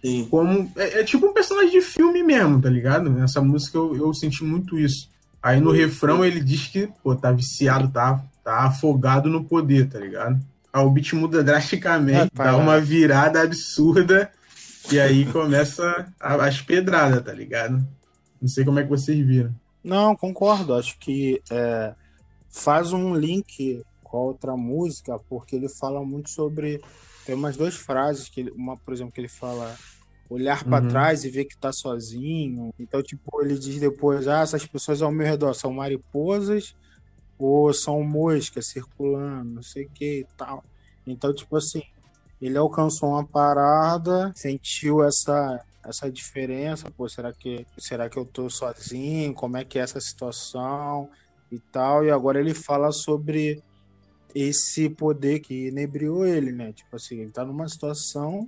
Sim. 0.00 0.28
Como, 0.30 0.70
é, 0.76 1.00
é, 1.00 1.04
tipo 1.04 1.26
um 1.26 1.32
personagem 1.32 1.72
de 1.72 1.80
filme 1.80 2.22
mesmo, 2.22 2.62
tá 2.62 2.70
ligado? 2.70 3.10
Nessa 3.10 3.40
música 3.40 3.76
eu, 3.76 3.96
eu 3.96 4.14
senti 4.14 4.44
muito 4.44 4.78
isso. 4.78 5.10
Aí 5.42 5.60
no 5.60 5.72
refrão 5.72 6.24
ele 6.24 6.38
diz 6.38 6.68
que, 6.68 6.88
pô, 7.02 7.16
tá 7.16 7.32
viciado, 7.32 7.88
tá, 7.88 8.22
tá 8.44 8.66
afogado 8.66 9.28
no 9.28 9.42
poder, 9.42 9.88
tá 9.88 9.98
ligado? 9.98 10.40
Aí 10.72 10.80
o 10.80 10.90
beat 10.90 11.12
muda 11.14 11.42
drasticamente, 11.42 12.30
é, 12.38 12.44
dá 12.44 12.56
uma 12.56 12.78
virada 12.78 13.42
absurda 13.42 14.30
e 14.92 15.00
aí 15.00 15.24
começa 15.32 16.06
a, 16.20 16.36
as 16.36 16.62
pedradas, 16.62 17.20
tá 17.20 17.32
ligado? 17.32 17.84
Não 18.40 18.48
sei 18.48 18.64
como 18.64 18.78
é 18.78 18.84
que 18.84 18.90
vocês 18.90 19.18
viram. 19.26 19.52
Não, 19.82 20.14
concordo. 20.14 20.72
Acho 20.72 20.96
que 21.00 21.42
é, 21.50 21.94
faz 22.48 22.92
um 22.92 23.12
link 23.16 23.82
com 24.16 24.22
a 24.22 24.22
outra 24.22 24.56
música, 24.56 25.18
porque 25.28 25.54
ele 25.54 25.68
fala 25.68 26.02
muito 26.02 26.30
sobre 26.30 26.80
tem 27.26 27.34
umas 27.34 27.56
duas 27.56 27.74
frases 27.74 28.28
que 28.28 28.40
ele, 28.40 28.50
uma, 28.52 28.76
por 28.76 28.94
exemplo, 28.94 29.12
que 29.12 29.20
ele 29.20 29.28
fala 29.28 29.76
olhar 30.30 30.64
para 30.64 30.82
uhum. 30.82 30.88
trás 30.88 31.24
e 31.24 31.30
ver 31.30 31.44
que 31.44 31.56
tá 31.56 31.72
sozinho. 31.72 32.72
Então, 32.78 33.02
tipo, 33.02 33.42
ele 33.42 33.58
diz 33.58 33.78
depois, 33.78 34.26
ah, 34.26 34.40
essas 34.40 34.64
pessoas 34.64 35.02
ao 35.02 35.12
meu 35.12 35.26
redor 35.26 35.52
são 35.54 35.72
mariposas 35.72 36.74
ou 37.38 37.72
são 37.74 38.02
moscas 38.02 38.68
circulando, 38.68 39.56
não 39.56 39.62
sei 39.62 39.84
o 39.84 39.90
que 39.90 40.20
e 40.20 40.26
tal. 40.36 40.64
Então, 41.06 41.34
tipo 41.34 41.56
assim, 41.56 41.82
ele 42.40 42.56
alcançou 42.56 43.10
uma 43.10 43.24
parada, 43.24 44.32
sentiu 44.34 45.04
essa 45.04 45.62
essa 45.84 46.10
diferença, 46.10 46.90
pô, 46.90 47.08
será 47.08 47.32
que 47.32 47.64
será 47.78 48.08
que 48.08 48.16
eu 48.16 48.24
tô 48.24 48.50
sozinho? 48.50 49.32
Como 49.34 49.56
é 49.56 49.64
que 49.64 49.78
é 49.78 49.82
essa 49.82 50.00
situação 50.00 51.08
e 51.50 51.60
tal? 51.60 52.04
E 52.04 52.10
agora 52.10 52.40
ele 52.40 52.54
fala 52.54 52.90
sobre 52.90 53.62
esse 54.38 54.90
poder 54.90 55.40
que 55.40 55.68
inebriou 55.68 56.26
ele, 56.26 56.52
né? 56.52 56.70
Tipo 56.70 56.96
assim, 56.96 57.20
ele 57.20 57.30
tá 57.30 57.42
numa 57.42 57.66
situação, 57.66 58.46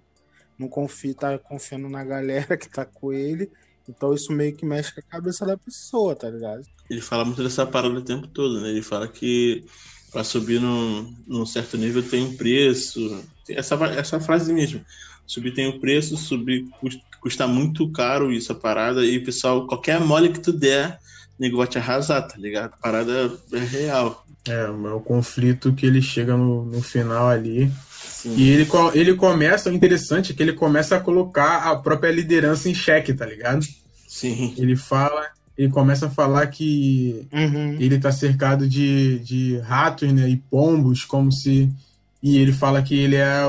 não 0.59 0.68
confia, 0.68 1.14
tá 1.14 1.38
confiando 1.38 1.88
na 1.88 2.05
galera 2.05 2.59
que 2.59 2.68
tá 2.68 2.85
com 2.85 3.11
ele, 3.11 3.51
então 3.88 4.12
isso 4.12 4.31
meio 4.31 4.55
que 4.55 4.66
mexe 4.66 4.92
com 4.92 5.01
a 5.01 5.03
cabeça 5.03 5.46
da 5.46 5.57
pessoa, 5.57 6.14
tá 6.14 6.29
ligado? 6.29 6.62
Ele 6.90 7.01
fala 7.01 7.24
muito 7.24 7.42
dessa 7.42 7.66
parada 7.66 7.94
o 7.94 8.03
tempo 8.03 8.27
todo, 8.27 8.61
né? 8.61 8.68
Ele 8.68 8.83
fala 8.83 9.09
que 9.09 9.64
para 10.12 10.22
subir 10.22 10.61
num, 10.61 11.11
num, 11.27 11.46
certo 11.46 11.79
nível 11.79 12.03
tem 12.03 12.22
um 12.22 12.37
preço. 12.37 13.24
Essa, 13.48 13.74
essa 13.87 14.20
frase 14.20 14.53
mesmo. 14.53 14.85
Subir 15.27 15.55
tem 15.55 15.68
um 15.68 15.81
preço, 15.81 16.18
subir 16.18 16.66
custa, 17.22 17.46
muito 17.46 17.90
caro 17.92 18.31
isso, 18.31 18.53
a 18.53 18.55
parada. 18.55 19.07
E 19.07 19.20
pessoal, 19.20 19.66
qualquer 19.66 20.01
mole 20.01 20.31
que 20.31 20.40
tu 20.40 20.53
der, 20.53 20.98
nego 21.38 21.59
vai 21.59 21.66
te 21.66 21.79
arrasar, 21.79 22.27
tá 22.27 22.37
ligado? 22.37 22.72
A 22.74 22.77
parada 22.77 23.33
é 23.53 23.59
real. 23.59 24.24
É, 24.48 24.64
é 24.64 24.68
o 24.68 25.01
conflito 25.01 25.72
que 25.72 25.87
ele 25.87 26.01
chega 26.03 26.37
no, 26.37 26.64
no 26.64 26.83
final 26.83 27.29
ali. 27.29 27.70
Sim. 28.01 28.35
E 28.37 28.51
ele, 28.51 28.68
ele 28.94 29.14
começa, 29.14 29.70
o 29.70 29.72
interessante 29.72 30.33
é 30.33 30.35
que 30.35 30.42
ele 30.42 30.53
começa 30.53 30.96
a 30.96 31.01
colocar 31.01 31.70
a 31.70 31.77
própria 31.77 32.11
liderança 32.11 32.68
em 32.68 32.74
xeque, 32.74 33.14
tá 33.14 33.24
ligado? 33.24 33.64
Sim. 34.09 34.55
Ele 34.57 34.74
fala, 34.74 35.27
ele 35.57 35.68
começa 35.70 36.07
a 36.07 36.11
falar 36.11 36.46
que 36.48 37.29
Uhum. 37.33 37.77
ele 37.79 37.98
tá 37.98 38.11
cercado 38.11 38.68
de, 38.68 39.20
de 39.20 39.59
ratos, 39.59 40.12
né, 40.12 40.29
e 40.29 40.37
pombos, 40.37 41.05
como 41.05 41.31
se 41.31 41.70
e 42.22 42.38
ele 42.38 42.53
fala 42.53 42.83
que 42.83 42.98
ele 42.98 43.16
é 43.16 43.46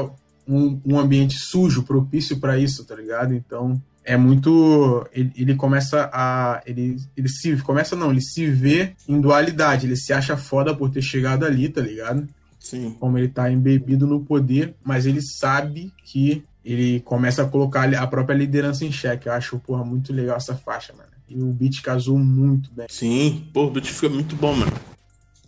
um, 0.48 0.80
um 0.86 1.00
ambiente 1.00 1.38
sujo, 1.38 1.84
propício 1.84 2.40
para 2.40 2.58
isso, 2.58 2.86
tá 2.86 2.96
ligado? 2.96 3.34
Então 3.34 3.82
é 4.04 4.18
muito 4.18 5.08
ele, 5.14 5.32
ele 5.36 5.56
começa 5.56 6.10
a 6.12 6.62
ele, 6.66 6.98
ele 7.16 7.30
se 7.30 7.58
começa 7.58 7.96
não, 7.96 8.12
ele 8.12 8.22
se 8.22 8.46
vê 8.48 8.94
em 9.08 9.20
dualidade, 9.20 9.86
ele 9.86 9.96
se 9.96 10.14
acha 10.14 10.36
foda 10.36 10.76
por 10.76 10.90
ter 10.90 11.02
chegado 11.02 11.46
ali, 11.46 11.70
tá 11.70 11.82
ligado? 11.82 12.28
Sim. 12.60 12.96
como 13.00 13.18
ele 13.18 13.30
tá 13.30 13.50
embebido 13.50 14.06
no 14.06 14.20
poder, 14.20 14.76
mas 14.84 15.06
ele 15.06 15.22
sabe 15.22 15.94
que 16.04 16.44
ele 16.64 17.00
começa 17.00 17.42
a 17.42 17.48
colocar 17.48 17.92
a 17.96 18.06
própria 18.06 18.36
liderança 18.36 18.84
em 18.86 18.92
xeque. 18.92 19.28
Eu 19.28 19.34
acho, 19.34 19.58
porra, 19.60 19.84
muito 19.84 20.12
legal 20.12 20.38
essa 20.38 20.56
faixa, 20.56 20.94
mano. 20.94 21.10
E 21.28 21.42
o 21.42 21.48
beat 21.48 21.82
casou 21.82 22.18
muito 22.18 22.70
bem. 22.74 22.88
Sim. 22.90 23.48
Pô, 23.54 23.66
o 23.66 23.72
beat 23.72 23.88
fica 23.88 24.10
muito 24.10 24.36
bom, 24.36 24.54
mano. 24.54 24.74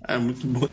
É 0.07 0.17
muito 0.17 0.47
bom. 0.47 0.67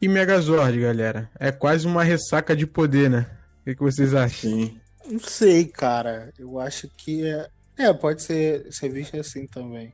E 0.00 0.08
Megazord, 0.08 0.78
galera? 0.80 1.30
É 1.38 1.50
quase 1.50 1.86
uma 1.86 2.04
ressaca 2.04 2.54
de 2.54 2.66
poder, 2.66 3.08
né? 3.08 3.26
O 3.60 3.64
que, 3.64 3.74
que 3.76 3.82
vocês 3.82 4.14
acham? 4.14 4.50
Sim. 4.50 4.76
Não 5.06 5.18
sei, 5.18 5.66
cara. 5.66 6.32
Eu 6.38 6.58
acho 6.58 6.88
que 6.96 7.26
é. 7.26 7.48
É, 7.78 7.92
pode 7.92 8.22
ser, 8.22 8.70
ser 8.72 8.90
visto 8.90 9.16
assim 9.16 9.46
também. 9.46 9.92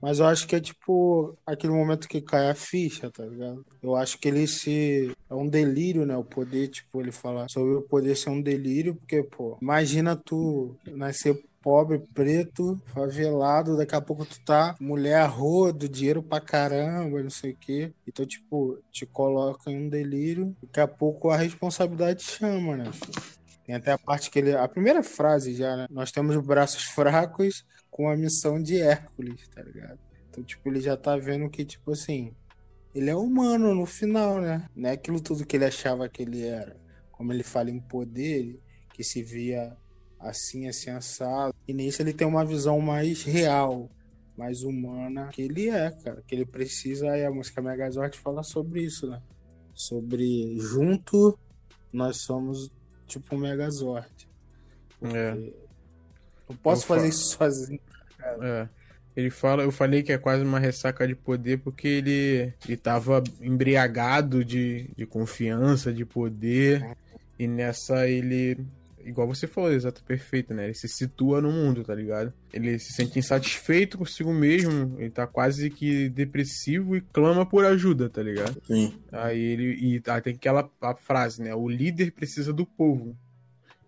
Mas 0.00 0.20
eu 0.20 0.26
acho 0.26 0.46
que 0.46 0.54
é 0.54 0.60
tipo 0.60 1.36
aquele 1.44 1.72
momento 1.72 2.08
que 2.08 2.20
cai 2.20 2.48
a 2.48 2.54
ficha, 2.54 3.10
tá 3.10 3.24
ligado? 3.24 3.64
Eu 3.82 3.96
acho 3.96 4.18
que 4.18 4.28
ele 4.28 4.46
se. 4.46 5.12
É 5.28 5.34
um 5.34 5.48
delírio, 5.48 6.06
né? 6.06 6.16
O 6.16 6.24
poder, 6.24 6.68
tipo, 6.68 7.00
ele 7.00 7.10
fala 7.10 7.48
sobre 7.48 7.74
o 7.74 7.82
poder 7.82 8.16
ser 8.16 8.30
um 8.30 8.40
delírio, 8.40 8.94
porque, 8.94 9.22
pô, 9.24 9.58
imagina 9.60 10.14
tu 10.14 10.76
nascer 10.86 11.42
pobre, 11.60 11.98
preto, 12.14 12.80
favelado, 12.86 13.76
daqui 13.76 13.94
a 13.94 14.00
pouco 14.00 14.24
tu 14.24 14.40
tá 14.44 14.76
mulher 14.80 15.28
rodo, 15.28 15.88
dinheiro 15.88 16.22
pra 16.22 16.40
caramba, 16.40 17.22
não 17.22 17.30
sei 17.30 17.52
o 17.52 17.56
quê. 17.56 17.92
Então, 18.06 18.24
tipo, 18.24 18.78
te 18.92 19.04
coloca 19.04 19.70
em 19.70 19.86
um 19.86 19.88
delírio, 19.88 20.56
daqui 20.62 20.80
a 20.80 20.88
pouco 20.88 21.28
a 21.30 21.36
responsabilidade 21.36 22.22
chama, 22.22 22.76
né? 22.76 22.90
Tem 23.68 23.74
até 23.74 23.92
a 23.92 23.98
parte 23.98 24.30
que 24.30 24.38
ele. 24.38 24.56
A 24.56 24.66
primeira 24.66 25.02
frase 25.02 25.54
já, 25.54 25.76
né? 25.76 25.86
Nós 25.90 26.10
temos 26.10 26.34
braços 26.38 26.84
fracos 26.88 27.66
com 27.90 28.08
a 28.08 28.16
missão 28.16 28.62
de 28.62 28.80
Hércules, 28.80 29.46
tá 29.48 29.62
ligado? 29.62 29.98
Então, 30.30 30.42
tipo, 30.42 30.66
ele 30.70 30.80
já 30.80 30.96
tá 30.96 31.18
vendo 31.18 31.50
que, 31.50 31.66
tipo 31.66 31.92
assim, 31.92 32.34
ele 32.94 33.10
é 33.10 33.14
humano 33.14 33.74
no 33.74 33.84
final, 33.84 34.40
né? 34.40 34.66
Não 34.74 34.88
é 34.88 34.94
aquilo 34.94 35.20
tudo 35.20 35.44
que 35.44 35.54
ele 35.54 35.66
achava 35.66 36.08
que 36.08 36.22
ele 36.22 36.46
era. 36.46 36.80
Como 37.12 37.30
ele 37.30 37.42
fala 37.42 37.70
em 37.70 37.78
poder, 37.78 38.58
que 38.94 39.04
se 39.04 39.22
via 39.22 39.76
assim, 40.18 40.66
assim, 40.66 40.88
assado. 40.88 41.54
E 41.68 41.74
nisso 41.74 42.00
ele 42.00 42.14
tem 42.14 42.26
uma 42.26 42.46
visão 42.46 42.80
mais 42.80 43.22
real, 43.22 43.90
mais 44.34 44.62
humana 44.62 45.28
que 45.28 45.42
ele 45.42 45.68
é, 45.68 45.90
cara. 45.90 46.24
Que 46.26 46.34
ele 46.34 46.46
precisa, 46.46 47.18
e 47.18 47.22
a 47.22 47.30
música 47.30 47.60
Megazord 47.60 48.16
fala 48.16 48.42
sobre 48.42 48.80
isso, 48.80 49.06
né? 49.10 49.20
Sobre 49.74 50.56
junto 50.58 51.38
nós 51.92 52.22
somos 52.22 52.70
tipo 53.08 53.34
um 53.34 53.38
Megazord. 53.38 54.06
É, 55.02 55.34
Não 56.48 56.56
posso 56.56 56.82
Eu 56.84 56.86
fazer 56.86 57.02
fa- 57.02 57.08
isso 57.08 57.24
sozinho. 57.38 57.80
é. 58.42 58.68
Ele 59.16 59.30
fala, 59.30 59.64
eu 59.64 59.72
falei 59.72 60.04
que 60.04 60.12
é 60.12 60.18
quase 60.18 60.44
uma 60.44 60.60
ressaca 60.60 61.04
de 61.04 61.12
poder 61.16 61.58
porque 61.58 61.88
ele, 61.88 62.54
ele 62.64 62.76
tava 62.76 63.20
embriagado 63.40 64.44
de, 64.44 64.88
de 64.96 65.04
confiança, 65.06 65.92
de 65.92 66.04
poder. 66.04 66.96
E 67.36 67.48
nessa 67.48 68.06
ele, 68.08 68.56
igual 69.08 69.26
você 69.26 69.46
falou, 69.46 69.72
exato, 69.72 70.02
perfeito, 70.04 70.52
né? 70.54 70.64
Ele 70.64 70.74
se 70.74 70.88
situa 70.88 71.40
no 71.40 71.50
mundo, 71.50 71.82
tá 71.82 71.94
ligado? 71.94 72.32
Ele 72.52 72.78
se 72.78 72.92
sente 72.92 73.18
insatisfeito 73.18 73.98
consigo 73.98 74.32
mesmo, 74.32 74.96
ele 74.98 75.10
tá 75.10 75.26
quase 75.26 75.70
que 75.70 76.08
depressivo 76.08 76.96
e 76.96 77.00
clama 77.00 77.44
por 77.46 77.64
ajuda, 77.64 78.08
tá 78.08 78.22
ligado? 78.22 78.60
Sim. 78.64 78.94
Aí 79.10 79.40
ele 79.40 79.74
e 79.80 80.02
aí 80.06 80.20
tem 80.20 80.34
aquela 80.34 80.70
a 80.80 80.94
frase, 80.94 81.42
né? 81.42 81.54
O 81.54 81.68
líder 81.68 82.12
precisa 82.12 82.52
do 82.52 82.64
povo. 82.66 83.16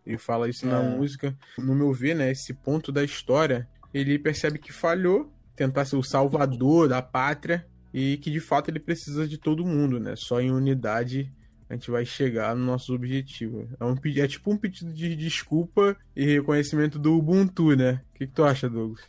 Ele 0.07 0.19
fala 0.19 0.49
isso 0.49 0.67
na 0.67 0.83
É. 0.83 0.97
música. 0.97 1.37
No 1.59 1.75
meu 1.75 1.93
ver, 1.93 2.15
né? 2.17 2.31
Esse 2.31 2.53
ponto 2.55 2.91
da 2.91 3.05
história, 3.05 3.69
ele 3.93 4.19
percebe 4.19 4.59
que 4.59 4.73
falhou, 4.73 5.33
tentar 5.55 5.85
ser 5.85 5.97
o 5.97 6.03
salvador 6.03 6.89
da 6.89 7.03
pátria 7.03 7.67
e 7.93 8.17
que 8.17 8.31
de 8.31 8.41
fato 8.41 8.71
ele 8.71 8.81
precisa 8.81 9.29
de 9.29 9.37
todo 9.37 9.65
mundo, 9.67 10.01
né? 10.01 10.15
Só 10.17 10.41
em 10.41 10.51
unidade 10.51 11.31
a 11.71 11.75
gente 11.75 11.89
vai 11.89 12.05
chegar 12.05 12.57
no 12.57 12.67
nosso 12.67 12.93
objetivo. 12.93 13.69
É, 13.79 13.85
um, 13.85 13.95
é 14.17 14.27
tipo 14.27 14.51
um 14.51 14.57
pedido 14.57 14.93
de 14.93 15.15
desculpa 15.15 15.97
e 16.17 16.25
reconhecimento 16.25 16.99
do 16.99 17.17
Ubuntu, 17.17 17.77
né? 17.77 18.03
O 18.13 18.19
que, 18.19 18.27
que 18.27 18.33
tu 18.33 18.43
acha, 18.43 18.69
Douglas? 18.69 19.01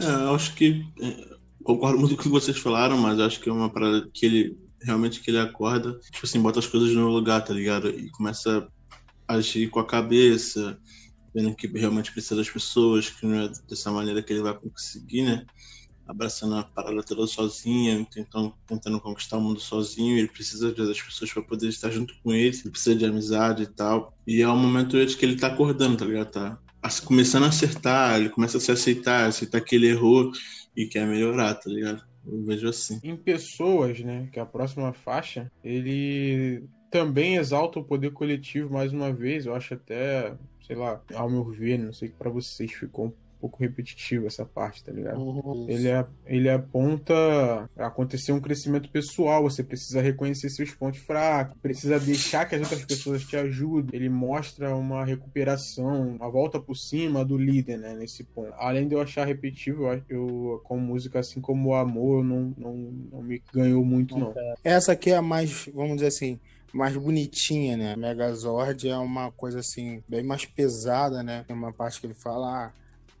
É, 0.00 0.06
eu 0.06 0.34
acho 0.34 0.54
que. 0.54 0.82
é, 0.98 1.36
concordo 1.62 1.98
muito 1.98 2.14
com 2.14 2.22
o 2.22 2.24
que 2.24 2.30
vocês 2.30 2.56
falaram, 2.56 2.96
mas 2.96 3.20
acho 3.20 3.38
que 3.38 3.50
é 3.50 3.52
uma 3.52 3.68
parada 3.68 4.08
que 4.12 4.24
ele. 4.24 4.58
Realmente 4.82 5.20
que 5.20 5.30
ele 5.30 5.38
acorda, 5.38 5.98
tipo 6.10 6.24
assim, 6.24 6.40
bota 6.40 6.58
as 6.58 6.66
coisas 6.66 6.94
no 6.94 7.08
lugar, 7.08 7.44
tá 7.44 7.52
ligado? 7.52 7.88
E 7.90 8.08
começa 8.10 8.68
a 9.26 9.34
agir 9.34 9.68
com 9.68 9.80
a 9.80 9.86
cabeça, 9.86 10.78
vendo 11.34 11.54
que 11.54 11.66
realmente 11.66 12.12
precisa 12.12 12.36
das 12.36 12.48
pessoas, 12.48 13.10
que 13.10 13.26
não 13.26 13.42
é 13.42 13.50
dessa 13.68 13.90
maneira 13.90 14.22
que 14.22 14.32
ele 14.32 14.42
vai 14.42 14.54
conseguir, 14.54 15.22
né? 15.22 15.44
Abraçando 16.06 16.54
a 16.56 16.62
parada 16.62 17.02
toda 17.02 17.26
sozinha, 17.26 18.06
tentando, 18.12 18.54
tentando 18.66 19.00
conquistar 19.00 19.38
o 19.38 19.40
mundo 19.40 19.60
sozinho. 19.60 20.18
Ele 20.18 20.28
precisa 20.28 20.72
das 20.72 21.00
pessoas 21.02 21.32
para 21.32 21.42
poder 21.42 21.68
estar 21.68 21.90
junto 21.90 22.14
com 22.22 22.32
ele, 22.32 22.56
ele 22.56 22.70
precisa 22.70 22.94
de 22.94 23.04
amizade 23.04 23.64
e 23.64 23.66
tal. 23.66 24.14
E 24.26 24.40
é 24.40 24.48
o 24.48 24.56
momento 24.56 25.04
de 25.04 25.16
que 25.16 25.24
ele 25.24 25.36
tá 25.36 25.48
acordando, 25.48 25.96
tá 25.96 26.04
ligado? 26.04 26.30
Tá 26.30 26.58
começando 27.04 27.44
a 27.44 27.48
acertar, 27.48 28.20
ele 28.20 28.28
começa 28.28 28.58
a 28.58 28.60
se 28.60 28.70
aceitar, 28.70 29.26
aceitar 29.26 29.60
que 29.60 29.74
ele 29.74 29.88
errou 29.88 30.30
e 30.76 30.86
quer 30.86 31.06
melhorar, 31.06 31.54
tá 31.54 31.68
ligado? 31.68 32.04
Eu 32.26 32.44
vejo 32.44 32.68
assim. 32.68 33.00
Em 33.02 33.16
Pessoas, 33.16 34.00
né, 34.00 34.28
que 34.32 34.38
é 34.38 34.42
a 34.42 34.46
próxima 34.46 34.92
faixa, 34.92 35.50
ele 35.64 36.64
também 36.90 37.36
exalta 37.36 37.78
o 37.78 37.84
poder 37.84 38.12
coletivo 38.12 38.72
mais 38.72 38.92
uma 38.92 39.12
vez. 39.12 39.46
Eu 39.46 39.54
acho 39.54 39.74
até, 39.74 40.34
sei 40.66 40.76
lá, 40.76 41.00
ao 41.14 41.30
meu 41.30 41.44
ver, 41.44 41.78
não 41.78 41.92
sei 41.92 42.08
que 42.08 42.16
pra 42.16 42.30
vocês 42.30 42.72
ficou 42.72 43.06
um 43.06 43.12
pouco 43.46 43.62
repetitivo 43.62 44.26
essa 44.26 44.44
parte, 44.44 44.82
tá 44.82 44.92
ligado? 44.92 45.66
Ele, 45.68 45.88
é, 45.88 46.04
ele 46.26 46.50
aponta 46.50 47.14
acontecer 47.76 48.32
um 48.32 48.40
crescimento 48.40 48.90
pessoal, 48.90 49.42
você 49.42 49.62
precisa 49.62 50.00
reconhecer 50.00 50.50
seus 50.50 50.72
pontos 50.72 51.00
fracos, 51.00 51.56
precisa 51.62 52.00
deixar 52.00 52.44
que 52.46 52.56
as 52.56 52.62
outras 52.62 52.84
pessoas 52.84 53.22
te 53.24 53.36
ajudem. 53.36 53.98
Ele 53.98 54.08
mostra 54.08 54.74
uma 54.74 55.04
recuperação, 55.04 56.16
a 56.20 56.28
volta 56.28 56.60
por 56.60 56.76
cima 56.76 57.24
do 57.24 57.38
líder, 57.38 57.78
né, 57.78 57.94
nesse 57.94 58.24
ponto. 58.24 58.52
Além 58.58 58.88
de 58.88 58.94
eu 58.94 59.00
achar 59.00 59.24
repetitivo, 59.24 59.86
eu, 59.86 60.02
eu 60.08 60.60
com 60.64 60.78
música 60.78 61.20
assim 61.20 61.40
como 61.40 61.70
o 61.70 61.74
Amor, 61.74 62.24
não, 62.24 62.52
não, 62.56 62.74
não 63.12 63.22
me 63.22 63.40
ganhou 63.52 63.84
muito, 63.84 64.18
não. 64.18 64.34
Essa 64.64 64.92
aqui 64.92 65.10
é 65.10 65.16
a 65.16 65.22
mais, 65.22 65.68
vamos 65.72 65.96
dizer 65.96 66.08
assim, 66.08 66.40
mais 66.72 66.96
bonitinha, 66.96 67.76
né? 67.76 67.96
Megazord 67.96 68.88
é 68.88 68.96
uma 68.96 69.30
coisa 69.30 69.60
assim, 69.60 70.02
bem 70.08 70.22
mais 70.22 70.44
pesada, 70.44 71.22
né? 71.22 71.44
Tem 71.46 71.56
uma 71.56 71.72
parte 71.72 72.00
que 72.00 72.06
ele 72.06 72.14
fala, 72.14 72.66
ah, 72.66 72.72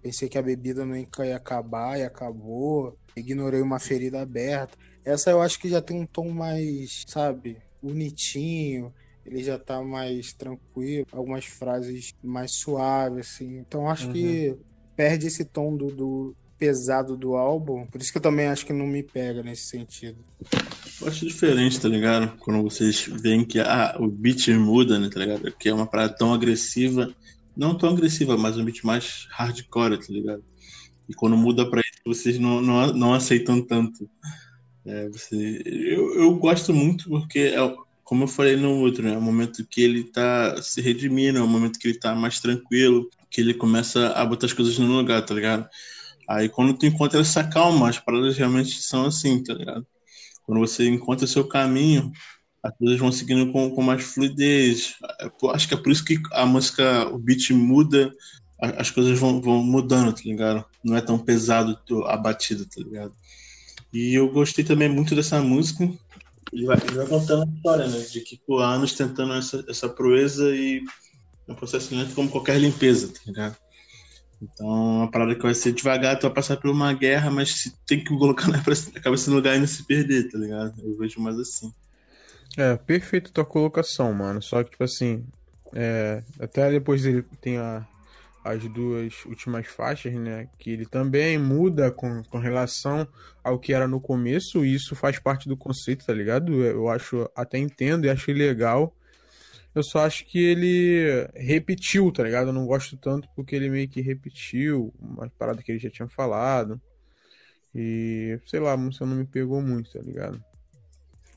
pensei 0.06 0.28
que 0.28 0.38
a 0.38 0.42
bebida 0.42 0.86
não 0.86 0.94
ia 0.96 1.36
acabar 1.36 1.98
e 1.98 2.04
acabou, 2.04 2.96
ignorei 3.16 3.60
uma 3.60 3.80
ferida 3.80 4.20
aberta. 4.20 4.78
Essa 5.04 5.32
eu 5.32 5.42
acho 5.42 5.58
que 5.58 5.68
já 5.68 5.82
tem 5.82 6.00
um 6.00 6.06
tom 6.06 6.30
mais, 6.30 7.02
sabe, 7.08 7.56
bonitinho, 7.82 8.94
ele 9.24 9.42
já 9.42 9.58
tá 9.58 9.82
mais 9.82 10.32
tranquilo, 10.32 11.08
algumas 11.10 11.44
frases 11.44 12.14
mais 12.22 12.52
suaves, 12.52 13.26
assim. 13.26 13.58
Então 13.58 13.90
acho 13.90 14.12
que 14.12 14.56
perde 14.94 15.26
esse 15.26 15.44
tom 15.44 15.76
do, 15.76 15.88
do 15.88 16.36
pesado 16.56 17.16
do 17.16 17.34
álbum, 17.34 17.84
por 17.86 18.00
isso 18.00 18.12
que 18.12 18.18
eu 18.18 18.22
também 18.22 18.46
acho 18.46 18.64
que 18.64 18.72
não 18.72 18.86
me 18.86 19.02
pega 19.02 19.42
nesse 19.42 19.66
sentido. 19.66 20.18
Eu 21.00 21.08
acho 21.08 21.26
diferente, 21.26 21.80
tá 21.80 21.88
ligado? 21.88 22.38
Quando 22.38 22.62
vocês 22.62 23.10
veem 23.20 23.44
que 23.44 23.58
ah, 23.58 23.96
o 23.98 24.06
beat 24.06 24.48
muda, 24.50 25.00
né, 25.00 25.10
tá 25.12 25.18
ligado? 25.18 25.50
Que 25.50 25.68
é 25.68 25.74
uma 25.74 25.86
parada 25.86 26.14
tão 26.14 26.32
agressiva. 26.32 27.12
Não 27.56 27.76
tão 27.76 27.90
agressiva, 27.90 28.36
mas 28.36 28.58
um 28.58 28.64
beat 28.64 28.84
mais 28.84 29.26
hardcore, 29.30 29.98
tá 29.98 30.12
ligado? 30.12 30.44
E 31.08 31.14
quando 31.14 31.36
muda 31.36 31.68
pra 31.68 31.80
isso, 31.80 32.02
vocês 32.04 32.38
não, 32.38 32.60
não, 32.60 32.92
não 32.92 33.14
aceitam 33.14 33.62
tanto. 33.64 34.08
É, 34.84 35.08
você, 35.08 35.62
eu, 35.64 36.14
eu 36.14 36.34
gosto 36.36 36.72
muito 36.72 37.08
porque, 37.08 37.38
é, 37.38 37.76
como 38.04 38.24
eu 38.24 38.28
falei 38.28 38.56
no 38.56 38.80
outro, 38.80 39.02
né? 39.02 39.14
É 39.14 39.18
o 39.18 39.22
momento 39.22 39.66
que 39.66 39.82
ele 39.82 40.04
tá 40.04 40.60
se 40.62 40.80
redimindo, 40.80 41.38
é 41.38 41.42
o 41.42 41.48
momento 41.48 41.78
que 41.78 41.88
ele 41.88 41.98
tá 41.98 42.14
mais 42.14 42.40
tranquilo, 42.40 43.08
que 43.30 43.40
ele 43.40 43.54
começa 43.54 44.08
a 44.10 44.24
botar 44.24 44.46
as 44.46 44.52
coisas 44.52 44.78
no 44.78 44.86
lugar, 44.86 45.24
tá 45.24 45.34
ligado? 45.34 45.68
Aí 46.28 46.48
quando 46.48 46.76
tu 46.76 46.86
encontra 46.86 47.20
essa 47.20 47.44
calma, 47.44 47.88
as 47.88 47.98
paradas 47.98 48.36
realmente 48.36 48.82
são 48.82 49.06
assim, 49.06 49.42
tá 49.42 49.54
ligado? 49.54 49.86
Quando 50.44 50.60
você 50.60 50.88
encontra 50.88 51.24
o 51.24 51.28
seu 51.28 51.46
caminho, 51.46 52.12
as 52.62 52.76
coisas 52.76 52.98
vão 52.98 53.12
seguindo 53.12 53.52
com, 53.52 53.70
com 53.70 53.82
mais 53.82 54.02
fluidez. 54.02 54.94
É, 55.20 55.30
Acho 55.50 55.68
que 55.68 55.74
é 55.74 55.76
por 55.76 55.90
isso 55.90 56.04
que 56.04 56.20
a 56.32 56.44
música, 56.44 57.08
o 57.08 57.18
beat 57.18 57.50
muda, 57.50 58.12
as 58.60 58.90
coisas 58.90 59.18
vão, 59.18 59.40
vão 59.40 59.62
mudando, 59.62 60.12
tá 60.12 60.22
ligado? 60.24 60.64
Não 60.82 60.96
é 60.96 61.00
tão 61.00 61.18
pesado 61.18 61.78
a 62.06 62.16
batida, 62.16 62.64
tá 62.64 62.82
ligado? 62.82 63.14
E 63.92 64.14
eu 64.14 64.30
gostei 64.30 64.64
também 64.64 64.88
muito 64.88 65.14
dessa 65.14 65.40
música. 65.40 65.84
Ele 66.52 66.66
vai, 66.66 66.76
ele 66.76 66.96
vai 66.96 67.06
contando 67.06 67.42
a 67.42 67.54
história, 67.54 67.86
né? 67.86 67.98
De 67.98 68.20
que, 68.20 68.40
há 68.60 68.66
anos 68.66 68.92
tentando 68.94 69.34
essa, 69.34 69.64
essa 69.68 69.88
proeza 69.88 70.54
e 70.54 70.82
é 71.46 71.52
um 71.52 71.54
processo 71.54 71.94
lento 71.94 72.14
como 72.14 72.30
qualquer 72.30 72.58
limpeza, 72.58 73.08
tá 73.08 73.20
ligado? 73.26 73.56
Então, 74.40 74.66
é 74.66 74.98
uma 74.98 75.10
parada 75.10 75.34
que 75.34 75.42
vai 75.42 75.54
ser 75.54 75.72
devagar, 75.72 76.18
tu 76.18 76.22
vai 76.22 76.34
passar 76.34 76.56
por 76.56 76.70
uma 76.70 76.92
guerra, 76.92 77.30
mas 77.30 77.72
tem 77.86 78.02
que 78.02 78.16
colocar 78.16 78.48
na 78.48 78.60
cabeça 79.00 79.30
no 79.30 79.36
lugar 79.36 79.56
e 79.56 79.60
não 79.60 79.66
se 79.66 79.84
perder, 79.84 80.30
tá 80.30 80.38
ligado? 80.38 80.74
Eu 80.82 80.96
vejo 80.96 81.20
mais 81.20 81.38
assim. 81.38 81.72
É, 82.56 82.76
perfeito 82.76 83.32
tua 83.32 83.44
colocação, 83.44 84.12
mano. 84.14 84.40
Só 84.42 84.64
que, 84.64 84.70
tipo 84.70 84.84
assim, 84.84 85.26
é, 85.74 86.22
até 86.40 86.70
depois 86.70 87.04
ele 87.04 87.22
tem 87.40 87.58
a, 87.58 87.86
as 88.42 88.62
duas 88.68 89.24
últimas 89.26 89.66
faixas, 89.66 90.14
né? 90.14 90.48
Que 90.58 90.70
ele 90.70 90.86
também 90.86 91.38
muda 91.38 91.90
com, 91.90 92.22
com 92.24 92.38
relação 92.38 93.06
ao 93.44 93.58
que 93.58 93.74
era 93.74 93.86
no 93.86 94.00
começo, 94.00 94.64
e 94.64 94.74
isso 94.74 94.96
faz 94.96 95.18
parte 95.18 95.48
do 95.48 95.56
conceito, 95.56 96.06
tá 96.06 96.14
ligado? 96.14 96.62
Eu 96.62 96.88
acho, 96.88 97.28
até 97.36 97.58
entendo 97.58 98.06
e 98.06 98.10
achei 98.10 98.32
legal. 98.32 98.94
Eu 99.74 99.82
só 99.82 100.06
acho 100.06 100.24
que 100.24 100.38
ele 100.38 101.28
repetiu, 101.34 102.10
tá 102.10 102.22
ligado? 102.22 102.48
Eu 102.48 102.52
não 102.54 102.66
gosto 102.66 102.96
tanto 102.96 103.28
porque 103.36 103.54
ele 103.54 103.68
meio 103.68 103.88
que 103.88 104.00
repetiu 104.00 104.94
uma 104.98 105.30
parada 105.38 105.62
que 105.62 105.70
ele 105.70 105.78
já 105.78 105.90
tinha 105.90 106.08
falado. 106.08 106.80
E, 107.74 108.40
sei 108.46 108.60
lá, 108.60 108.72
a 108.72 108.76
música 108.76 109.04
não 109.04 109.16
me 109.16 109.26
pegou 109.26 109.60
muito, 109.60 109.92
tá 109.92 110.00
ligado? 110.00 110.42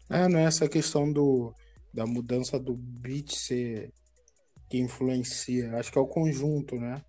É, 0.10 0.28
não 0.28 0.39
é 0.39 0.43
essa 0.43 0.68
questão 0.68 1.12
do, 1.12 1.53
da 1.93 2.05
mudança 2.05 2.60
do 2.60 2.74
beat 2.74 3.34
ser 3.34 3.91
que 4.70 4.78
influencia. 4.78 5.76
Acho 5.78 5.91
que 5.91 5.97
é 5.97 6.01
o 6.01 6.07
conjunto, 6.07 6.76
né? 6.76 7.01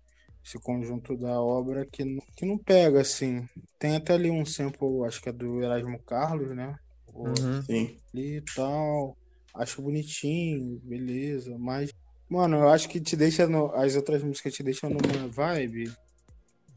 Esse 0.43 0.59
conjunto 0.59 1.15
da 1.15 1.39
obra 1.39 1.85
que, 1.85 2.03
que 2.35 2.45
não 2.45 2.57
pega, 2.57 3.01
assim. 3.01 3.47
Tem 3.79 3.95
até 3.95 4.13
ali 4.13 4.29
um 4.29 4.45
sample, 4.45 5.05
acho 5.05 5.21
que 5.21 5.29
é 5.29 5.31
do 5.31 5.61
Erasmo 5.61 5.99
Carlos, 6.03 6.55
né? 6.55 6.75
Uhum. 7.13 7.61
Sim. 7.63 7.97
E 8.13 8.41
tal 8.55 9.17
acho 9.53 9.81
bonitinho, 9.81 10.79
beleza, 10.83 11.57
mas, 11.57 11.91
mano, 12.29 12.57
eu 12.57 12.69
acho 12.69 12.87
que 12.87 12.99
te 12.99 13.15
deixa, 13.15 13.47
no, 13.47 13.73
as 13.75 13.95
outras 13.95 14.23
músicas 14.23 14.53
te 14.53 14.63
deixam 14.63 14.89
numa 14.89 15.27
vibe 15.27 15.91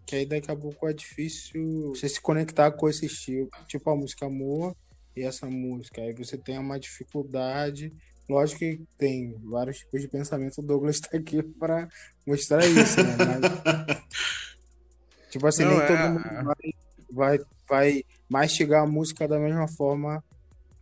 que 0.06 0.16
aí 0.16 0.26
daqui 0.26 0.50
a 0.50 0.56
pouco 0.56 0.86
é 0.86 0.92
difícil 0.92 1.94
você 1.94 2.08
se 2.08 2.20
conectar 2.20 2.70
com 2.72 2.88
esse 2.88 3.06
estilo, 3.06 3.48
tipo 3.66 3.88
a 3.88 3.96
música 3.96 4.26
Amor 4.26 4.76
e 5.16 5.22
essa 5.22 5.46
música, 5.46 6.00
aí 6.00 6.12
você 6.12 6.36
tem 6.36 6.58
uma 6.58 6.78
dificuldade, 6.78 7.92
lógico 8.28 8.60
que 8.60 8.80
tem 8.98 9.36
vários 9.44 9.78
tipos 9.78 10.00
de 10.00 10.08
pensamento, 10.08 10.58
o 10.58 10.62
Douglas 10.62 11.00
tá 11.00 11.16
aqui 11.16 11.42
para 11.42 11.88
mostrar 12.26 12.64
isso, 12.66 13.02
né, 13.02 13.16
mas, 13.18 14.00
tipo 15.30 15.46
assim, 15.46 15.64
Não, 15.64 15.70
nem 15.70 15.80
é... 15.80 15.86
todo 15.86 15.98
mundo 15.98 16.44
vai, 16.44 17.38
vai, 17.38 17.38
vai 17.68 18.04
mastigar 18.28 18.82
a 18.82 18.86
música 18.86 19.28
da 19.28 19.38
mesma 19.38 19.68
forma 19.68 20.22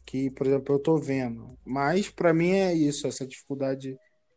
que, 0.04 0.30
por 0.30 0.46
exemplo, 0.46 0.74
eu 0.74 0.78
tô 0.78 0.98
vendo. 0.98 1.56
Mas 1.64 2.10
para 2.10 2.34
mim 2.34 2.50
é 2.50 2.74
isso, 2.74 3.06
essa 3.06 3.26
dificuldade 3.26 3.96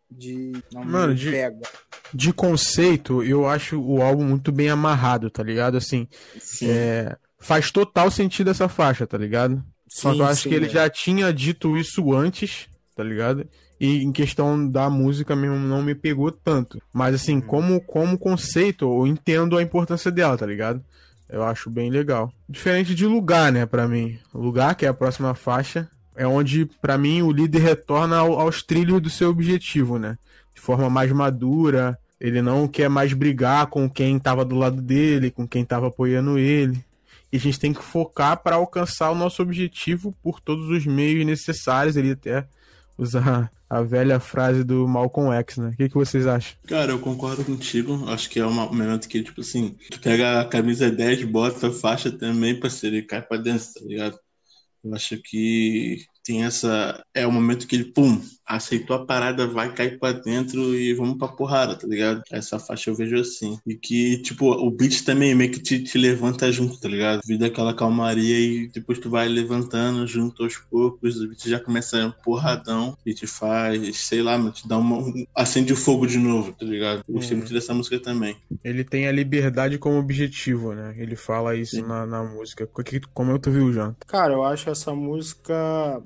de 0.10 0.54
não 0.72 0.84
Mano, 0.86 1.16
de, 1.16 1.32
pega. 1.32 1.68
de 2.14 2.32
conceito, 2.32 3.24
eu 3.24 3.48
acho 3.48 3.82
o 3.82 4.02
álbum 4.02 4.24
muito 4.24 4.52
bem 4.52 4.70
amarrado, 4.70 5.30
tá 5.30 5.44
ligado? 5.44 5.78
Assim, 5.78 6.08
é, 6.62 7.18
faz 7.40 7.72
total 7.72 8.10
sentido 8.10 8.50
essa 8.50 8.70
faixa, 8.70 9.06
tá 9.06 9.18
ligado? 9.18 9.64
Só 9.88 10.12
sim, 10.12 10.16
que 10.16 10.22
eu 10.22 10.26
acho 10.26 10.42
sim, 10.44 10.50
que 10.50 10.56
ele 10.56 10.66
é. 10.66 10.70
já 10.70 10.90
tinha 10.90 11.32
dito 11.34 11.78
isso 11.78 12.14
antes, 12.14 12.68
tá 12.96 13.04
ligado? 13.04 13.48
E 13.80 14.04
em 14.04 14.12
questão 14.12 14.70
da 14.70 14.90
música 14.90 15.36
mesmo 15.36 15.58
não 15.58 15.82
me 15.82 15.94
pegou 15.94 16.32
tanto. 16.32 16.82
Mas 16.94 17.16
assim, 17.16 17.38
hum. 17.38 17.42
como, 17.42 17.82
como 17.82 18.18
conceito, 18.18 18.86
eu 18.86 19.06
entendo 19.06 19.58
a 19.58 19.64
importância 19.64 20.12
dela, 20.12 20.38
tá 20.38 20.46
ligado? 20.46 20.84
Eu 21.30 21.44
acho 21.44 21.70
bem 21.70 21.90
legal. 21.90 22.32
Diferente 22.48 22.94
de 22.94 23.06
lugar, 23.06 23.52
né, 23.52 23.66
para 23.66 23.88
mim. 23.88 24.18
Lugar, 24.34 24.76
que 24.76 24.86
é 24.86 24.90
a 24.90 24.94
próxima 24.94 25.34
faixa, 25.34 25.90
é 26.16 26.26
onde, 26.26 26.66
para 26.82 26.98
mim, 26.98 27.22
o 27.22 27.32
líder 27.32 27.60
retorna 27.60 28.18
ao, 28.18 28.40
aos 28.40 28.64
trilhos 28.64 29.02
do 29.02 29.10
seu 29.10 29.30
objetivo, 29.30 29.98
né? 29.98 30.18
De 30.54 30.62
forma 30.62 30.90
mais 30.90 31.12
madura. 31.12 31.98
Ele 32.20 32.42
não 32.42 32.68
quer 32.68 32.90
mais 32.90 33.12
brigar 33.12 33.68
com 33.68 33.90
quem 33.90 34.18
tava 34.18 34.46
do 34.46 34.56
lado 34.56 34.82
dele, 34.82 35.30
com 35.30 35.48
quem 35.48 35.66
tava 35.66 35.88
apoiando 35.88 36.38
ele. 36.38 36.84
E 37.36 37.38
a 37.38 37.42
gente 37.42 37.60
tem 37.60 37.74
que 37.74 37.84
focar 37.84 38.42
para 38.42 38.56
alcançar 38.56 39.12
o 39.12 39.16
nosso 39.16 39.42
objetivo 39.42 40.16
por 40.24 40.40
todos 40.40 40.70
os 40.70 40.86
meios 40.86 41.26
necessários. 41.26 41.98
Ele 41.98 42.12
até 42.12 42.48
usar 42.98 43.52
a 43.70 43.82
velha 43.82 44.22
frase 44.22 44.64
do 44.64 44.88
Malcolm 44.88 45.36
X, 45.40 45.58
né? 45.58 45.72
O 45.72 45.76
que, 45.76 45.90
que 45.90 45.96
vocês 45.96 46.26
acham? 46.26 46.58
Cara, 46.66 46.94
eu 46.94 47.00
concordo 47.00 47.44
contigo. 47.44 48.08
Acho 48.08 48.30
que 48.30 48.40
é 48.40 48.48
um 48.48 48.54
momento 48.54 49.10
que, 49.10 49.22
tipo 49.22 49.42
assim, 49.42 49.76
tu 49.92 50.00
pega 50.00 50.40
a 50.40 50.46
camisa 50.46 50.90
10, 50.90 51.26
bota 51.26 51.68
a 51.68 51.74
faixa 51.74 52.10
também, 52.10 52.58
parceiro, 52.58 52.96
e 52.96 53.02
cai 53.02 53.22
pra 53.22 53.36
dentro, 53.36 53.68
tá 53.74 53.82
ligado? 53.84 54.18
Eu 54.82 54.96
acho 54.96 55.18
que 55.22 56.06
tem 56.26 56.44
essa. 56.44 57.04
É 57.14 57.26
o 57.26 57.32
momento 57.32 57.68
que 57.68 57.76
ele, 57.76 57.86
pum, 57.86 58.20
aceitou 58.46 58.96
a 58.96 59.06
parada, 59.06 59.48
vai 59.48 59.74
cair 59.74 60.00
pra 60.00 60.12
dentro 60.12 60.76
e 60.76 60.94
vamos 60.94 61.18
pra 61.18 61.28
porrada, 61.28 61.76
tá 61.76 61.88
ligado? 61.88 62.22
Essa 62.32 62.60
faixa 62.60 62.90
eu 62.90 62.96
vejo 62.96 63.16
assim. 63.16 63.58
E 63.66 63.76
que, 63.76 64.18
tipo, 64.22 64.52
o 64.52 64.70
beat 64.70 65.04
também 65.04 65.34
meio 65.34 65.52
que 65.52 65.60
te, 65.60 65.84
te 65.84 65.98
levanta 65.98 66.52
junto, 66.52 66.80
tá 66.80 66.88
ligado? 66.88 67.22
Vida 67.26 67.48
aquela 67.48 67.74
calmaria 67.74 68.40
e 68.40 68.68
depois 68.68 69.00
tu 69.00 69.10
vai 69.10 69.28
levantando 69.28 70.06
junto 70.08 70.44
aos 70.44 70.58
poucos, 70.58 71.20
o 71.20 71.28
beat 71.28 71.48
já 71.48 71.60
começa 71.60 72.16
porradão 72.24 72.98
e 73.06 73.14
te 73.14 73.28
faz, 73.28 73.98
sei 73.98 74.22
lá, 74.22 74.40
te 74.52 74.68
dá 74.68 74.78
uma. 74.78 75.04
acende 75.36 75.74
o 75.74 75.78
fogo 75.78 76.06
de 76.06 76.18
novo, 76.18 76.52
tá 76.54 76.66
ligado? 76.66 77.04
Eu 77.08 77.16
gostei 77.16 77.36
hum. 77.36 77.40
muito 77.40 77.54
dessa 77.54 77.74
música 77.74 78.00
também. 78.00 78.36
Ele 78.64 78.84
tem 78.84 79.08
a 79.08 79.12
liberdade 79.12 79.78
como 79.78 79.98
objetivo, 79.98 80.74
né? 80.74 80.96
Ele 80.98 81.16
fala 81.16 81.56
isso 81.56 81.86
na, 81.86 82.06
na 82.06 82.24
música. 82.24 82.68
Como 83.14 83.32
é 83.32 83.34
que 83.34 83.40
tu 83.40 83.52
viu, 83.52 83.72
Janta? 83.72 84.06
Cara, 84.08 84.34
eu 84.34 84.44
acho 84.44 84.70
essa 84.70 84.94
música. 84.94 85.54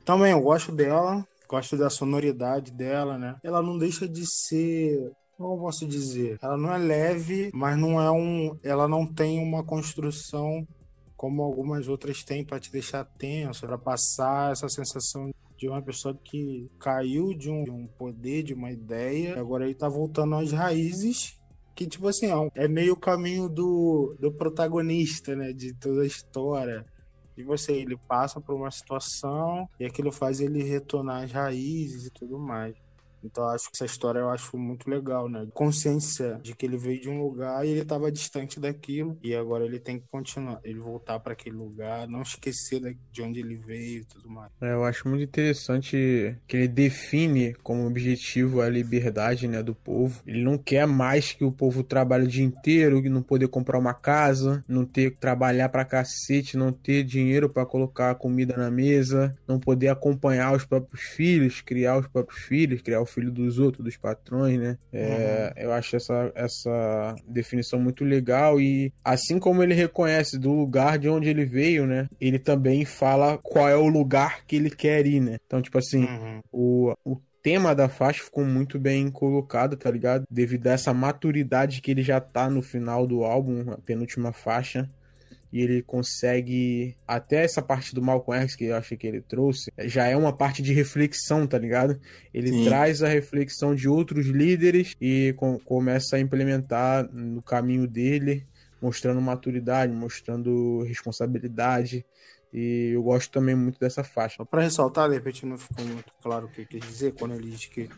Também 0.09 0.31
eu 0.31 0.41
gosto 0.41 0.71
dela 0.71 1.23
gosto 1.47 1.77
da 1.77 1.89
sonoridade 1.89 2.71
dela, 2.71 3.17
né? 3.17 3.35
Ela 3.43 3.61
não 3.61 3.77
deixa 3.77 4.07
de 4.07 4.23
ser 4.25 5.11
como 5.37 5.53
eu 5.53 5.59
posso 5.59 5.87
dizer? 5.87 6.37
Ela 6.41 6.57
não 6.57 6.73
é 6.73 6.77
leve, 6.77 7.49
mas 7.53 7.77
não 7.77 8.01
é 8.01 8.11
um. 8.11 8.57
Ela 8.63 8.87
não 8.87 9.05
tem 9.05 9.39
uma 9.39 9.63
construção 9.63 10.67
como 11.15 11.43
algumas 11.43 11.87
outras 11.87 12.23
têm 12.23 12.43
para 12.43 12.59
te 12.59 12.71
deixar 12.71 13.05
tenso, 13.05 13.67
para 13.67 13.77
passar 13.77 14.51
essa 14.51 14.67
sensação 14.67 15.31
de 15.57 15.67
uma 15.69 15.81
pessoa 15.81 16.17
que 16.23 16.69
caiu 16.79 17.33
de 17.33 17.49
um, 17.49 17.63
de 17.63 17.71
um 17.71 17.87
poder, 17.87 18.43
de 18.43 18.53
uma 18.53 18.71
ideia, 18.71 19.35
e 19.35 19.39
agora 19.39 19.65
ele 19.65 19.75
tá 19.75 19.87
voltando 19.87 20.35
às 20.35 20.51
raízes. 20.51 21.37
Que, 21.75 21.87
tipo 21.87 22.07
assim, 22.07 22.27
é, 22.27 22.65
é 22.65 22.67
meio 22.67 22.93
o 22.93 22.99
caminho 22.99 23.47
do, 23.47 24.15
do 24.19 24.33
protagonista, 24.33 25.35
né? 25.35 25.53
De 25.53 25.73
toda 25.73 26.01
a 26.01 26.07
história 26.07 26.85
de 27.39 27.45
você. 27.45 27.73
Ele 27.73 27.97
passa 28.07 28.39
por 28.39 28.55
uma 28.55 28.69
situação 28.69 29.67
e 29.79 29.85
aquilo 29.85 30.11
faz 30.11 30.39
ele 30.39 30.61
retornar 30.61 31.23
às 31.23 31.31
raízes 31.31 32.05
e 32.05 32.11
tudo 32.11 32.37
mais. 32.37 32.75
Então 33.23 33.47
acho 33.49 33.65
que 33.65 33.75
essa 33.75 33.85
história 33.85 34.19
eu 34.19 34.29
acho 34.29 34.57
muito 34.57 34.89
legal, 34.89 35.29
né? 35.29 35.47
Consciência 35.53 36.39
de 36.41 36.55
que 36.55 36.65
ele 36.65 36.77
veio 36.77 37.01
de 37.01 37.09
um 37.09 37.21
lugar 37.21 37.65
e 37.65 37.69
ele 37.69 37.81
estava 37.81 38.11
distante 38.11 38.59
daquilo 38.59 39.17
e 39.23 39.35
agora 39.35 39.65
ele 39.65 39.79
tem 39.79 39.99
que 39.99 40.07
continuar, 40.11 40.59
ele 40.63 40.79
voltar 40.79 41.19
para 41.19 41.33
aquele 41.33 41.55
lugar, 41.55 42.07
não 42.07 42.21
esquecer 42.21 42.97
de 43.11 43.21
onde 43.21 43.39
ele 43.39 43.55
veio 43.55 44.01
e 44.01 44.05
tudo 44.05 44.29
mais. 44.29 44.51
É, 44.61 44.73
eu 44.73 44.83
acho 44.83 45.07
muito 45.07 45.23
interessante 45.23 46.37
que 46.47 46.57
ele 46.57 46.67
define 46.67 47.53
como 47.55 47.85
objetivo 47.85 48.61
a 48.61 48.69
liberdade, 48.69 49.47
né, 49.47 49.61
do 49.61 49.75
povo. 49.75 50.21
Ele 50.25 50.43
não 50.43 50.57
quer 50.57 50.85
mais 50.87 51.31
que 51.31 51.43
o 51.43 51.51
povo 51.51 51.83
trabalhe 51.83 52.25
o 52.25 52.27
dia 52.27 52.43
inteiro, 52.43 53.01
não 53.09 53.21
poder 53.21 53.47
comprar 53.47 53.79
uma 53.79 53.93
casa, 53.93 54.63
não 54.67 54.85
ter 54.85 55.11
que 55.11 55.17
trabalhar 55.17 55.69
para 55.69 55.85
cacete, 55.85 56.57
não 56.57 56.71
ter 56.71 57.03
dinheiro 57.03 57.49
para 57.49 57.65
colocar 57.65 58.15
comida 58.15 58.55
na 58.55 58.69
mesa, 58.69 59.35
não 59.47 59.59
poder 59.59 59.89
acompanhar 59.89 60.55
os 60.55 60.65
próprios 60.65 61.01
filhos, 61.01 61.61
criar 61.61 61.97
os 61.97 62.07
próprios 62.07 62.41
filhos, 62.41 62.81
criar 62.81 63.01
o 63.01 63.05
filho 63.09 63.31
dos 63.31 63.59
outros, 63.59 63.83
dos 63.83 63.97
patrões, 63.97 64.59
né? 64.59 64.77
É, 64.91 65.53
uhum. 65.55 65.63
Eu 65.63 65.73
acho 65.73 65.95
essa, 65.95 66.31
essa 66.35 67.15
definição 67.27 67.79
muito 67.79 68.03
legal 68.03 68.59
e 68.59 68.93
assim 69.03 69.39
como 69.39 69.63
ele 69.63 69.73
reconhece 69.73 70.37
do 70.37 70.51
lugar 70.51 70.97
de 70.97 71.09
onde 71.09 71.29
ele 71.29 71.45
veio, 71.45 71.85
né? 71.85 72.07
Ele 72.19 72.39
também 72.39 72.85
fala 72.85 73.37
qual 73.37 73.67
é 73.67 73.75
o 73.75 73.87
lugar 73.87 74.45
que 74.45 74.55
ele 74.55 74.69
quer 74.69 75.05
ir, 75.05 75.19
né? 75.19 75.37
Então, 75.45 75.61
tipo 75.61 75.77
assim, 75.77 76.05
uhum. 76.05 76.39
o, 76.51 76.93
o 77.03 77.21
tema 77.41 77.73
da 77.73 77.87
faixa 77.87 78.23
ficou 78.23 78.45
muito 78.45 78.79
bem 78.79 79.09
colocado, 79.09 79.75
tá 79.75 79.89
ligado? 79.89 80.25
Devido 80.29 80.67
a 80.67 80.71
essa 80.71 80.93
maturidade 80.93 81.81
que 81.81 81.91
ele 81.91 82.03
já 82.03 82.19
tá 82.19 82.49
no 82.49 82.61
final 82.61 83.07
do 83.07 83.23
álbum, 83.23 83.71
a 83.71 83.77
penúltima 83.77 84.31
faixa 84.31 84.89
e 85.51 85.61
ele 85.61 85.81
consegue 85.81 86.95
até 87.07 87.43
essa 87.43 87.61
parte 87.61 87.93
do 87.93 88.01
Malcolm 88.01 88.41
X 88.43 88.55
que 88.55 88.65
eu 88.65 88.75
achei 88.75 88.95
que 88.95 89.07
ele 89.07 89.21
trouxe, 89.21 89.71
já 89.79 90.05
é 90.05 90.15
uma 90.15 90.31
parte 90.31 90.61
de 90.61 90.73
reflexão, 90.73 91.47
tá 91.47 91.57
ligado? 91.57 91.99
Ele 92.33 92.49
Sim. 92.49 92.65
traz 92.65 93.01
a 93.01 93.07
reflexão 93.07 93.73
de 93.73 93.89
outros 93.89 94.27
líderes 94.27 94.95
e 95.01 95.33
com, 95.37 95.57
começa 95.59 96.15
a 96.15 96.19
implementar 96.19 97.09
no 97.11 97.41
caminho 97.41 97.87
dele, 97.87 98.45
mostrando 98.81 99.19
maturidade, 99.21 99.91
mostrando 99.91 100.83
responsabilidade. 100.83 102.05
E 102.53 102.91
eu 102.93 103.03
gosto 103.03 103.31
também 103.31 103.55
muito 103.55 103.79
dessa 103.79 104.03
faixa. 104.03 104.43
Para 104.45 104.63
ressaltar, 104.63 105.09
de 105.09 105.15
repente 105.15 105.45
não 105.45 105.57
ficou 105.57 105.85
muito 105.85 106.11
claro 106.21 106.45
o 106.45 106.49
que 106.49 106.65
quer 106.65 106.79
dizer 106.79 107.13
quando 107.13 107.35
ele 107.35 107.49
diz 107.49 107.65
que 107.65 107.89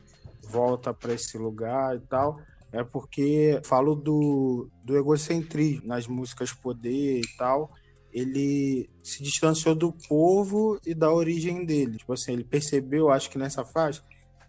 volta 0.50 0.94
para 0.94 1.14
esse 1.14 1.38
lugar 1.38 1.96
e 1.96 2.00
tal 2.02 2.40
é 2.72 2.84
porque 2.84 3.60
falo 3.64 3.96
do, 3.96 4.70
do 4.84 4.98
egocentrismo 4.98 5.88
nas 5.88 6.08
músicas 6.08 6.54
Poder 6.54 7.20
e 7.20 7.38
tal. 7.38 7.72
Ele 8.14 8.90
se 9.04 9.24
distanciou 9.24 9.74
do 9.74 9.94
povo 10.08 10.80
e 10.86 10.94
da 10.94 11.12
origem 11.12 11.66
dele. 11.66 11.98
Tipo 11.98 12.14
assim, 12.14 12.34
ele 12.34 12.44
percebeu, 12.44 13.10
acho 13.10 13.30
que 13.30 13.38
nessa 13.38 13.64
faixa, 13.64 14.04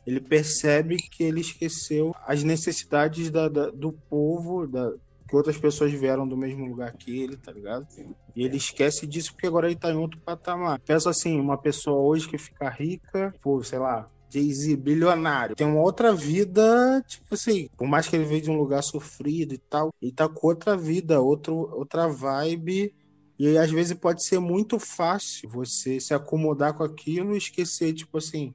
ele 0.07 0.21
percebe 0.21 0.97
que 0.97 1.23
ele 1.23 1.41
esqueceu 1.41 2.15
as 2.27 2.43
necessidades 2.43 3.31
da, 3.31 3.49
da 3.49 3.71
do 3.71 3.93
povo, 3.93 4.67
da, 4.67 4.93
que 5.29 5.37
outras 5.37 5.57
pessoas 5.57 5.93
vieram 5.93 6.27
do 6.27 6.37
mesmo 6.37 6.67
lugar 6.67 6.93
que 6.93 7.23
ele, 7.23 7.37
tá 7.37 7.53
ligado? 7.53 7.87
E 8.35 8.45
ele 8.45 8.57
esquece 8.57 9.07
disso 9.07 9.33
porque 9.33 9.47
agora 9.47 9.67
ele 9.67 9.77
tá 9.77 9.91
em 9.91 9.97
outro 9.97 10.21
patamar. 10.21 10.81
Pensa 10.81 11.09
assim, 11.11 11.41
uma 11.41 11.57
pessoa 11.57 12.01
hoje 12.01 12.29
que 12.29 12.37
fica 12.37 12.69
rica, 12.69 13.33
por, 13.41 13.65
sei 13.65 13.79
lá, 13.79 14.11
Jay-Z, 14.33 14.77
bilionário, 14.77 15.55
tem 15.55 15.67
uma 15.67 15.81
outra 15.81 16.15
vida, 16.15 17.05
tipo 17.07 17.35
assim, 17.35 17.69
por 17.77 17.87
mais 17.87 18.09
que 18.09 18.17
ele 18.17 18.25
veio 18.25 18.41
de 18.41 18.51
um 18.51 18.57
lugar 18.57 18.83
sofrido 18.83 19.53
e 19.55 19.59
tal, 19.59 19.93
ele 20.01 20.13
tá 20.13 20.29
com 20.29 20.47
outra 20.47 20.77
vida, 20.77 21.21
outro, 21.21 21.55
outra 21.55 22.09
vibe. 22.09 22.95
E 23.39 23.47
aí, 23.49 23.59
às 23.59 23.71
vezes 23.71 23.95
pode 23.95 24.25
ser 24.25 24.39
muito 24.39 24.79
fácil 24.79 25.49
você 25.49 25.99
se 25.99 26.15
acomodar 26.15 26.75
com 26.75 26.85
aquilo 26.85 27.35
e 27.35 27.39
esquecer, 27.39 27.93
tipo 27.93 28.19
assim, 28.19 28.55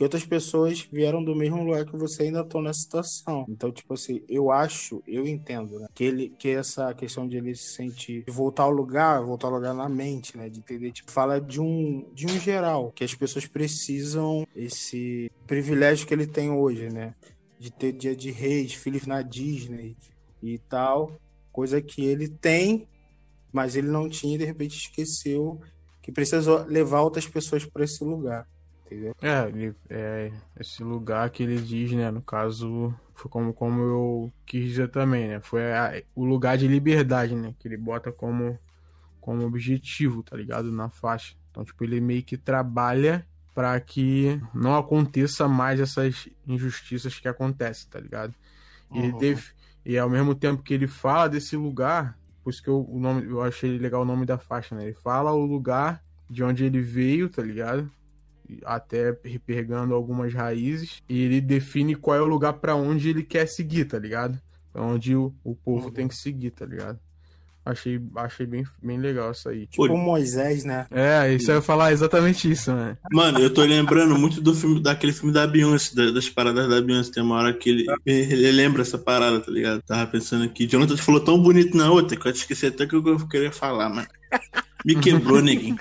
que 0.00 0.04
outras 0.04 0.24
pessoas 0.24 0.88
vieram 0.90 1.22
do 1.22 1.36
mesmo 1.36 1.62
lugar 1.62 1.84
que 1.84 1.94
você 1.94 2.22
ainda 2.22 2.40
estão 2.40 2.62
nessa 2.62 2.80
situação. 2.80 3.44
Então, 3.46 3.70
tipo 3.70 3.92
assim, 3.92 4.24
eu 4.30 4.50
acho, 4.50 5.02
eu 5.06 5.28
entendo, 5.28 5.78
né? 5.78 5.88
Que, 5.92 6.04
ele, 6.04 6.30
que 6.38 6.48
essa 6.48 6.94
questão 6.94 7.28
de 7.28 7.36
ele 7.36 7.54
se 7.54 7.74
sentir, 7.74 8.24
de 8.24 8.32
voltar 8.32 8.62
ao 8.62 8.70
lugar, 8.70 9.22
voltar 9.22 9.48
ao 9.48 9.52
lugar 9.56 9.74
na 9.74 9.90
mente, 9.90 10.38
né? 10.38 10.48
De 10.48 10.60
entender, 10.60 10.90
tipo, 10.90 11.10
fala 11.10 11.38
de 11.38 11.60
um, 11.60 12.10
de 12.14 12.24
um 12.24 12.40
geral, 12.40 12.90
que 12.92 13.04
as 13.04 13.14
pessoas 13.14 13.44
precisam 13.44 14.46
esse 14.56 15.30
privilégio 15.46 16.06
que 16.06 16.14
ele 16.14 16.26
tem 16.26 16.50
hoje, 16.50 16.88
né? 16.88 17.14
De 17.58 17.70
ter 17.70 17.92
dia 17.92 18.16
de 18.16 18.30
reis, 18.30 18.72
filhos 18.72 19.06
na 19.06 19.20
Disney 19.20 19.98
e 20.42 20.56
tal, 20.60 21.12
coisa 21.52 21.78
que 21.82 22.06
ele 22.06 22.26
tem, 22.26 22.88
mas 23.52 23.76
ele 23.76 23.88
não 23.88 24.08
tinha 24.08 24.36
e 24.36 24.38
de 24.38 24.46
repente 24.46 24.78
esqueceu 24.78 25.60
que 26.00 26.10
precisou 26.10 26.64
levar 26.64 27.02
outras 27.02 27.26
pessoas 27.26 27.66
para 27.66 27.84
esse 27.84 28.02
lugar 28.02 28.48
entendeu? 28.90 29.14
É, 29.22 29.48
ele, 29.48 29.74
é, 29.88 30.32
esse 30.58 30.82
lugar 30.82 31.28
que 31.30 31.42
ele 31.42 31.60
diz, 31.60 31.92
né? 31.92 32.10
No 32.10 32.20
caso, 32.20 32.94
foi 33.14 33.30
como, 33.30 33.52
como 33.52 33.80
eu 33.80 34.32
quis 34.44 34.64
dizer 34.64 34.88
também, 34.88 35.28
né? 35.28 35.40
Foi 35.40 35.72
a, 35.72 36.02
o 36.14 36.24
lugar 36.24 36.58
de 36.58 36.66
liberdade, 36.66 37.34
né? 37.34 37.54
Que 37.58 37.68
ele 37.68 37.76
bota 37.76 38.10
como, 38.10 38.58
como 39.20 39.46
objetivo, 39.46 40.22
tá 40.22 40.36
ligado? 40.36 40.72
Na 40.72 40.88
faixa. 40.88 41.34
Então, 41.50 41.64
tipo, 41.64 41.82
ele 41.84 42.00
meio 42.00 42.22
que 42.22 42.36
trabalha 42.36 43.26
para 43.54 43.78
que 43.80 44.40
não 44.54 44.76
aconteça 44.76 45.48
mais 45.48 45.80
essas 45.80 46.28
injustiças 46.46 47.18
que 47.18 47.28
acontecem, 47.28 47.88
tá 47.90 48.00
ligado? 48.00 48.34
E 48.92 48.98
uhum. 48.98 49.04
ele 49.04 49.18
teve, 49.18 49.42
e 49.84 49.98
ao 49.98 50.08
mesmo 50.08 50.34
tempo 50.34 50.62
que 50.62 50.74
ele 50.74 50.86
fala 50.86 51.28
desse 51.28 51.56
lugar, 51.56 52.18
por 52.42 52.50
isso 52.50 52.62
que 52.62 52.68
eu, 52.68 52.86
o 52.88 52.98
nome, 52.98 53.26
eu 53.26 53.42
achei 53.42 53.76
legal 53.78 54.02
o 54.02 54.04
nome 54.04 54.24
da 54.24 54.38
faixa, 54.38 54.74
né? 54.74 54.84
Ele 54.84 54.94
fala 54.94 55.32
o 55.32 55.44
lugar 55.44 56.02
de 56.28 56.42
onde 56.44 56.64
ele 56.64 56.80
veio, 56.80 57.28
tá 57.28 57.42
ligado? 57.42 57.90
Até 58.64 59.12
pegando 59.12 59.94
algumas 59.94 60.32
raízes, 60.32 61.02
e 61.08 61.22
ele 61.22 61.40
define 61.40 61.94
qual 61.94 62.16
é 62.16 62.20
o 62.20 62.26
lugar 62.26 62.54
para 62.54 62.74
onde 62.74 63.08
ele 63.08 63.22
quer 63.22 63.46
seguir, 63.46 63.84
tá 63.86 63.98
ligado? 63.98 64.40
Pra 64.72 64.82
onde 64.82 65.14
o, 65.14 65.34
o 65.42 65.54
povo 65.54 65.86
uhum. 65.86 65.92
tem 65.92 66.08
que 66.08 66.14
seguir, 66.14 66.50
tá 66.50 66.64
ligado? 66.64 66.98
Achei, 67.64 68.00
achei 68.16 68.46
bem, 68.46 68.64
bem 68.82 68.98
legal 68.98 69.32
isso 69.32 69.48
aí. 69.48 69.66
Tipo 69.66 69.86
Pô, 69.86 69.96
Moisés, 69.96 70.64
né? 70.64 70.86
É, 70.90 71.32
isso 71.34 71.50
aí 71.50 71.56
eu 71.56 71.60
ia 71.60 71.62
falar 71.62 71.92
exatamente 71.92 72.50
isso, 72.50 72.72
né? 72.72 72.96
Mano, 73.12 73.38
eu 73.38 73.52
tô 73.52 73.62
lembrando 73.62 74.18
muito 74.18 74.40
do 74.40 74.54
filme, 74.54 74.82
daquele 74.82 75.12
filme 75.12 75.32
da 75.32 75.46
Beyoncé, 75.46 76.10
das 76.10 76.28
paradas 76.28 76.68
da 76.68 76.80
Beyoncé. 76.80 77.12
Tem 77.12 77.22
uma 77.22 77.36
hora 77.36 77.52
que 77.52 77.68
ele, 77.68 77.86
ele 78.06 78.50
lembra 78.52 78.80
essa 78.80 78.96
parada, 78.96 79.40
tá 79.40 79.52
ligado? 79.52 79.82
Tava 79.82 80.10
pensando 80.10 80.44
aqui. 80.44 80.66
Jonathan 80.66 80.96
falou 80.96 81.20
tão 81.20 81.40
bonito 81.40 81.76
na 81.76 81.90
outra 81.90 82.16
que 82.16 82.26
eu 82.26 82.32
esqueci 82.32 82.66
até 82.66 82.84
o 82.84 82.88
que 82.88 82.96
eu 82.96 83.28
queria 83.28 83.52
falar, 83.52 83.90
mano. 83.90 84.08
Me 84.84 84.94
quebrou, 84.96 85.40
neguinho. 85.42 85.78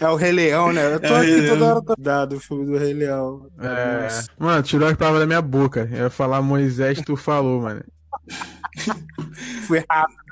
É 0.00 0.08
o 0.08 0.16
Rei 0.16 0.32
Leão, 0.32 0.72
né? 0.72 0.94
Eu 0.94 1.00
tô 1.00 1.06
é 1.06 1.20
aqui 1.20 1.48
toda 1.48 1.64
hora 1.66 1.82
da, 1.98 2.24
do 2.24 2.40
filme 2.40 2.66
do 2.66 2.78
Rei 2.78 2.94
Leão. 2.94 3.46
É... 3.60 4.08
Mano, 4.38 4.62
tirou 4.62 4.88
as 4.88 4.96
palavras 4.96 5.22
da 5.22 5.26
minha 5.26 5.42
boca. 5.42 5.88
Eu 5.90 6.04
ia 6.04 6.10
falar 6.10 6.40
Moisés, 6.40 7.00
tu 7.02 7.16
falou, 7.16 7.62
mano. 7.62 7.82
Fui 9.66 9.78
rápido. 9.80 10.28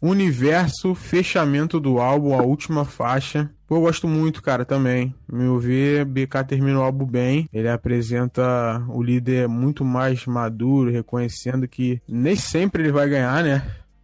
Universo, 0.00 0.94
fechamento 0.94 1.78
do 1.78 1.98
álbum, 1.98 2.38
a 2.38 2.42
última 2.42 2.84
faixa. 2.84 3.50
Pô, 3.66 3.76
eu 3.76 3.82
gosto 3.82 4.08
muito, 4.08 4.42
cara, 4.42 4.64
também. 4.64 5.14
Meu 5.30 5.58
ver, 5.58 6.04
BK 6.04 6.44
termina 6.48 6.78
o 6.78 6.82
álbum 6.82 7.04
bem. 7.04 7.48
Ele 7.52 7.68
apresenta 7.68 8.82
o 8.88 9.02
líder 9.02 9.48
muito 9.48 9.84
mais 9.84 10.26
maduro, 10.26 10.90
reconhecendo 10.90 11.68
que 11.68 12.00
nem 12.08 12.34
sempre 12.34 12.82
ele 12.82 12.92
vai 12.92 13.08
ganhar, 13.08 13.44
né? 13.44 13.62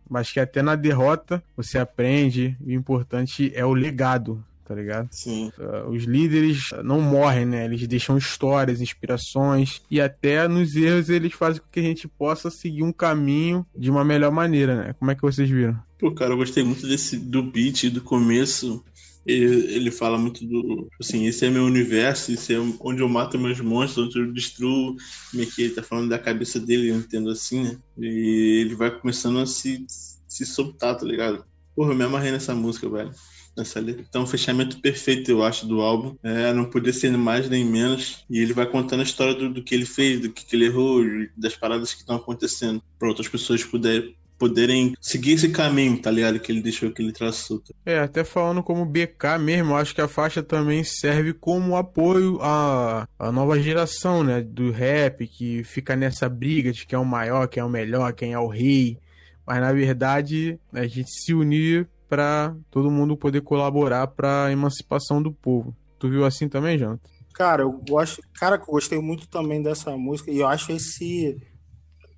Mas 0.09 0.31
que 0.31 0.41
até 0.41 0.63
na 0.63 0.77
derrota 0.77 1.43
você 1.57 1.79
aprende. 1.79 2.57
o 2.65 2.71
importante 2.71 3.53
é 3.55 3.65
o 3.65 3.73
legado, 3.73 4.45
tá 4.65 4.75
ligado? 4.75 5.09
Sim. 5.11 5.51
Uh, 5.59 5.91
os 5.91 6.05
líderes 6.05 6.71
não 6.83 7.01
morrem, 7.01 7.47
né? 7.47 7.65
Eles 7.65 7.87
deixam 7.87 8.19
histórias, 8.19 8.81
inspirações 8.81 9.83
e 9.91 10.01
até 10.01 10.47
nos 10.49 10.75
erros 10.77 11.09
eles 11.09 11.33
fazem 11.33 11.61
com 11.61 11.69
que 11.71 11.81
a 11.81 11.85
gente 11.85 12.09
possa 12.09 12.51
seguir 12.51 12.83
um 12.83 12.93
caminho 12.93 13.65
de 13.77 13.91
uma 13.91 14.05
melhor 14.05 14.33
maneira, 14.33 14.77
né? 14.77 14.95
Como 14.99 15.11
é 15.11 15.15
que 15.15 15.23
vocês 15.23 15.49
viram? 15.49 15.79
Pô, 15.99 16.13
cara, 16.13 16.33
eu 16.33 16.37
gostei 16.37 16.63
muito 16.63 16.87
desse 16.87 17.17
do 17.17 17.43
beat 17.43 17.89
do 17.91 18.03
começo. 18.03 18.85
Ele, 19.27 19.75
ele 19.75 19.91
fala 19.91 20.17
muito 20.17 20.47
do. 20.47 20.89
Assim, 21.01 21.27
esse 21.27 21.45
é 21.45 21.51
meu 21.51 21.65
universo, 21.65 22.33
esse 22.33 22.55
é 22.55 22.59
onde 22.81 23.03
eu 23.03 23.09
mato 23.09 23.39
meus 23.39 23.61
monstros, 23.61 24.07
onde 24.07 24.19
eu 24.21 24.33
destruo. 24.33 24.95
Meio 25.35 25.51
que 25.51 25.63
ele 25.63 25.75
tá 25.75 25.83
falando 25.83 26.09
da 26.09 26.19
cabeça 26.19 26.61
dele, 26.61 26.93
entendo 26.93 27.29
assim, 27.31 27.65
né? 27.65 27.79
E 27.99 28.61
ele 28.61 28.77
vai 28.77 28.91
começando 28.91 29.41
a 29.41 29.47
se, 29.47 29.85
se 30.29 30.47
soltar, 30.47 30.97
tá 30.97 31.05
ligado? 31.05 31.45
Porra, 31.75 31.91
eu 31.91 31.97
me 31.97 32.05
amarrei 32.05 32.31
nessa 32.31 32.55
música, 32.55 32.89
velho. 32.89 33.11
Nessa 33.57 33.81
letra. 33.81 34.05
Então, 34.09 34.23
um 34.23 34.27
fechamento 34.27 34.81
perfeito, 34.81 35.31
eu 35.31 35.43
acho, 35.43 35.67
do 35.67 35.81
álbum. 35.81 36.17
É, 36.23 36.53
não 36.53 36.67
podia 36.67 36.93
ser 36.93 37.11
mais 37.17 37.49
nem 37.49 37.65
menos. 37.65 38.25
E 38.31 38.39
ele 38.39 38.53
vai 38.53 38.67
contando 38.67 39.01
a 39.01 39.03
história 39.03 39.35
do, 39.35 39.53
do 39.53 39.63
que 39.63 39.75
ele 39.75 39.87
fez, 39.87 40.21
do 40.21 40.31
que, 40.31 40.45
que 40.45 40.55
ele 40.55 40.67
errou, 40.67 41.03
das 41.37 41.57
paradas 41.57 41.93
que 41.93 42.01
estão 42.01 42.17
acontecendo. 42.17 42.83
para 42.99 43.09
outras 43.09 43.29
pessoas 43.29 43.65
poderem 43.65 44.15
poderem 44.39 44.95
seguir 45.01 45.33
esse 45.33 45.49
caminho, 45.49 46.01
tá 46.01 46.11
ligado? 46.11 46.39
Que 46.39 46.53
ele 46.53 46.63
deixou, 46.63 46.91
que 46.91 47.03
ele 47.03 47.13
traçou. 47.13 47.61
Tá? 47.61 47.75
É, 47.85 47.99
até 47.99 48.25
falando 48.25 48.63
como 48.63 48.85
BK 48.85 49.39
mesmo, 49.41 49.77
acho 49.77 49.95
que 49.95 50.01
a 50.01 50.09
faixa 50.09 50.43
também 50.43 50.85
serve 50.85 51.33
como 51.33 51.77
apoio 51.77 52.39
à, 52.41 53.09
à 53.19 53.33
nova 53.33 53.61
geração, 53.61 54.23
né? 54.23 54.41
Do 54.41 54.71
rap, 54.71 55.27
que 55.27 55.65
fica 55.65 55.97
nessa 55.97 56.29
briga 56.29 56.73
de 56.73 56.87
quem 56.87 56.97
é 56.97 57.01
o 57.01 57.05
maior, 57.05 57.49
quem 57.49 57.61
é 57.61 57.65
o 57.65 57.71
melhor, 57.71 58.13
quem 58.13 58.33
é 58.33 58.39
o 58.39 58.49
rei. 58.49 58.99
Mas 59.47 59.61
na 59.61 59.73
verdade, 59.73 60.59
a 60.73 60.87
gente 60.87 61.11
se 61.11 61.33
unir 61.33 61.89
para 62.09 62.55
todo 62.71 62.91
mundo 62.91 63.17
poder 63.17 63.41
colaborar 63.41 64.07
para 64.09 64.47
a 64.47 64.53
emancipação 64.53 65.23
do 65.23 65.33
povo. 65.33 65.75
Tu 65.99 66.09
viu 66.09 66.25
assim 66.25 66.49
também, 66.49 66.79
Jonathan? 66.79 67.09
Cara, 67.35 67.63
eu 67.63 67.73
gosto, 67.73 68.23
cara, 68.35 68.57
eu 68.57 68.65
gostei 68.65 68.99
muito 68.99 69.29
também 69.29 69.63
dessa 69.63 69.97
música 69.97 70.31
e 70.31 70.39
eu 70.39 70.47
acho 70.47 70.73
esse 70.73 71.37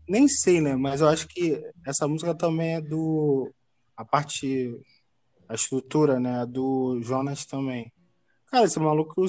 nem 0.09 0.27
sei, 0.27 0.61
né? 0.61 0.75
Mas 0.75 1.01
eu 1.01 1.09
acho 1.09 1.29
que 1.29 1.63
essa 1.87 2.09
música 2.09 2.35
também 2.35 2.77
é 2.77 2.81
do. 2.81 3.53
A 3.97 4.05
parte. 4.05 4.75
A 5.49 5.55
estrutura, 5.55 6.19
né? 6.19 6.45
Do 6.47 7.01
Jonas 7.03 7.45
também. 7.45 7.93
Cara, 8.47 8.65
esse 8.65 8.79
maluco 8.79 9.27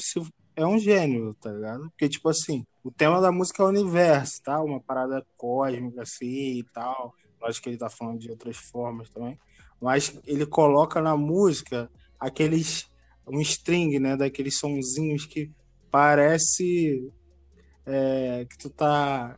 é 0.55 0.65
um 0.65 0.80
gênio, 0.80 1.34
tá 1.36 1.51
ligado? 1.51 1.89
Porque, 1.89 2.09
tipo 2.09 2.30
assim, 2.30 2.65
o 2.84 2.91
tema 2.91 3.21
da 3.21 3.32
música 3.32 3.63
é 3.63 3.65
o 3.65 3.69
universo, 3.69 4.41
tá? 4.43 4.61
Uma 4.61 4.82
parada 4.82 5.25
cósmica 5.38 6.01
assim 6.01 6.59
e 6.59 6.63
tal. 6.73 7.13
Acho 7.43 7.61
que 7.61 7.69
ele 7.69 7.77
tá 7.77 7.89
falando 7.89 8.19
de 8.19 8.30
outras 8.30 8.57
formas 8.57 9.09
também. 9.09 9.39
Mas 9.82 10.19
ele 10.25 10.45
coloca 10.45 11.01
na 11.01 11.15
música 11.15 11.89
aqueles. 12.19 12.88
Um 13.27 13.41
string, 13.41 13.99
né? 13.99 14.17
Daqueles 14.17 14.57
sonzinhos 14.57 15.25
que 15.25 15.51
parece. 15.91 17.11
É, 17.86 18.45
que 18.49 18.57
tu 18.57 18.69
tá 18.69 19.38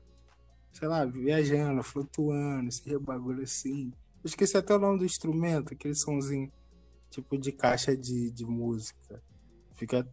sei 0.81 0.87
lá, 0.87 1.05
viajando, 1.05 1.83
flutuando, 1.83 2.67
esse 2.67 2.97
bagulho 2.97 3.43
assim. 3.43 3.91
Eu 4.23 4.27
esqueci 4.27 4.57
até 4.57 4.73
o 4.75 4.79
nome 4.79 4.97
do 4.97 5.05
instrumento, 5.05 5.73
aquele 5.73 5.93
somzinho 5.93 6.51
tipo 7.11 7.37
de 7.37 7.51
caixa 7.51 7.95
de, 7.95 8.31
de 8.31 8.43
música. 8.43 9.21
Fica. 9.75 10.07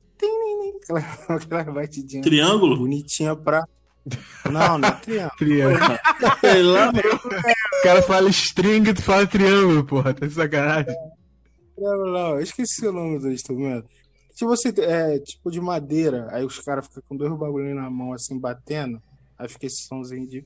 Aquela, 0.82 1.00
aquela 1.40 1.64
batidinha. 1.72 2.22
Triângulo? 2.22 2.76
Bonitinha 2.76 3.34
pra. 3.34 3.66
Não, 4.50 4.76
não 4.76 4.88
é 4.88 4.92
triângulo. 4.92 5.36
triângulo. 5.38 5.98
Sei 6.40 6.62
lá, 6.62 6.90
O 6.90 7.82
cara 7.82 8.02
fala 8.02 8.28
string, 8.28 8.92
tu 8.92 9.02
fala 9.02 9.26
triângulo, 9.26 9.86
porra. 9.86 10.12
Tá 10.12 10.26
de 10.26 10.34
sacanagem. 10.34 10.94
Não, 11.78 12.12
não, 12.12 12.30
eu 12.34 12.40
esqueci 12.40 12.86
o 12.86 12.92
nome 12.92 13.18
do 13.18 13.32
instrumento. 13.32 13.88
Tipo 14.34 14.52
assim, 14.52 14.68
é 14.76 15.18
tipo 15.18 15.50
de 15.50 15.60
madeira, 15.60 16.28
aí 16.30 16.44
os 16.44 16.58
caras 16.58 16.86
ficam 16.86 17.02
com 17.08 17.16
dois 17.16 17.32
bagulhinhos 17.38 17.76
na 17.76 17.88
mão, 17.88 18.12
assim, 18.12 18.38
batendo. 18.38 19.02
Aí 19.38 19.48
fica 19.48 19.66
esse 19.66 19.82
somzinho 19.82 20.26
de. 20.26 20.44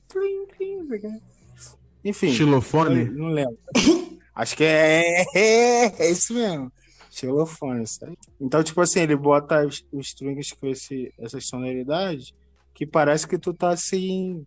Enfim. 2.05 2.31
Xilofone? 2.31 3.05
Não, 3.05 3.13
não 3.13 3.27
lembro. 3.27 3.57
Acho 4.35 4.57
que 4.57 4.63
é, 4.63 5.23
é, 5.35 6.05
é 6.05 6.11
isso 6.11 6.33
mesmo. 6.33 6.71
Xilofone, 7.09 7.85
sabe? 7.87 8.17
Então, 8.41 8.63
tipo 8.63 8.81
assim, 8.81 9.01
ele 9.01 9.15
bota 9.15 9.65
os, 9.65 9.85
os 9.91 10.07
strings 10.07 10.51
com 10.53 10.67
esse, 10.67 11.13
essas 11.19 11.45
sonoridades 11.45 12.33
que 12.73 12.85
parece 12.85 13.27
que 13.27 13.37
tu 13.37 13.53
tá 13.53 13.69
assim 13.69 14.45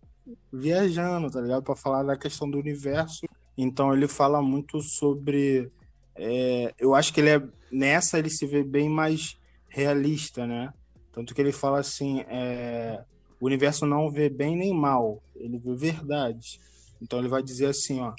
viajando, 0.51 1.31
tá 1.31 1.39
ligado? 1.39 1.63
Pra 1.63 1.75
falar 1.75 2.03
da 2.03 2.17
questão 2.17 2.49
do 2.49 2.59
universo. 2.59 3.25
Então 3.57 3.93
ele 3.93 4.07
fala 4.07 4.41
muito 4.41 4.81
sobre. 4.81 5.71
É, 6.15 6.73
eu 6.77 6.93
acho 6.93 7.13
que 7.13 7.21
ele 7.21 7.29
é. 7.29 7.41
Nessa 7.71 8.19
ele 8.19 8.29
se 8.29 8.45
vê 8.45 8.63
bem 8.63 8.89
mais 8.89 9.37
realista, 9.67 10.45
né? 10.45 10.73
Tanto 11.11 11.33
que 11.33 11.41
ele 11.41 11.51
fala 11.51 11.79
assim. 11.79 12.21
É, 12.27 13.03
o 13.39 13.45
universo 13.45 13.85
não 13.85 14.09
vê 14.09 14.29
bem 14.29 14.55
nem 14.55 14.73
mal, 14.73 15.21
ele 15.35 15.57
vê 15.57 15.75
verdade. 15.75 16.59
Então 17.01 17.19
ele 17.19 17.27
vai 17.27 17.43
dizer 17.43 17.67
assim, 17.67 17.99
ó, 17.99 18.13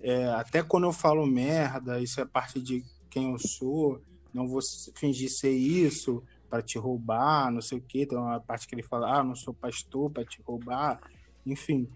é, 0.00 0.26
até 0.30 0.62
quando 0.62 0.84
eu 0.84 0.92
falo 0.92 1.26
merda, 1.26 2.00
isso 2.00 2.20
é 2.20 2.24
parte 2.24 2.60
de 2.60 2.84
quem 3.10 3.32
eu 3.32 3.38
sou, 3.38 4.00
não 4.32 4.46
vou 4.46 4.60
fingir 4.94 5.30
ser 5.30 5.52
isso 5.52 6.22
para 6.48 6.62
te 6.62 6.78
roubar, 6.78 7.50
não 7.50 7.60
sei 7.60 7.78
o 7.78 7.82
que. 7.82 8.06
Tem 8.06 8.18
uma 8.18 8.40
parte 8.40 8.66
que 8.66 8.74
ele 8.74 8.82
fala, 8.82 9.18
ah, 9.18 9.24
não 9.24 9.34
sou 9.34 9.52
pastor 9.54 10.10
para 10.10 10.24
te 10.24 10.40
roubar, 10.42 11.00
enfim. 11.44 11.88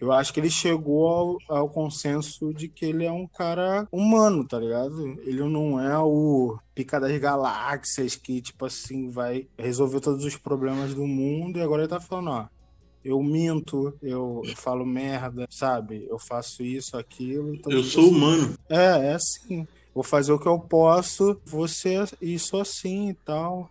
Eu 0.00 0.10
acho 0.10 0.32
que 0.32 0.40
ele 0.40 0.50
chegou 0.50 1.38
ao, 1.48 1.58
ao, 1.58 1.68
consenso 1.68 2.52
de 2.52 2.68
que 2.68 2.84
ele 2.84 3.04
é 3.04 3.12
um 3.12 3.26
cara 3.26 3.86
humano, 3.92 4.44
tá 4.46 4.58
ligado? 4.58 5.00
Ele 5.20 5.44
não 5.44 5.80
é 5.80 5.96
o 5.98 6.58
pica 6.74 6.98
das 6.98 7.16
galáxias 7.18 8.16
que, 8.16 8.42
tipo 8.42 8.66
assim, 8.66 9.10
vai 9.10 9.46
resolver 9.56 10.00
todos 10.00 10.24
os 10.24 10.36
problemas 10.36 10.92
do 10.92 11.06
mundo 11.06 11.58
e 11.58 11.62
agora 11.62 11.82
ele 11.82 11.88
tá 11.88 12.00
falando, 12.00 12.30
ó, 12.30 12.48
eu 13.04 13.22
minto, 13.22 13.96
eu, 14.02 14.42
eu 14.44 14.56
falo 14.56 14.84
merda, 14.86 15.46
sabe? 15.50 16.06
Eu 16.08 16.18
faço 16.18 16.62
isso, 16.62 16.96
aquilo. 16.96 17.54
Então, 17.54 17.72
eu 17.72 17.82
sou 17.82 18.04
assim, 18.04 18.14
humano. 18.14 18.58
É, 18.68 19.08
é 19.08 19.14
assim. 19.14 19.66
Vou 19.94 20.02
fazer 20.02 20.32
o 20.32 20.38
que 20.38 20.48
eu 20.48 20.58
posso, 20.58 21.40
você 21.44 22.02
isso 22.20 22.56
assim 22.58 23.10
e 23.10 23.14
tal. 23.14 23.70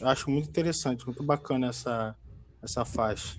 Eu 0.00 0.08
acho 0.08 0.30
muito 0.30 0.48
interessante, 0.48 1.04
muito 1.04 1.22
bacana 1.22 1.68
essa, 1.68 2.16
essa 2.62 2.84
faixa. 2.84 3.38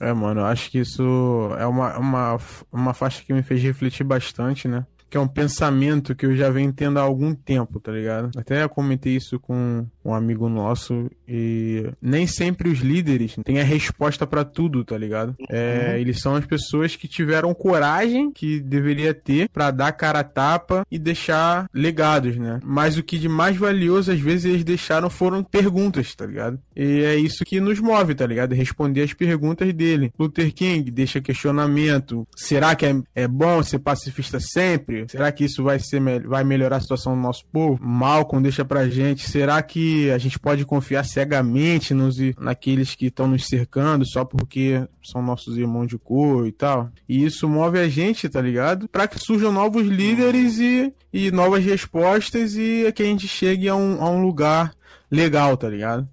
É, 0.00 0.12
mano, 0.14 0.40
eu 0.40 0.46
acho 0.46 0.70
que 0.70 0.78
isso 0.78 1.50
é 1.58 1.66
uma, 1.66 1.98
uma, 1.98 2.38
uma 2.72 2.94
faixa 2.94 3.22
que 3.22 3.34
me 3.34 3.42
fez 3.42 3.62
refletir 3.62 4.02
bastante, 4.02 4.66
né? 4.66 4.86
que 5.10 5.16
é 5.16 5.20
um 5.20 5.26
pensamento 5.26 6.14
que 6.14 6.24
eu 6.24 6.36
já 6.36 6.48
venho 6.50 6.72
tendo 6.72 7.00
há 7.00 7.02
algum 7.02 7.34
tempo, 7.34 7.80
tá 7.80 7.90
ligado? 7.90 8.30
Até 8.38 8.66
comentei 8.68 9.16
isso 9.16 9.40
com 9.40 9.84
um 10.04 10.14
amigo 10.14 10.48
nosso 10.48 11.10
e 11.28 11.90
nem 12.00 12.26
sempre 12.26 12.68
os 12.68 12.80
líderes 12.80 13.36
têm 13.44 13.60
a 13.60 13.64
resposta 13.64 14.26
para 14.26 14.44
tudo, 14.44 14.84
tá 14.84 14.96
ligado? 14.96 15.36
É, 15.48 15.90
uhum. 15.90 15.96
Eles 15.98 16.20
são 16.20 16.34
as 16.34 16.46
pessoas 16.46 16.96
que 16.96 17.06
tiveram 17.06 17.54
coragem 17.54 18.32
que 18.32 18.60
deveria 18.60 19.14
ter 19.14 19.48
para 19.48 19.70
dar 19.70 19.92
cara 19.92 20.20
a 20.20 20.24
tapa 20.24 20.86
e 20.90 20.98
deixar 20.98 21.68
legados, 21.72 22.36
né? 22.36 22.60
Mas 22.64 22.96
o 22.96 23.02
que 23.02 23.18
de 23.18 23.28
mais 23.28 23.56
valioso 23.56 24.10
às 24.10 24.20
vezes 24.20 24.46
eles 24.46 24.64
deixaram 24.64 25.10
foram 25.10 25.44
perguntas, 25.44 26.14
tá 26.14 26.26
ligado? 26.26 26.58
E 26.74 27.04
é 27.04 27.16
isso 27.16 27.44
que 27.44 27.60
nos 27.60 27.78
move, 27.78 28.14
tá 28.14 28.26
ligado? 28.26 28.54
Responder 28.54 29.02
as 29.02 29.12
perguntas 29.12 29.72
dele. 29.72 30.12
Luther 30.18 30.52
King 30.52 30.90
deixa 30.90 31.20
questionamento. 31.20 32.26
Será 32.34 32.74
que 32.74 32.86
é, 32.86 32.96
é 33.14 33.28
bom 33.28 33.62
ser 33.62 33.78
pacifista 33.78 34.40
sempre? 34.40 35.06
Será 35.08 35.30
que 35.30 35.44
isso 35.44 35.62
vai, 35.62 35.78
ser, 35.78 36.00
vai 36.26 36.42
melhorar 36.42 36.76
a 36.76 36.80
situação 36.80 37.14
do 37.14 37.20
nosso 37.20 37.44
povo? 37.52 37.78
Malcolm 37.82 38.42
deixa 38.42 38.64
pra 38.64 38.88
gente. 38.88 39.28
Será 39.28 39.62
que 39.62 39.89
a 40.12 40.18
gente 40.18 40.38
pode 40.38 40.64
confiar 40.64 41.04
cegamente 41.04 41.94
nos, 41.94 42.16
naqueles 42.38 42.94
que 42.94 43.06
estão 43.06 43.26
nos 43.26 43.46
cercando 43.46 44.04
só 44.06 44.24
porque 44.24 44.86
são 45.02 45.22
nossos 45.22 45.56
irmãos 45.56 45.86
de 45.86 45.98
cor 45.98 46.46
e 46.46 46.52
tal? 46.52 46.90
E 47.08 47.24
isso 47.24 47.48
move 47.48 47.78
a 47.78 47.88
gente, 47.88 48.28
tá 48.28 48.40
ligado? 48.40 48.88
Para 48.88 49.08
que 49.08 49.18
surjam 49.18 49.52
novos 49.52 49.86
líderes 49.86 50.58
e, 50.58 50.92
e 51.12 51.30
novas 51.30 51.64
respostas 51.64 52.56
e 52.56 52.90
que 52.94 53.02
a 53.02 53.06
gente 53.06 53.26
chegue 53.26 53.68
a 53.68 53.74
um, 53.74 54.02
a 54.02 54.10
um 54.10 54.22
lugar 54.22 54.74
legal, 55.10 55.56
tá 55.56 55.68
ligado? 55.68 56.08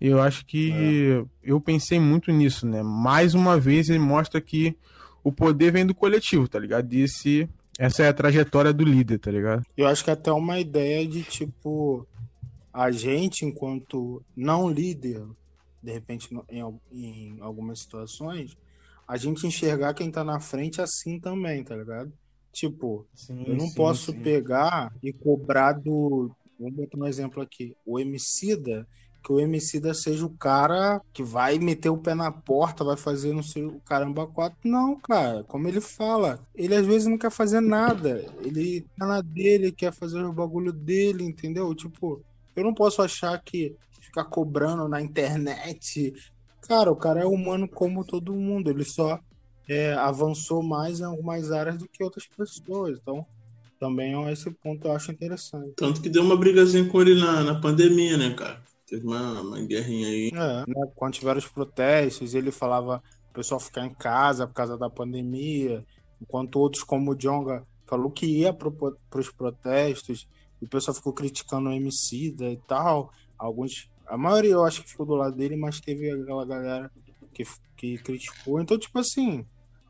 Eu 0.00 0.20
acho 0.20 0.44
que 0.44 0.72
é. 0.72 1.24
eu 1.44 1.60
pensei 1.60 2.00
muito 2.00 2.32
nisso, 2.32 2.66
né? 2.66 2.82
Mais 2.82 3.34
uma 3.34 3.58
vez 3.58 3.88
ele 3.88 4.00
mostra 4.00 4.40
que 4.40 4.76
o 5.22 5.30
poder 5.30 5.70
vem 5.70 5.86
do 5.86 5.94
coletivo, 5.94 6.48
tá 6.48 6.58
ligado? 6.58 6.88
Desse 6.88 7.48
essa 7.78 8.02
é 8.02 8.08
a 8.08 8.12
trajetória 8.12 8.72
do 8.72 8.84
líder, 8.84 9.18
tá 9.18 9.30
ligado? 9.30 9.64
Eu 9.76 9.86
acho 9.86 10.04
que 10.04 10.10
é 10.10 10.12
até 10.12 10.30
uma 10.30 10.60
ideia 10.60 11.06
de 11.06 11.22
tipo 11.22 12.06
a 12.72 12.90
gente 12.90 13.44
enquanto 13.44 14.24
não 14.34 14.70
líder, 14.70 15.24
de 15.82 15.92
repente 15.92 16.28
em, 16.48 16.80
em 16.90 17.40
algumas 17.40 17.80
situações, 17.80 18.56
a 19.06 19.16
gente 19.16 19.46
enxergar 19.46 19.94
quem 19.94 20.10
tá 20.10 20.24
na 20.24 20.40
frente 20.40 20.80
assim 20.80 21.18
também, 21.20 21.62
tá 21.62 21.76
ligado? 21.76 22.12
Tipo, 22.52 23.06
sim, 23.14 23.44
eu 23.46 23.54
não 23.54 23.68
sim, 23.68 23.74
posso 23.74 24.12
sim. 24.12 24.20
pegar 24.20 24.92
e 25.02 25.12
cobrar 25.12 25.72
do. 25.72 26.30
Vamos 26.58 26.76
botar 26.76 26.98
um 26.98 27.06
exemplo 27.06 27.42
aqui. 27.42 27.74
O 27.84 27.98
Emicida 27.98 28.86
que 29.22 29.32
o 29.32 29.40
Emicida 29.40 29.94
seja 29.94 30.26
o 30.26 30.30
cara 30.30 31.00
que 31.12 31.22
vai 31.22 31.58
meter 31.58 31.88
o 31.88 31.96
pé 31.96 32.14
na 32.14 32.32
porta, 32.32 32.84
vai 32.84 32.96
fazer 32.96 33.32
não 33.32 33.42
sei 33.42 33.64
o 33.64 33.80
caramba 33.80 34.26
quatro. 34.26 34.58
Não, 34.64 34.98
cara, 34.98 35.44
como 35.44 35.68
ele 35.68 35.80
fala, 35.80 36.40
ele 36.54 36.74
às 36.74 36.84
vezes 36.84 37.06
não 37.06 37.16
quer 37.16 37.30
fazer 37.30 37.60
nada. 37.60 38.26
Ele 38.42 38.84
tá 38.98 39.06
na 39.06 39.20
dele, 39.20 39.70
quer 39.70 39.92
fazer 39.92 40.22
o 40.24 40.32
bagulho 40.32 40.72
dele, 40.72 41.24
entendeu? 41.24 41.72
Tipo, 41.74 42.20
eu 42.54 42.64
não 42.64 42.74
posso 42.74 43.02
achar 43.02 43.40
que 43.42 43.74
ficar 44.00 44.24
cobrando 44.24 44.88
na 44.88 45.00
internet. 45.00 46.12
Cara, 46.62 46.90
o 46.90 46.96
cara 46.96 47.20
é 47.20 47.26
humano 47.26 47.68
como 47.68 48.04
todo 48.04 48.34
mundo, 48.34 48.70
ele 48.70 48.84
só 48.84 49.18
é, 49.68 49.94
avançou 49.94 50.62
mais 50.62 51.00
em 51.00 51.04
algumas 51.04 51.50
áreas 51.50 51.78
do 51.78 51.88
que 51.88 52.02
outras 52.04 52.26
pessoas. 52.26 52.98
Então, 53.00 53.26
também 53.78 54.30
esse 54.30 54.50
ponto 54.50 54.86
eu 54.86 54.92
acho 54.92 55.10
interessante. 55.10 55.72
Tanto 55.76 56.00
que 56.00 56.08
deu 56.08 56.22
uma 56.22 56.36
brigazinha 56.36 56.88
com 56.88 57.00
ele 57.00 57.20
na, 57.20 57.42
na 57.42 57.60
pandemia, 57.60 58.16
né, 58.16 58.32
cara? 58.34 58.62
Teve 58.86 59.06
uma, 59.06 59.40
uma 59.40 59.60
guerrinha 59.62 60.08
aí. 60.08 60.28
É, 60.28 60.70
né? 60.70 60.92
Quando 60.94 61.14
tiveram 61.14 61.38
os 61.38 61.48
protestos, 61.48 62.34
ele 62.34 62.50
falava 62.50 63.02
o 63.30 63.32
pessoal 63.32 63.58
ficar 63.58 63.86
em 63.86 63.94
casa 63.94 64.46
por 64.46 64.52
causa 64.52 64.76
da 64.76 64.90
pandemia, 64.90 65.84
enquanto 66.20 66.56
outros, 66.56 66.84
como 66.84 67.12
o 67.12 67.14
Jonga, 67.16 67.66
falou 67.86 68.10
que 68.10 68.26
ia 68.26 68.52
para 68.52 68.68
os 69.18 69.30
protestos, 69.30 70.28
o 70.64 70.68
pessoal 70.68 70.94
ficou 70.94 71.12
criticando 71.12 71.68
o 71.68 71.72
Emicida 71.72 72.50
e 72.50 72.56
tal. 72.56 73.12
Alguns, 73.38 73.90
a 74.06 74.16
maioria 74.16 74.52
eu 74.52 74.64
acho 74.64 74.82
que 74.82 74.90
ficou 74.90 75.06
do 75.06 75.14
lado 75.14 75.36
dele, 75.36 75.56
mas 75.56 75.80
teve 75.80 76.10
aquela 76.10 76.44
galera 76.44 76.90
que, 77.32 77.44
que 77.76 77.98
criticou. 77.98 78.60
Então, 78.60 78.78
tipo 78.78 78.98
assim, 78.98 79.44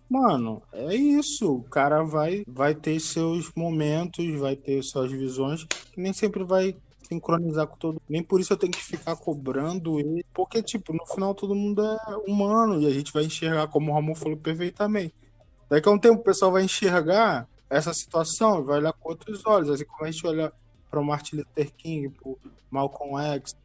mano, 0.08 0.62
é 0.72 0.94
isso. 0.94 1.52
O 1.52 1.62
cara 1.62 2.02
vai, 2.02 2.44
vai 2.46 2.74
ter 2.74 2.98
seus 3.00 3.52
momentos, 3.54 4.38
vai 4.38 4.56
ter 4.56 4.82
suas 4.82 5.10
visões, 5.10 5.64
que 5.64 6.00
nem 6.00 6.12
sempre 6.12 6.44
vai 6.44 6.76
sincronizar 7.02 7.66
com 7.66 7.76
todo 7.76 8.02
Nem 8.08 8.22
por 8.22 8.40
isso 8.40 8.52
eu 8.52 8.56
tenho 8.56 8.72
que 8.72 8.82
ficar 8.82 9.16
cobrando 9.16 10.00
ele. 10.00 10.24
Porque, 10.32 10.62
tipo, 10.62 10.92
no 10.92 11.06
final 11.06 11.34
todo 11.34 11.54
mundo 11.54 11.82
é 11.82 12.16
humano 12.26 12.80
e 12.80 12.86
a 12.86 12.90
gente 12.90 13.12
vai 13.12 13.24
enxergar, 13.24 13.68
como 13.68 13.90
o 13.90 13.94
Ramon 13.94 14.14
falou 14.14 14.36
perfeitamente. 14.36 15.14
Daqui 15.68 15.88
a 15.88 15.92
um 15.92 15.98
tempo 15.98 16.20
o 16.20 16.24
pessoal 16.24 16.52
vai 16.52 16.64
enxergar 16.64 17.48
essa 17.72 17.94
situação 17.94 18.62
vai 18.62 18.78
olhar 18.78 18.92
com 18.92 19.08
outros 19.08 19.46
olhos. 19.46 19.70
Assim 19.70 19.86
como 19.86 20.04
a 20.04 20.10
gente 20.10 20.26
olha 20.26 20.52
para 20.92 21.00
o 21.00 21.04
Martin 21.04 21.36
Luther 21.36 21.72
King, 21.72 22.10
para 22.10 22.32
Malcolm 22.70 23.18
X. 23.36 23.56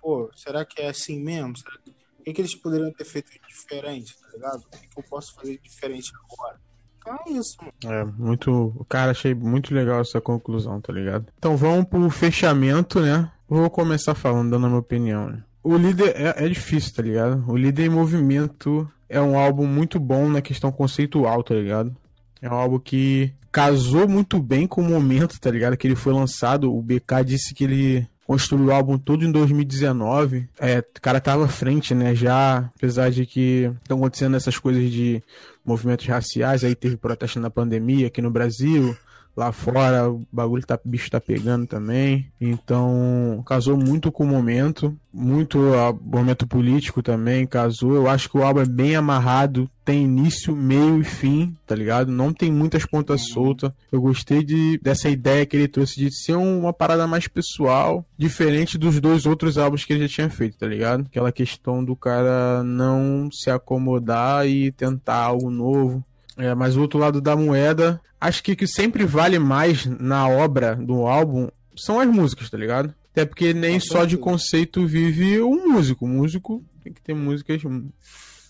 Pô, 0.00 0.30
será 0.34 0.64
que 0.64 0.80
é 0.80 0.88
assim 0.88 1.20
mesmo? 1.20 1.52
Que... 1.52 1.90
O 1.90 2.24
que, 2.24 2.32
que 2.32 2.40
eles 2.40 2.54
poderiam 2.54 2.90
ter 2.92 3.04
feito 3.04 3.30
diferente, 3.46 4.16
tá 4.18 4.28
ligado? 4.32 4.60
O 4.60 4.70
que, 4.70 4.88
que 4.88 4.98
eu 4.98 5.02
posso 5.02 5.34
fazer 5.34 5.60
diferente 5.62 6.10
agora? 6.24 6.58
Então 6.98 7.18
é 7.26 7.32
isso. 7.32 7.56
É, 7.84 8.04
muito. 8.04 8.86
Cara, 8.88 9.10
achei 9.10 9.34
muito 9.34 9.74
legal 9.74 10.00
essa 10.00 10.20
conclusão, 10.20 10.80
tá 10.80 10.92
ligado? 10.92 11.26
Então 11.36 11.56
vamos 11.56 11.84
pro 11.86 12.08
fechamento, 12.08 13.00
né? 13.00 13.30
Vou 13.48 13.68
começar 13.68 14.14
falando, 14.14 14.50
dando 14.50 14.66
a 14.66 14.68
minha 14.68 14.80
opinião, 14.80 15.28
né? 15.28 15.44
O 15.64 15.76
líder 15.76 16.14
é, 16.16 16.46
é 16.46 16.48
difícil, 16.48 16.94
tá 16.94 17.02
ligado? 17.02 17.44
O 17.48 17.56
líder 17.56 17.86
em 17.86 17.90
movimento 17.90 18.90
é 19.08 19.20
um 19.20 19.36
álbum 19.36 19.66
muito 19.66 20.00
bom 20.00 20.28
na 20.28 20.40
questão 20.40 20.72
conceitual, 20.72 21.42
tá 21.42 21.54
ligado? 21.54 21.94
É 22.40 22.48
um 22.48 22.54
álbum 22.54 22.78
que 22.78 23.34
casou 23.52 24.08
muito 24.08 24.40
bem 24.40 24.66
com 24.66 24.80
o 24.80 24.88
momento, 24.88 25.38
tá 25.38 25.50
ligado? 25.50 25.76
Que 25.76 25.86
ele 25.86 25.94
foi 25.94 26.14
lançado. 26.14 26.74
O 26.74 26.80
BK 26.80 27.22
disse 27.24 27.54
que 27.54 27.64
ele 27.64 28.08
construiu 28.26 28.66
o 28.66 28.72
álbum 28.72 28.96
todo 28.96 29.24
em 29.24 29.30
2019. 29.30 30.48
É, 30.58 30.78
o 30.78 31.00
cara 31.02 31.20
tava 31.20 31.44
à 31.44 31.48
frente, 31.48 31.94
né? 31.94 32.14
Já, 32.14 32.70
apesar 32.74 33.10
de 33.10 33.26
que 33.26 33.70
estão 33.82 33.98
acontecendo 33.98 34.36
essas 34.36 34.56
coisas 34.56 34.90
de 34.90 35.22
movimentos 35.64 36.06
raciais, 36.06 36.64
aí 36.64 36.74
teve 36.74 36.96
protesto 36.96 37.38
na 37.38 37.50
pandemia 37.50 38.06
aqui 38.06 38.22
no 38.22 38.30
Brasil. 38.30 38.96
Lá 39.34 39.50
fora 39.50 40.10
o 40.10 40.22
bagulho 40.30 40.64
tá, 40.66 40.78
bicho 40.84 41.10
tá 41.10 41.20
pegando 41.20 41.66
também. 41.66 42.30
Então, 42.40 43.42
casou 43.46 43.76
muito 43.78 44.12
com 44.12 44.24
o 44.24 44.26
momento. 44.26 44.96
Muito 45.12 45.58
o 45.58 46.00
momento 46.04 46.46
político 46.46 47.02
também 47.02 47.46
casou. 47.46 47.94
Eu 47.94 48.08
acho 48.08 48.28
que 48.28 48.36
o 48.36 48.42
álbum 48.42 48.60
é 48.60 48.66
bem 48.66 48.94
amarrado. 48.94 49.70
Tem 49.84 50.04
início, 50.04 50.54
meio 50.54 51.00
e 51.00 51.04
fim, 51.04 51.56
tá 51.66 51.74
ligado? 51.74 52.12
Não 52.12 52.32
tem 52.32 52.52
muitas 52.52 52.86
pontas 52.86 53.28
soltas. 53.28 53.72
Eu 53.90 54.00
gostei 54.00 54.44
de, 54.44 54.78
dessa 54.82 55.08
ideia 55.08 55.44
que 55.44 55.56
ele 55.56 55.66
trouxe 55.66 55.98
de 55.98 56.14
ser 56.14 56.36
uma 56.36 56.72
parada 56.72 57.06
mais 57.06 57.26
pessoal, 57.26 58.06
diferente 58.16 58.78
dos 58.78 59.00
dois 59.00 59.26
outros 59.26 59.58
álbuns 59.58 59.84
que 59.84 59.92
ele 59.92 60.06
já 60.06 60.14
tinha 60.14 60.30
feito, 60.30 60.58
tá 60.58 60.66
ligado? 60.66 61.06
Aquela 61.06 61.32
questão 61.32 61.84
do 61.84 61.96
cara 61.96 62.62
não 62.62 63.28
se 63.32 63.50
acomodar 63.50 64.46
e 64.46 64.70
tentar 64.70 65.16
algo 65.16 65.50
novo. 65.50 66.04
É, 66.36 66.54
mas 66.54 66.76
o 66.76 66.80
outro 66.80 66.98
lado 66.98 67.20
da 67.20 67.36
moeda, 67.36 68.00
acho 68.20 68.42
que 68.42 68.52
o 68.52 68.56
que 68.56 68.66
sempre 68.66 69.04
vale 69.04 69.38
mais 69.38 69.86
na 69.86 70.26
obra 70.28 70.74
do 70.76 71.06
álbum 71.06 71.48
são 71.76 72.00
as 72.00 72.08
músicas, 72.08 72.50
tá 72.50 72.56
ligado? 72.56 72.94
Até 73.10 73.26
porque 73.26 73.52
nem 73.52 73.78
só 73.78 74.04
de 74.04 74.16
conceito 74.16 74.86
vive 74.86 75.40
um 75.42 75.68
músico. 75.72 76.06
O 76.06 76.08
músico 76.08 76.64
tem 76.82 76.92
que 76.92 77.02
ter 77.02 77.14
músicas 77.14 77.60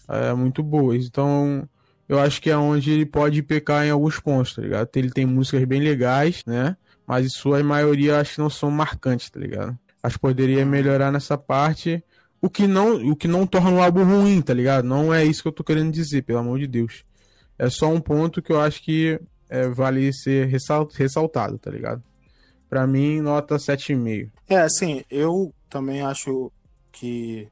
é, 0.09 0.33
muito 0.35 0.63
boas. 0.63 1.05
Então, 1.05 1.69
eu 2.09 2.19
acho 2.19 2.41
que 2.41 2.51
é 2.51 2.57
onde 2.57 2.91
ele 2.91 3.07
pode 3.07 3.43
pecar 3.43 3.85
em 3.85 3.91
alguns 3.91 4.21
pontos, 4.21 4.55
tá 4.55 4.63
ligado? 4.63 4.89
Ele 4.95 5.11
tem 5.11 5.27
músicas 5.27 5.65
bem 5.65 5.81
legais, 5.81 6.43
né? 6.47 6.77
Mas 7.07 7.27
em 7.27 7.31
sua 7.31 7.63
maioria 7.63 8.21
acho 8.21 8.35
que 8.35 8.41
não 8.41 8.51
são 8.51 8.71
marcantes, 8.71 9.31
tá 9.31 9.41
ligado? 9.41 9.77
Acho 10.03 10.17
que 10.17 10.21
poderia 10.21 10.65
melhorar 10.65 11.11
nessa 11.11 11.37
parte. 11.37 12.03
O 12.41 12.51
que 12.51 12.67
não, 12.67 12.97
o 12.97 13.17
que 13.17 13.29
não 13.29 13.47
torna 13.47 13.71
o 13.71 13.83
álbum 13.83 14.05
ruim, 14.05 14.41
tá 14.41 14.53
ligado? 14.53 14.85
Não 14.85 15.13
é 15.13 15.25
isso 15.25 15.43
que 15.43 15.49
eu 15.49 15.53
tô 15.53 15.65
querendo 15.65 15.93
dizer, 15.93 16.23
pelo 16.23 16.39
amor 16.39 16.59
de 16.59 16.67
Deus. 16.67 17.05
É 17.63 17.71
só 17.71 17.89
um 17.89 18.01
ponto 18.01 18.43
que 18.43 18.51
eu 18.51 18.61
acho 18.61 18.83
que 18.83 19.21
é, 19.49 19.69
vale 19.69 20.13
ser 20.13 20.49
ressaltado, 20.49 21.57
tá 21.59 21.71
ligado? 21.71 22.03
Pra 22.69 22.89
mim, 22.89 23.21
nota 23.21 23.55
7,5. 23.55 24.33
É, 24.49 24.57
assim, 24.57 25.05
eu 25.09 25.55
também 25.71 26.03
acho 26.03 26.51
que 26.91 27.47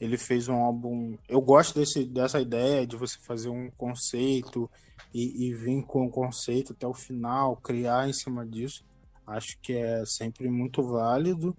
ele 0.00 0.18
fez 0.18 0.48
um 0.48 0.56
álbum. 0.56 1.16
Eu 1.28 1.40
gosto 1.40 1.78
desse, 1.78 2.04
dessa 2.04 2.40
ideia 2.40 2.84
de 2.84 2.96
você 2.96 3.16
fazer 3.20 3.50
um 3.50 3.70
conceito 3.78 4.68
e, 5.14 5.46
e 5.46 5.54
vir 5.54 5.80
com 5.84 6.06
o 6.06 6.10
conceito 6.10 6.72
até 6.72 6.86
o 6.88 6.92
final, 6.94 7.56
criar 7.56 8.08
em 8.08 8.12
cima 8.12 8.44
disso. 8.44 8.84
Acho 9.24 9.56
que 9.62 9.74
é 9.74 10.02
sempre 10.04 10.48
muito 10.48 10.82
válido. 10.82 11.56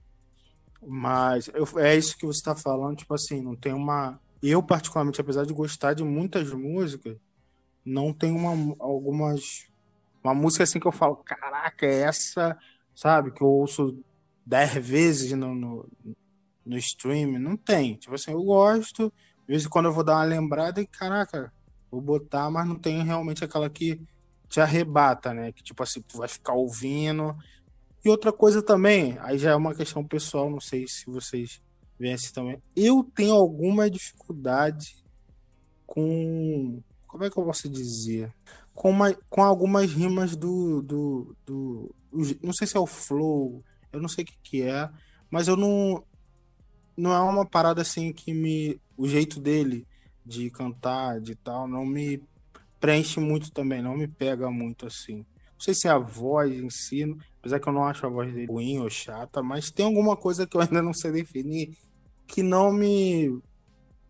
Mas 0.85 1.49
eu, 1.53 1.65
é 1.79 1.95
isso 1.95 2.17
que 2.17 2.25
você 2.25 2.39
está 2.39 2.53
falando, 2.53 2.97
tipo 2.97 3.13
assim, 3.13 3.41
não 3.41 3.55
tem 3.55 3.71
uma. 3.71 4.19
Eu, 4.41 4.61
particularmente, 4.61 5.21
apesar 5.21 5.45
de 5.45 5.53
gostar 5.53 5.93
de 5.93 6.03
muitas 6.03 6.51
músicas, 6.51 7.15
não 7.85 8.13
tem 8.13 8.31
uma, 8.31 8.75
algumas. 8.79 9.67
Uma 10.23 10.33
música 10.33 10.63
assim 10.63 10.79
que 10.79 10.87
eu 10.87 10.91
falo, 10.91 11.17
caraca, 11.17 11.85
é 11.85 12.01
essa, 12.03 12.57
sabe, 12.95 13.31
que 13.31 13.43
eu 13.43 13.47
ouço 13.47 14.01
dez 14.45 14.73
vezes 14.73 15.33
no, 15.33 15.53
no, 15.53 15.89
no 16.65 16.77
stream. 16.77 17.39
Não 17.39 17.57
tem. 17.57 17.95
Tipo 17.95 18.15
assim, 18.15 18.31
eu 18.31 18.41
gosto. 18.41 19.11
De 19.41 19.47
vez 19.47 19.65
em 19.65 19.69
quando 19.69 19.85
eu 19.85 19.93
vou 19.93 20.03
dar 20.03 20.15
uma 20.15 20.23
lembrada 20.23 20.79
e, 20.79 20.87
caraca, 20.87 21.51
vou 21.91 21.99
botar, 21.99 22.49
mas 22.49 22.65
não 22.65 22.75
tem 22.75 23.03
realmente 23.03 23.43
aquela 23.43 23.69
que 23.69 24.01
te 24.47 24.61
arrebata, 24.61 25.33
né? 25.33 25.51
Que 25.51 25.61
tipo 25.61 25.83
assim, 25.83 26.01
tu 26.01 26.19
vai 26.19 26.29
ficar 26.29 26.53
ouvindo 26.53 27.35
e 28.05 28.09
outra 28.09 28.33
coisa 28.33 28.61
também, 28.61 29.17
aí 29.21 29.37
já 29.37 29.51
é 29.51 29.55
uma 29.55 29.73
questão 29.73 30.05
pessoal, 30.05 30.49
não 30.49 30.59
sei 30.59 30.85
se 30.87 31.05
vocês 31.05 31.61
veem 31.97 32.13
assim 32.13 32.33
também. 32.33 32.61
Eu 32.75 33.01
tenho 33.15 33.33
alguma 33.33 33.89
dificuldade 33.89 35.01
com. 35.87 36.81
Como 37.13 37.23
é 37.23 37.29
que 37.29 37.37
eu 37.37 37.45
posso 37.45 37.69
dizer? 37.69 38.33
Com, 38.73 38.89
uma, 38.89 39.13
com 39.29 39.43
algumas 39.43 39.93
rimas 39.93 40.35
do, 40.35 40.81
do, 40.81 41.37
do. 41.45 41.95
Não 42.41 42.51
sei 42.51 42.65
se 42.65 42.75
é 42.75 42.79
o 42.79 42.87
flow, 42.87 43.63
eu 43.91 44.01
não 44.01 44.09
sei 44.09 44.23
o 44.23 44.27
que, 44.27 44.33
que 44.41 44.61
é, 44.63 44.89
mas 45.29 45.47
eu 45.47 45.55
não. 45.55 46.03
Não 46.97 47.13
é 47.13 47.19
uma 47.19 47.45
parada 47.45 47.83
assim 47.83 48.11
que 48.11 48.33
me. 48.33 48.81
O 48.97 49.07
jeito 49.07 49.39
dele 49.39 49.87
de 50.25 50.49
cantar, 50.49 51.21
de 51.21 51.35
tal, 51.35 51.67
não 51.67 51.85
me 51.85 52.19
preenche 52.79 53.19
muito 53.19 53.51
também, 53.51 53.79
não 53.79 53.95
me 53.95 54.07
pega 54.07 54.49
muito 54.49 54.87
assim. 54.87 55.17
Não 55.17 55.59
sei 55.59 55.75
se 55.75 55.87
é 55.87 55.91
a 55.91 55.99
voz 55.99 56.51
em 56.51 56.69
si, 56.71 57.05
Apesar 57.37 57.59
que 57.59 57.69
eu 57.69 57.73
não 57.73 57.85
acho 57.85 58.07
a 58.07 58.09
voz 58.09 58.33
dele 58.33 58.47
ruim 58.47 58.79
ou 58.79 58.89
chata, 58.89 59.43
mas 59.43 59.69
tem 59.69 59.85
alguma 59.85 60.17
coisa 60.17 60.47
que 60.47 60.57
eu 60.57 60.61
ainda 60.61 60.81
não 60.81 60.93
sei 60.95 61.11
definir 61.11 61.77
que 62.25 62.41
não 62.41 62.73
me 62.73 63.39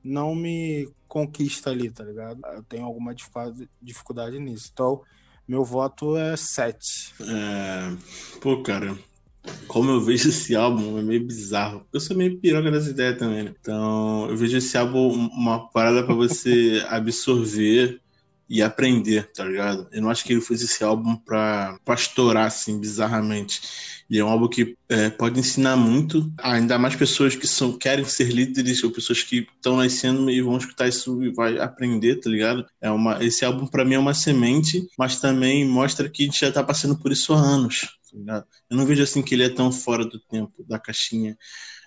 não 0.04 0.36
me 0.36 0.89
conquista 1.08 1.70
ali, 1.70 1.89
tá 1.89 2.04
ligado? 2.04 2.41
Eu 2.54 2.64
tenho 2.64 2.86
alguma 2.86 3.16
dificuldade 3.82 4.39
nisso. 4.39 4.70
Então, 4.74 5.01
meu 5.47 5.64
voto 5.64 6.18
é 6.18 6.36
7. 6.36 7.14
É... 7.22 7.95
Pô, 8.41 8.62
cara, 8.64 8.97
como 9.68 9.91
eu 9.91 10.01
vejo 10.01 10.30
esse 10.30 10.56
álbum, 10.56 10.97
é 10.97 11.01
meio 11.01 11.26
bizarro. 11.26 11.86
Eu 11.91 11.99
sou 11.99 12.16
meio 12.16 12.39
piroca 12.39 12.72
das 12.72 12.88
ideias 12.88 13.18
também, 13.18 13.43
né? 13.43 13.56
Então, 13.60 14.28
eu 14.30 14.38
vejo 14.38 14.58
esse 14.58 14.78
álbum 14.78 15.10
uma 15.10 15.70
parada 15.70 16.04
para 16.04 16.16
você 16.16 16.84
absorver 16.89 18.01
e 18.49 18.62
aprender, 18.62 19.32
tá 19.32 19.43
ligado? 19.43 19.88
Eu 19.91 20.01
não 20.01 20.10
acho 20.10 20.24
que 20.24 20.34
ele 20.34 20.41
fez 20.41 20.62
esse 20.62 20.84
álbum 20.84 21.16
pra, 21.16 21.78
estourar, 21.95 22.45
assim, 22.45 22.80
bizarramente. 22.80 23.62
Ele 24.10 24.20
é 24.20 24.26
um 24.26 24.30
álbum 24.30 24.47
que 24.47 24.76
é, 24.89 25.10
pode 25.10 25.39
ensinar 25.39 25.76
muito, 25.76 26.32
ainda 26.38 26.78
mais 26.78 26.95
pessoas 26.95 27.36
que 27.36 27.47
são, 27.47 27.78
querem 27.78 28.06
ser 28.06 28.30
líderes 28.30 28.84
ou 28.84 28.91
pessoas 28.91 29.22
que 29.22 29.47
estão 29.56 29.78
nascendo 29.78 30.30
e 30.30 30.41
vão 30.41 30.58
escutar 30.58 30.88
isso 30.88 31.24
e 31.24 31.32
vai 31.32 31.58
aprender, 31.58 32.18
tá 32.18 32.30
ligado? 32.30 32.66
É 32.82 32.91
uma, 32.91 33.24
esse 33.24 33.43
álbum 33.43 33.66
para 33.66 33.86
mim 33.86 33.95
é 33.95 33.99
uma 33.99 34.14
semente, 34.14 34.86
mas 34.97 35.20
também 35.20 35.68
mostra 35.68 36.10
que 36.10 36.24
a 36.24 36.26
gente 36.26 36.39
já 36.39 36.51
tá 36.51 36.64
passando 36.64 36.97
por 36.97 37.12
isso 37.12 37.34
há 37.34 37.39
anos, 37.39 37.97
tá? 38.26 38.45
Eu 38.70 38.78
não 38.78 38.86
vejo 38.86 39.04
assim 39.04 39.22
que 39.22 39.34
ele 39.34 39.43
é 39.43 39.49
tão 39.49 39.72
fora 39.72 40.06
do 40.06 40.20
tempo, 40.20 40.64
da 40.68 40.78
caixinha. 40.78 41.38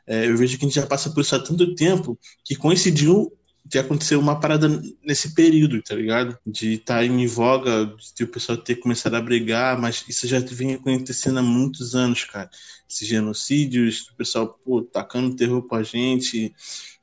É, 0.06 0.28
eu 0.28 0.36
vejo 0.36 0.56
que 0.58 0.64
a 0.64 0.68
gente 0.68 0.76
já 0.76 0.86
passa 0.86 1.10
por 1.10 1.20
isso 1.20 1.34
há 1.34 1.38
tanto 1.38 1.74
tempo 1.74 2.18
que 2.44 2.54
coincidiu 2.54 3.32
de 3.68 3.78
acontecer 3.80 4.14
uma 4.14 4.38
parada 4.38 4.68
nesse 5.04 5.34
período, 5.34 5.82
tá 5.82 5.94
ligado? 5.94 6.38
De 6.46 6.74
estar 6.74 6.98
tá 6.98 7.04
em 7.04 7.26
voga, 7.26 7.92
de 8.14 8.22
o 8.22 8.28
pessoal 8.28 8.56
ter 8.56 8.76
começado 8.76 9.14
a 9.14 9.20
brigar, 9.20 9.80
mas 9.80 10.04
isso 10.08 10.26
já 10.28 10.38
vem 10.38 10.74
acontecendo 10.74 11.38
há 11.40 11.42
muitos 11.42 11.94
anos, 11.96 12.24
cara. 12.24 12.48
Esses 12.88 13.08
genocídios, 13.08 14.08
o 14.12 14.14
pessoal, 14.16 14.58
pô, 14.64 14.82
tacando 14.82 15.34
terror 15.34 15.62
pra 15.62 15.82
gente. 15.82 16.54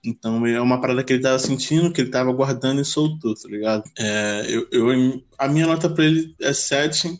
Então 0.03 0.45
é 0.47 0.61
uma 0.61 0.79
parada 0.79 1.03
que 1.03 1.11
ele 1.11 1.21
tava 1.21 1.37
sentindo, 1.37 1.91
que 1.91 1.99
ele 1.99 2.09
tava 2.09 2.31
guardando 2.31 2.79
e 2.79 2.85
soltou, 2.85 3.35
tá 3.35 3.49
ligado? 3.49 3.83
É, 3.99 4.45
eu, 4.47 4.67
eu, 4.71 5.23
a 5.37 5.49
minha 5.49 5.67
nota 5.67 5.89
pra 5.89 6.05
ele 6.05 6.33
é 6.41 6.53
7. 6.53 7.19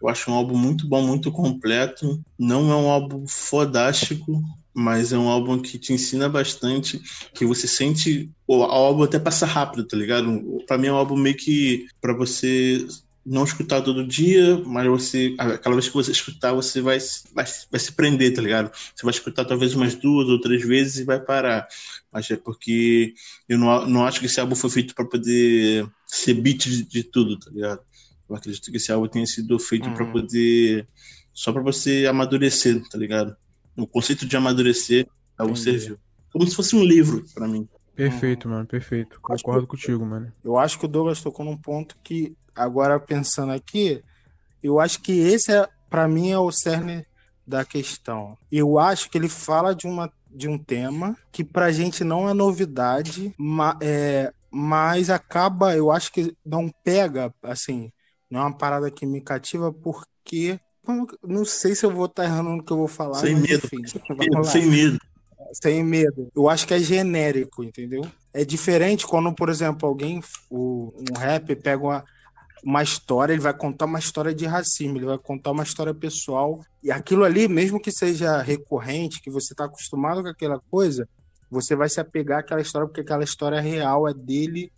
Eu 0.00 0.08
acho 0.08 0.30
um 0.30 0.34
álbum 0.34 0.56
muito 0.56 0.86
bom, 0.86 1.02
muito 1.02 1.32
completo. 1.32 2.22
Não 2.38 2.70
é 2.70 2.76
um 2.76 2.88
álbum 2.88 3.26
fodástico, 3.26 4.40
mas 4.74 5.12
é 5.12 5.18
um 5.18 5.28
álbum 5.28 5.58
que 5.58 5.78
te 5.78 5.92
ensina 5.92 6.28
bastante, 6.28 7.00
que 7.32 7.46
você 7.46 7.68
sente. 7.68 8.28
O 8.46 8.62
álbum 8.64 9.04
até 9.04 9.18
passa 9.18 9.46
rápido, 9.46 9.86
tá 9.86 9.96
ligado? 9.96 10.62
Pra 10.66 10.76
mim 10.76 10.88
é 10.88 10.92
um 10.92 10.96
álbum 10.96 11.16
meio 11.16 11.36
que 11.36 11.86
para 12.00 12.12
você 12.12 12.84
não 13.24 13.44
escutar 13.44 13.80
todo 13.80 14.06
dia, 14.06 14.58
mas 14.66 14.86
você, 14.86 15.34
aquela 15.38 15.76
vez 15.76 15.88
que 15.88 15.94
você 15.94 16.10
escutar, 16.10 16.52
você 16.52 16.82
vai, 16.82 16.98
vai, 17.32 17.46
vai 17.70 17.80
se 17.80 17.92
prender, 17.92 18.34
tá 18.34 18.42
ligado? 18.42 18.70
Você 18.74 19.02
vai 19.02 19.12
escutar 19.12 19.44
talvez 19.46 19.74
umas 19.74 19.94
duas 19.94 20.28
ou 20.28 20.40
três 20.40 20.62
vezes 20.62 20.98
e 20.98 21.04
vai 21.04 21.18
parar. 21.18 21.66
Mas 22.12 22.30
é 22.30 22.36
porque 22.36 23.14
eu 23.48 23.58
não, 23.58 23.86
não 23.86 24.04
acho 24.04 24.20
que 24.20 24.26
esse 24.26 24.40
álbum 24.40 24.54
foi 24.54 24.68
feito 24.68 24.94
para 24.94 25.06
poder 25.06 25.88
ser 26.06 26.34
beat 26.34 26.64
de, 26.68 26.84
de, 26.84 27.02
tudo, 27.02 27.38
tá 27.38 27.50
ligado? 27.50 27.80
Eu 28.28 28.36
acredito 28.36 28.70
que 28.70 28.76
esse 28.76 28.92
álbum 28.92 29.08
tenha 29.08 29.26
sido 29.26 29.58
feito 29.58 29.88
uhum. 29.88 29.94
para 29.94 30.06
poder. 30.06 30.86
só 31.32 31.50
para 31.50 31.62
você 31.62 32.06
amadurecer, 32.06 32.82
tá 32.90 32.98
ligado? 32.98 33.34
O 33.76 33.86
conceito 33.86 34.26
de 34.26 34.36
amadurecer 34.36 35.06
é 35.38 35.42
o 35.42 35.56
serviu. 35.56 35.98
Como 36.32 36.46
se 36.46 36.54
fosse 36.54 36.74
um 36.74 36.82
livro 36.82 37.24
para 37.34 37.46
mim. 37.46 37.68
Perfeito, 37.94 38.48
mano, 38.48 38.66
perfeito. 38.66 39.20
Concordo 39.20 39.62
que, 39.62 39.68
contigo, 39.68 40.04
mano. 40.04 40.32
Eu 40.42 40.58
acho 40.58 40.78
que 40.78 40.84
o 40.84 40.88
Douglas 40.88 41.22
tocou 41.22 41.44
num 41.44 41.56
ponto 41.56 41.96
que, 42.02 42.36
agora 42.54 42.98
pensando 42.98 43.52
aqui, 43.52 44.02
eu 44.62 44.80
acho 44.80 45.00
que 45.00 45.12
esse, 45.12 45.52
é, 45.52 45.68
para 45.88 46.08
mim, 46.08 46.30
é 46.30 46.38
o 46.38 46.50
cerne 46.50 47.06
da 47.46 47.64
questão. 47.64 48.36
Eu 48.50 48.78
acho 48.78 49.08
que 49.10 49.18
ele 49.18 49.28
fala 49.28 49.74
de, 49.74 49.86
uma, 49.86 50.10
de 50.28 50.48
um 50.48 50.58
tema 50.58 51.16
que 51.30 51.44
pra 51.44 51.70
gente 51.70 52.02
não 52.02 52.28
é 52.28 52.34
novidade, 52.34 53.32
ma, 53.38 53.78
é, 53.80 54.32
mas 54.50 55.10
acaba, 55.10 55.76
eu 55.76 55.90
acho 55.90 56.12
que 56.12 56.36
não 56.44 56.70
pega, 56.82 57.32
assim, 57.42 57.92
não 58.30 58.40
é 58.40 58.42
uma 58.44 58.56
parada 58.56 58.90
que 58.90 59.06
me 59.06 59.20
cativa 59.20 59.72
porque 59.72 60.58
não 61.22 61.44
sei 61.44 61.74
se 61.74 61.84
eu 61.86 61.90
vou 61.90 62.06
estar 62.06 62.24
errando 62.24 62.50
no 62.50 62.62
que 62.62 62.72
eu 62.72 62.76
vou 62.76 62.88
falar. 62.88 63.18
Sem 63.18 63.36
medo. 63.36 63.64
Enfim, 63.64 63.82
sem 64.44 64.66
medo. 64.66 64.98
Sem 65.52 65.84
medo. 65.84 66.30
Eu 66.34 66.48
acho 66.48 66.66
que 66.66 66.74
é 66.74 66.78
genérico, 66.78 67.62
entendeu? 67.62 68.06
É 68.32 68.44
diferente 68.44 69.06
quando, 69.06 69.32
por 69.34 69.48
exemplo, 69.48 69.88
alguém, 69.88 70.20
o, 70.50 70.92
um 70.98 71.18
rap 71.18 71.54
pega 71.56 71.82
uma, 71.82 72.04
uma 72.64 72.82
história, 72.82 73.32
ele 73.32 73.42
vai 73.42 73.54
contar 73.54 73.84
uma 73.84 73.98
história 73.98 74.34
de 74.34 74.46
racismo, 74.46 74.96
ele 74.96 75.06
vai 75.06 75.18
contar 75.18 75.52
uma 75.52 75.62
história 75.62 75.94
pessoal. 75.94 76.60
E 76.82 76.90
aquilo 76.90 77.24
ali, 77.24 77.46
mesmo 77.46 77.80
que 77.80 77.92
seja 77.92 78.42
recorrente, 78.42 79.20
que 79.20 79.30
você 79.30 79.52
está 79.52 79.66
acostumado 79.66 80.22
com 80.22 80.28
aquela 80.28 80.58
coisa, 80.70 81.08
você 81.50 81.76
vai 81.76 81.88
se 81.88 82.00
apegar 82.00 82.40
àquela 82.40 82.60
história 82.60 82.88
porque 82.88 83.02
aquela 83.02 83.22
história 83.22 83.60
real 83.60 84.08
é 84.08 84.14
dele 84.14 84.72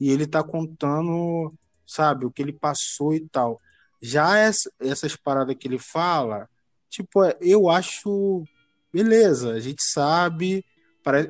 e 0.00 0.10
ele 0.10 0.24
está 0.24 0.42
contando, 0.42 1.52
sabe, 1.86 2.24
o 2.24 2.30
que 2.30 2.40
ele 2.40 2.52
passou 2.52 3.14
e 3.14 3.20
tal. 3.28 3.60
Já 4.02 4.36
essa, 4.36 4.70
essas 4.80 5.14
paradas 5.14 5.56
que 5.56 5.68
ele 5.68 5.78
fala, 5.78 6.48
tipo, 6.90 7.22
é, 7.22 7.36
eu 7.40 7.70
acho 7.70 8.44
beleza, 8.92 9.52
a 9.52 9.60
gente 9.60 9.82
sabe, 9.82 10.64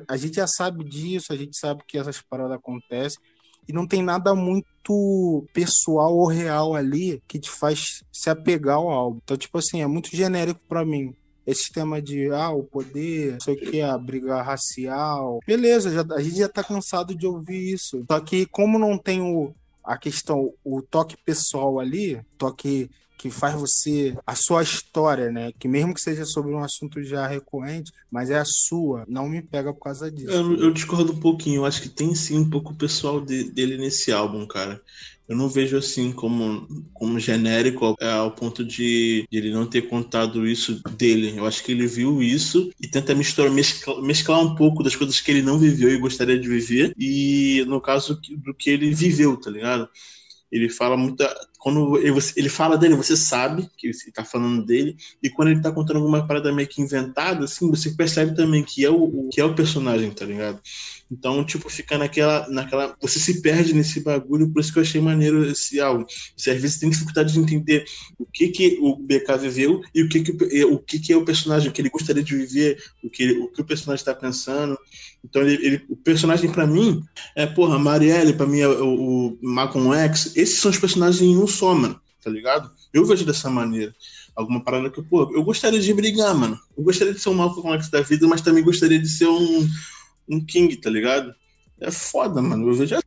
a 0.07 0.17
gente 0.17 0.35
já 0.35 0.45
sabe 0.45 0.83
disso, 0.83 1.31
a 1.31 1.35
gente 1.35 1.57
sabe 1.57 1.83
que 1.87 1.97
essas 1.97 2.21
paradas 2.21 2.57
acontecem 2.57 3.19
e 3.67 3.71
não 3.71 3.87
tem 3.87 4.03
nada 4.03 4.35
muito 4.35 5.47
pessoal 5.53 6.13
ou 6.13 6.27
real 6.27 6.75
ali 6.75 7.23
que 7.27 7.39
te 7.39 7.49
faz 7.49 8.03
se 8.11 8.29
apegar 8.29 8.75
ao 8.75 8.89
álbum. 8.89 9.19
Então, 9.23 9.37
tipo 9.37 9.57
assim, 9.57 9.81
é 9.81 9.87
muito 9.87 10.13
genérico 10.13 10.59
para 10.67 10.85
mim. 10.85 11.15
Esse 11.45 11.71
tema 11.71 12.01
de 12.01 12.29
ah, 12.29 12.51
o 12.51 12.63
poder, 12.63 13.33
não 13.33 13.39
sei 13.39 13.53
o 13.53 13.57
que, 13.57 13.81
a 13.81 13.97
briga 13.97 14.41
racial. 14.41 15.39
Beleza, 15.45 15.91
já, 15.91 16.05
a 16.15 16.21
gente 16.21 16.37
já 16.37 16.49
tá 16.49 16.63
cansado 16.63 17.15
de 17.15 17.25
ouvir 17.25 17.73
isso. 17.73 18.03
Só 18.09 18.19
que 18.19 18.45
como 18.45 18.77
não 18.77 18.97
tem 18.97 19.21
o, 19.21 19.53
a 19.83 19.97
questão, 19.97 20.53
o 20.63 20.81
toque 20.81 21.17
pessoal 21.17 21.79
ali, 21.79 22.23
toque 22.37 22.89
que 23.17 23.29
faz 23.29 23.55
você 23.55 24.15
a 24.25 24.35
sua 24.35 24.63
história, 24.63 25.31
né? 25.31 25.51
Que 25.59 25.67
mesmo 25.67 25.93
que 25.93 26.01
seja 26.01 26.25
sobre 26.25 26.53
um 26.53 26.63
assunto 26.63 27.01
já 27.03 27.27
recorrente, 27.27 27.91
mas 28.11 28.29
é 28.29 28.37
a 28.37 28.45
sua, 28.45 29.05
não 29.07 29.29
me 29.29 29.41
pega 29.41 29.73
por 29.73 29.81
causa 29.81 30.11
disso. 30.11 30.31
Eu, 30.31 30.55
eu 30.59 30.71
discordo 30.71 31.13
um 31.13 31.19
pouquinho, 31.19 31.61
eu 31.61 31.65
acho 31.65 31.81
que 31.81 31.89
tem 31.89 32.13
sim 32.15 32.37
um 32.37 32.49
pouco 32.49 32.75
pessoal 32.75 33.21
de, 33.21 33.51
dele 33.51 33.77
nesse 33.77 34.11
álbum, 34.11 34.45
cara. 34.45 34.81
Eu 35.27 35.37
não 35.37 35.47
vejo 35.47 35.77
assim 35.77 36.11
como, 36.11 36.67
como 36.93 37.19
genérico 37.19 37.95
é, 37.99 38.11
ao 38.11 38.31
ponto 38.31 38.63
de, 38.63 39.25
de, 39.31 39.37
ele 39.37 39.53
não 39.53 39.65
ter 39.65 39.83
contado 39.83 40.45
isso 40.45 40.81
dele. 40.97 41.37
Eu 41.37 41.45
acho 41.45 41.63
que 41.63 41.71
ele 41.71 41.87
viu 41.87 42.21
isso 42.21 42.69
e 42.79 42.89
tenta 42.89 43.15
misturar, 43.15 43.49
mesclar, 43.49 44.01
mesclar 44.01 44.41
um 44.41 44.53
pouco 44.53 44.83
das 44.83 44.95
coisas 44.95 45.21
que 45.21 45.31
ele 45.31 45.41
não 45.41 45.57
viveu 45.57 45.89
e 45.89 45.97
gostaria 45.97 46.37
de 46.37 46.47
viver, 46.47 46.93
e 46.97 47.63
no 47.67 47.79
caso 47.79 48.19
do 48.37 48.53
que 48.53 48.69
ele 48.69 48.93
viveu, 48.93 49.37
tá 49.37 49.49
ligado? 49.49 49.87
Ele 50.51 50.69
fala 50.69 50.95
muita. 50.95 51.33
Quando 51.63 51.97
ele, 51.97 52.19
ele 52.35 52.49
fala 52.49 52.77
dele, 52.77 52.93
você 52.93 53.15
sabe 53.15 53.69
que 53.77 53.87
ele 53.87 53.97
tá 54.13 54.25
falando 54.25 54.65
dele, 54.65 54.97
e 55.23 55.29
quando 55.29 55.47
ele 55.47 55.61
tá 55.61 55.71
contando 55.71 55.95
alguma 55.95 56.27
parada 56.27 56.51
meio 56.51 56.67
que 56.67 56.81
inventada, 56.81 57.45
assim, 57.45 57.69
você 57.69 57.91
percebe 57.91 58.35
também 58.35 58.61
que 58.65 58.83
é 58.83 58.89
o, 58.89 59.29
que 59.31 59.39
é 59.39 59.45
o 59.45 59.55
personagem, 59.55 60.11
tá 60.11 60.25
ligado? 60.25 60.59
Então, 61.09 61.41
tipo, 61.45 61.69
fica 61.69 61.97
naquela, 61.97 62.49
naquela. 62.49 62.97
Você 62.99 63.17
se 63.17 63.41
perde 63.41 63.73
nesse 63.73 64.01
bagulho, 64.01 64.49
por 64.49 64.59
isso 64.59 64.73
que 64.73 64.79
eu 64.79 64.83
achei 64.83 64.99
maneiro 64.99 65.45
esse 65.45 65.79
álbum. 65.79 66.05
Você 66.35 66.51
às 66.51 66.61
vezes 66.61 66.79
tem 66.79 66.89
dificuldade 66.89 67.31
de 67.31 67.39
entender 67.39 67.85
o 68.17 68.25
que, 68.25 68.49
que 68.49 68.79
o 68.81 68.97
BK 68.97 69.37
viveu 69.39 69.81
e 69.95 70.03
o 70.03 70.09
que, 70.09 70.21
que, 70.21 70.63
o 70.65 70.79
que, 70.79 70.99
que 70.99 71.13
é 71.13 71.17
o 71.17 71.23
personagem, 71.23 71.69
o 71.69 71.71
que 71.71 71.81
ele 71.81 71.89
gostaria 71.89 72.23
de 72.23 72.35
viver, 72.35 72.81
o 73.01 73.09
que, 73.09 73.31
o, 73.31 73.47
que 73.47 73.61
o 73.61 73.65
personagem 73.65 74.01
está 74.01 74.13
pensando. 74.13 74.77
Então, 75.23 75.41
ele, 75.41 75.65
ele 75.65 75.85
o 75.87 75.95
personagem, 75.95 76.51
para 76.51 76.67
mim, 76.67 77.01
é, 77.35 77.45
porra, 77.45 77.79
Marielle, 77.79 78.33
para 78.33 78.47
mim 78.47 78.59
é 78.59 78.67
o, 78.67 79.37
o 79.37 79.37
Malcolm 79.41 79.93
X. 79.93 80.35
Esses 80.35 80.59
são 80.59 80.71
os 80.71 80.79
personagens 80.79 81.21
em 81.21 81.37
um 81.37 81.47
só, 81.53 81.73
mano, 81.73 81.99
tá 82.21 82.29
ligado? 82.29 82.69
Eu 82.93 83.05
vejo 83.05 83.25
dessa 83.25 83.49
maneira 83.49 83.93
alguma 84.35 84.63
parada 84.63 84.89
que, 84.89 85.01
pô, 85.01 85.31
eu 85.33 85.43
gostaria 85.43 85.79
de 85.79 85.93
brigar, 85.93 86.33
mano. 86.35 86.59
Eu 86.75 86.83
gostaria 86.83 87.13
de 87.13 87.19
ser 87.19 87.29
um 87.29 87.35
Malcolm 87.35 87.73
X 87.75 87.89
da 87.89 88.01
vida, 88.01 88.27
mas 88.27 88.41
também 88.41 88.63
gostaria 88.63 88.99
de 88.99 89.07
ser 89.07 89.27
um, 89.27 89.67
um 90.29 90.43
King, 90.43 90.75
tá 90.77 90.89
ligado? 90.89 91.33
É 91.79 91.91
foda, 91.91 92.41
mano. 92.41 92.67
Eu 92.67 92.73
vejo 92.73 92.95
assim. 92.95 93.03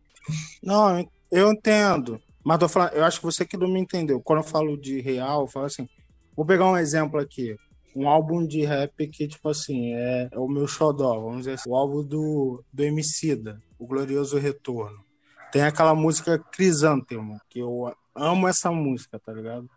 Não, 0.62 1.08
eu 1.30 1.52
entendo. 1.52 2.20
Mas 2.44 2.58
tô 2.58 2.68
falando, 2.68 2.92
eu 2.92 3.04
acho 3.04 3.18
que 3.18 3.26
você 3.26 3.44
que 3.44 3.56
não 3.56 3.68
me 3.68 3.80
entendeu. 3.80 4.20
Quando 4.20 4.40
eu 4.40 4.48
falo 4.48 4.76
de 4.76 5.00
real, 5.00 5.42
eu 5.42 5.48
falo 5.48 5.66
assim. 5.66 5.88
Vou 6.36 6.46
pegar 6.46 6.66
um 6.66 6.76
exemplo 6.76 7.18
aqui. 7.18 7.56
Um 7.94 8.08
álbum 8.08 8.46
de 8.46 8.62
rap 8.62 9.08
que, 9.08 9.26
tipo 9.26 9.48
assim, 9.48 9.94
é, 9.94 10.28
é 10.30 10.38
o 10.38 10.46
meu 10.46 10.68
xodó, 10.68 11.18
vamos 11.18 11.38
dizer 11.38 11.52
assim. 11.52 11.68
O 11.68 11.74
álbum 11.74 12.04
do, 12.04 12.62
do 12.70 12.84
Emicida, 12.84 13.58
O 13.78 13.86
Glorioso 13.86 14.38
Retorno. 14.38 14.98
Tem 15.50 15.62
aquela 15.62 15.94
música 15.94 16.38
Crisântemo, 16.38 17.40
que 17.48 17.58
eu 17.58 17.90
amo 18.16 18.48
essa 18.48 18.70
música, 18.70 19.18
tá 19.18 19.32
ligado? 19.32 19.68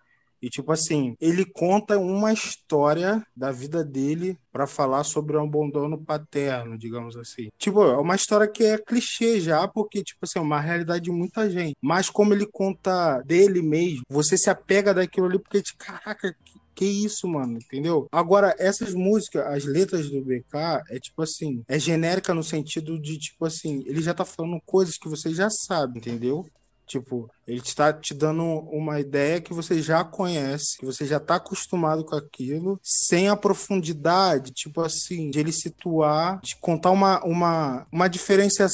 E, 0.41 0.49
tipo 0.49 0.71
assim, 0.71 1.15
ele 1.19 1.45
conta 1.45 1.97
uma 1.97 2.31
história 2.31 3.21
da 3.35 3.51
vida 3.51 3.83
dele 3.83 4.37
para 4.51 4.65
falar 4.65 5.03
sobre 5.03 5.35
o 5.35 5.41
abandono 5.41 5.97
paterno, 6.03 6.77
digamos 6.77 7.17
assim. 7.17 7.49
Tipo, 7.57 7.83
é 7.83 7.97
uma 7.97 8.15
história 8.15 8.47
que 8.47 8.63
é 8.63 8.77
clichê 8.77 9.41
já, 9.41 9.67
porque, 9.67 10.01
tipo 10.01 10.19
assim, 10.23 10.39
é 10.39 10.41
uma 10.41 10.61
realidade 10.61 11.03
de 11.03 11.11
muita 11.11 11.49
gente. 11.49 11.75
Mas 11.81 12.09
como 12.09 12.33
ele 12.33 12.45
conta 12.45 13.21
dele 13.21 13.61
mesmo, 13.61 14.03
você 14.09 14.37
se 14.37 14.49
apega 14.49 14.93
daquilo 14.93 15.27
ali, 15.27 15.39
porque, 15.39 15.61
tipo, 15.61 15.83
caraca, 15.83 16.33
que, 16.45 16.59
que 16.73 16.85
isso, 16.85 17.27
mano, 17.27 17.57
entendeu? 17.57 18.07
Agora, 18.09 18.55
essas 18.57 18.93
músicas, 18.93 19.45
as 19.45 19.65
letras 19.65 20.09
do 20.09 20.23
BK, 20.23 20.83
é 20.89 20.99
tipo 20.99 21.21
assim, 21.21 21.61
é 21.67 21.77
genérica 21.77 22.33
no 22.33 22.43
sentido 22.43 22.97
de, 22.97 23.17
tipo 23.17 23.45
assim, 23.45 23.83
ele 23.85 24.01
já 24.01 24.13
tá 24.13 24.23
falando 24.23 24.61
coisas 24.65 24.97
que 24.97 25.09
você 25.09 25.33
já 25.33 25.49
sabe, 25.49 25.99
entendeu? 25.99 26.45
Tipo, 26.89 27.29
ele 27.49 27.61
está 27.61 27.91
te 27.91 28.13
dando 28.13 28.43
uma 28.43 28.99
ideia 28.99 29.41
que 29.41 29.53
você 29.53 29.81
já 29.81 30.03
conhece, 30.03 30.77
que 30.77 30.85
você 30.85 31.05
já 31.05 31.17
está 31.17 31.35
acostumado 31.35 32.05
com 32.05 32.15
aquilo, 32.15 32.79
sem 32.83 33.27
a 33.27 33.35
profundidade, 33.35 34.51
tipo 34.51 34.81
assim, 34.81 35.31
de 35.31 35.39
ele 35.39 35.51
situar, 35.51 36.39
de 36.41 36.55
contar 36.57 36.91
uma, 36.91 37.23
uma, 37.23 37.87
uma 37.91 38.07
diferença, 38.07 38.67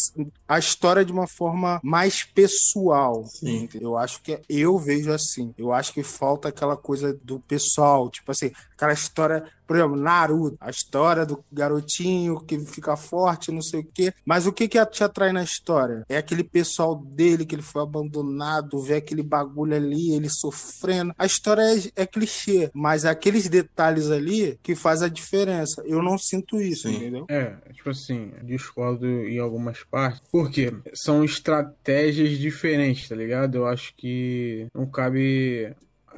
a 0.47 0.59
história 0.59 1.05
de 1.05 1.11
uma 1.11 1.25
forma 1.25 1.79
mais 1.81 2.23
pessoal. 2.23 3.23
Sim. 3.25 3.69
Eu 3.79 3.97
acho 3.97 4.21
que 4.21 4.41
eu 4.49 4.77
vejo 4.77 5.11
assim. 5.11 5.53
Eu 5.57 5.71
acho 5.71 5.93
que 5.93 6.03
falta 6.03 6.49
aquela 6.49 6.75
coisa 6.75 7.17
do 7.23 7.39
pessoal, 7.39 8.09
tipo 8.09 8.31
assim, 8.31 8.51
aquela 8.75 8.93
história 8.93 9.45
por 9.67 9.75
exemplo, 9.75 9.95
Naruto, 9.95 10.57
a 10.61 10.69
história 10.69 11.25
do 11.25 11.43
garotinho 11.51 12.39
que 12.41 12.59
fica 12.59 12.95
forte, 12.95 13.51
não 13.51 13.61
sei 13.61 13.79
o 13.81 13.87
quê. 13.91 14.13
Mas 14.23 14.45
o 14.45 14.53
que 14.53 14.67
que 14.67 14.83
te 14.85 15.03
atrai 15.03 15.31
na 15.31 15.43
história? 15.43 16.05
É 16.07 16.17
aquele 16.17 16.43
pessoal 16.43 16.95
dele 16.95 17.45
que 17.45 17.55
ele 17.55 17.61
foi 17.61 17.81
abandonado, 17.81 18.64
ver 18.81 18.95
aquele 18.95 19.23
bagulho 19.23 19.75
ali, 19.75 20.13
ele 20.13 20.29
sofrendo. 20.29 21.13
A 21.17 21.25
história 21.25 21.61
é, 21.61 22.03
é 22.03 22.05
clichê, 22.05 22.69
mas 22.73 23.05
é 23.05 23.09
aqueles 23.09 23.49
detalhes 23.49 24.09
ali 24.09 24.57
que 24.61 24.75
faz 24.75 25.01
a 25.01 25.07
diferença. 25.07 25.83
Eu 25.85 26.01
não 26.01 26.17
sinto 26.17 26.59
isso, 26.61 26.87
Sim. 26.87 26.95
entendeu? 26.95 27.25
É, 27.29 27.55
tipo 27.73 27.89
assim, 27.89 28.31
discordo 28.43 29.05
em 29.05 29.39
algumas 29.39 29.83
partes. 29.83 30.21
Por 30.31 30.49
quê? 30.49 30.73
São 30.93 31.23
estratégias 31.23 32.37
diferentes, 32.37 33.07
tá 33.07 33.15
ligado? 33.15 33.55
Eu 33.55 33.65
acho 33.65 33.93
que 33.95 34.67
não 34.73 34.85
cabe 34.85 35.73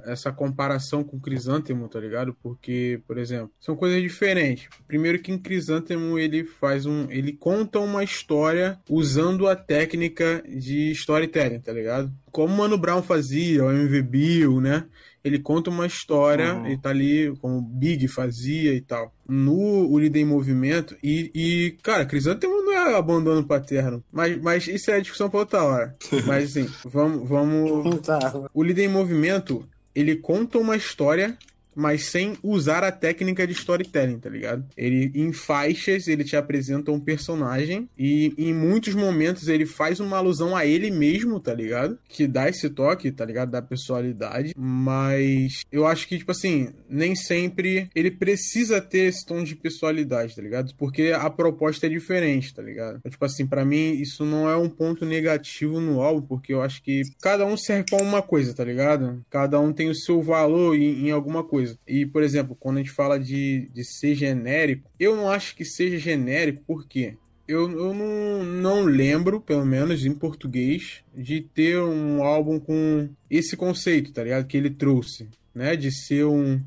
essa 0.06 0.32
comparação 0.32 1.04
com 1.04 1.20
Crisântemo, 1.20 1.88
tá 1.88 2.00
ligado? 2.00 2.36
Porque, 2.42 3.02
por 3.08 3.18
exemplo, 3.18 3.52
são 3.60 3.76
coisas 3.76 4.02
diferentes. 4.02 4.68
Primeiro 4.88 5.20
que 5.20 5.32
em 5.32 5.38
Crisântemo 5.38 6.18
ele 6.18 6.44
faz 6.44 6.86
um, 6.86 7.10
ele 7.10 7.34
conta 7.34 7.80
uma 7.80 8.04
história 8.04 8.80
usando 8.90 9.48
a 9.48 9.56
técnica 9.56 10.44
de 10.48 10.92
storytelling, 10.92 11.60
tá 11.60 11.72
ligado? 11.72 12.12
Como 12.32 12.54
o 12.54 12.58
Mano 12.58 12.78
Brown 12.78 13.02
fazia, 13.02 13.64
o 13.64 13.72
MV 13.72 14.02
Bill, 14.04 14.62
né? 14.62 14.86
Ele 15.28 15.40
conta 15.40 15.70
uma 15.70 15.86
história 15.86 16.54
uhum. 16.54 16.68
e 16.68 16.78
tá 16.78 16.90
ali 16.90 17.36
como 17.42 17.62
Big 17.62 18.08
fazia 18.08 18.74
e 18.74 18.82
tal. 18.82 19.14
No 19.28 19.90
O 19.90 20.00
Líder 20.00 20.22
em 20.22 20.26
Movimento 20.26 20.96
e, 21.04 21.30
e 21.36 21.78
cara, 21.84 22.06
Crisântemo 22.06 22.62
não 22.62 22.72
é 22.72 22.96
abandono 22.96 23.44
paterno, 23.44 24.04
mas, 24.12 24.42
mas 24.42 24.68
isso 24.68 24.90
é 24.90 25.02
discussão 25.02 25.30
pra 25.30 25.40
outra 25.40 25.64
hora. 25.64 25.96
mas 26.26 26.52
assim, 26.52 26.70
vamos, 26.86 27.28
vamos... 27.28 28.00
Tá. 28.02 28.50
O 28.54 28.64
Líder 28.64 28.86
em 28.86 28.90
Movimento 28.90 29.68
ele 30.00 30.16
conta 30.16 30.60
uma 30.60 30.76
história 30.76 31.36
mas 31.78 32.06
sem 32.06 32.34
usar 32.42 32.84
a 32.84 32.92
técnica 32.92 33.46
de 33.46 33.54
storytelling, 33.54 34.20
tá 34.20 34.30
ligado? 34.30 34.66
Ele, 34.76 35.12
em 35.14 35.32
faixas, 35.32 36.08
ele 36.08 36.24
te 36.24 36.36
apresenta 36.36 36.92
um 36.92 37.00
personagem 37.00 37.88
e 37.96 38.34
em 38.36 38.54
muitos 38.54 38.96
momentos 38.96 39.48
ele 39.48 39.66
faz 39.66 40.00
uma 40.00 40.18
alusão 40.18 40.56
a 40.56 40.66
ele 40.66 40.90
mesmo, 40.90 41.40
tá 41.40 41.54
ligado? 41.54 42.00
Que 42.10 42.26
dá 42.26 42.50
esse 42.50 42.68
toque, 42.70 43.12
tá 43.12 43.24
ligado? 43.24 43.52
Da 43.52 43.62
personalidade, 43.62 44.54
mas 44.58 45.62
eu 45.72 45.86
acho 45.86 46.08
que, 46.08 46.18
tipo 46.18 46.32
assim, 46.32 46.70
nem 46.90 47.16
sempre 47.16 47.90
ele 47.94 48.10
precisa 48.10 48.82
ter 48.82 49.10
esse 49.10 49.24
tom 49.24 49.44
de 49.44 49.56
personalidade, 49.56 50.36
tá 50.36 50.42
ligado? 50.42 50.74
Porque 50.76 51.14
a 51.16 51.30
proposta 51.30 51.86
é 51.86 51.90
diferente, 51.90 52.54
tá 52.56 52.62
ligado? 52.62 52.98
Então, 52.98 53.12
tipo 53.12 53.24
assim, 53.24 53.46
para 53.46 53.64
mim 53.64 53.92
isso 53.92 54.26
não 54.26 54.50
é 54.50 54.58
um 54.58 54.70
ponto 54.70 55.06
negativo 55.06 55.80
no 55.80 56.02
álbum, 56.02 56.26
porque 56.26 56.54
eu 56.54 56.62
acho 56.64 56.82
que 56.82 57.04
cada 57.22 57.46
um 57.46 57.56
serve 57.56 57.84
pra 57.84 58.02
uma 58.02 58.24
coisa, 58.24 58.54
tá 58.54 58.64
ligado? 58.64 59.24
Cada 59.30 59.60
um 59.60 59.72
tem 59.72 59.90
o 59.90 59.96
seu 59.96 60.24
valor 60.24 60.76
em, 60.76 61.08
em 61.08 61.12
alguma 61.12 61.44
coisa 61.44 61.67
coisa. 61.68 61.80
E, 61.88 62.06
por 62.06 62.24
exemplo, 62.24 62.56
quando 62.56 62.78
a 62.78 62.80
gente 62.80 62.92
fala 62.92 63.20
de, 63.20 63.70
de 63.74 63.84
ser 63.84 64.16
genérico, 64.16 64.90
eu 65.00 65.16
não 65.16 65.30
acho 65.30 65.56
que 65.56 65.66
seja 65.66 65.98
genérico, 65.98 66.64
por 66.66 66.88
quê? 66.88 67.18
Eu, 67.48 67.70
eu 67.72 67.94
não, 67.94 68.44
não 68.44 68.84
lembro, 68.84 69.40
pelo 69.40 69.66
menos 69.66 70.06
em 70.06 70.14
português, 70.14 71.02
de 71.16 71.42
ter 71.42 71.80
um 71.80 72.22
álbum 72.22 72.60
com 72.60 73.10
esse 73.30 73.56
conceito, 73.56 74.12
tá 74.12 74.24
ligado? 74.24 74.46
Que 74.46 74.58
ele 74.58 74.70
trouxe, 74.70 75.30
né? 75.56 75.76
De 75.76 75.90
ser 75.90 76.26
um, 76.26 76.62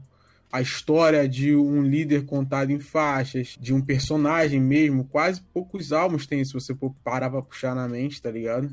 a 0.50 0.62
história 0.62 1.28
de 1.28 1.54
um 1.54 1.82
líder 1.82 2.24
contado 2.24 2.70
em 2.70 2.80
faixas, 2.80 3.58
de 3.60 3.74
um 3.74 3.80
personagem 3.82 4.58
mesmo. 4.58 5.04
Quase 5.04 5.42
poucos 5.52 5.92
álbuns 5.92 6.26
tem, 6.26 6.42
se 6.44 6.54
você 6.54 6.74
parar 7.04 7.28
pra 7.28 7.42
puxar 7.42 7.74
na 7.74 7.86
mente, 7.86 8.22
tá 8.22 8.30
ligado? 8.30 8.70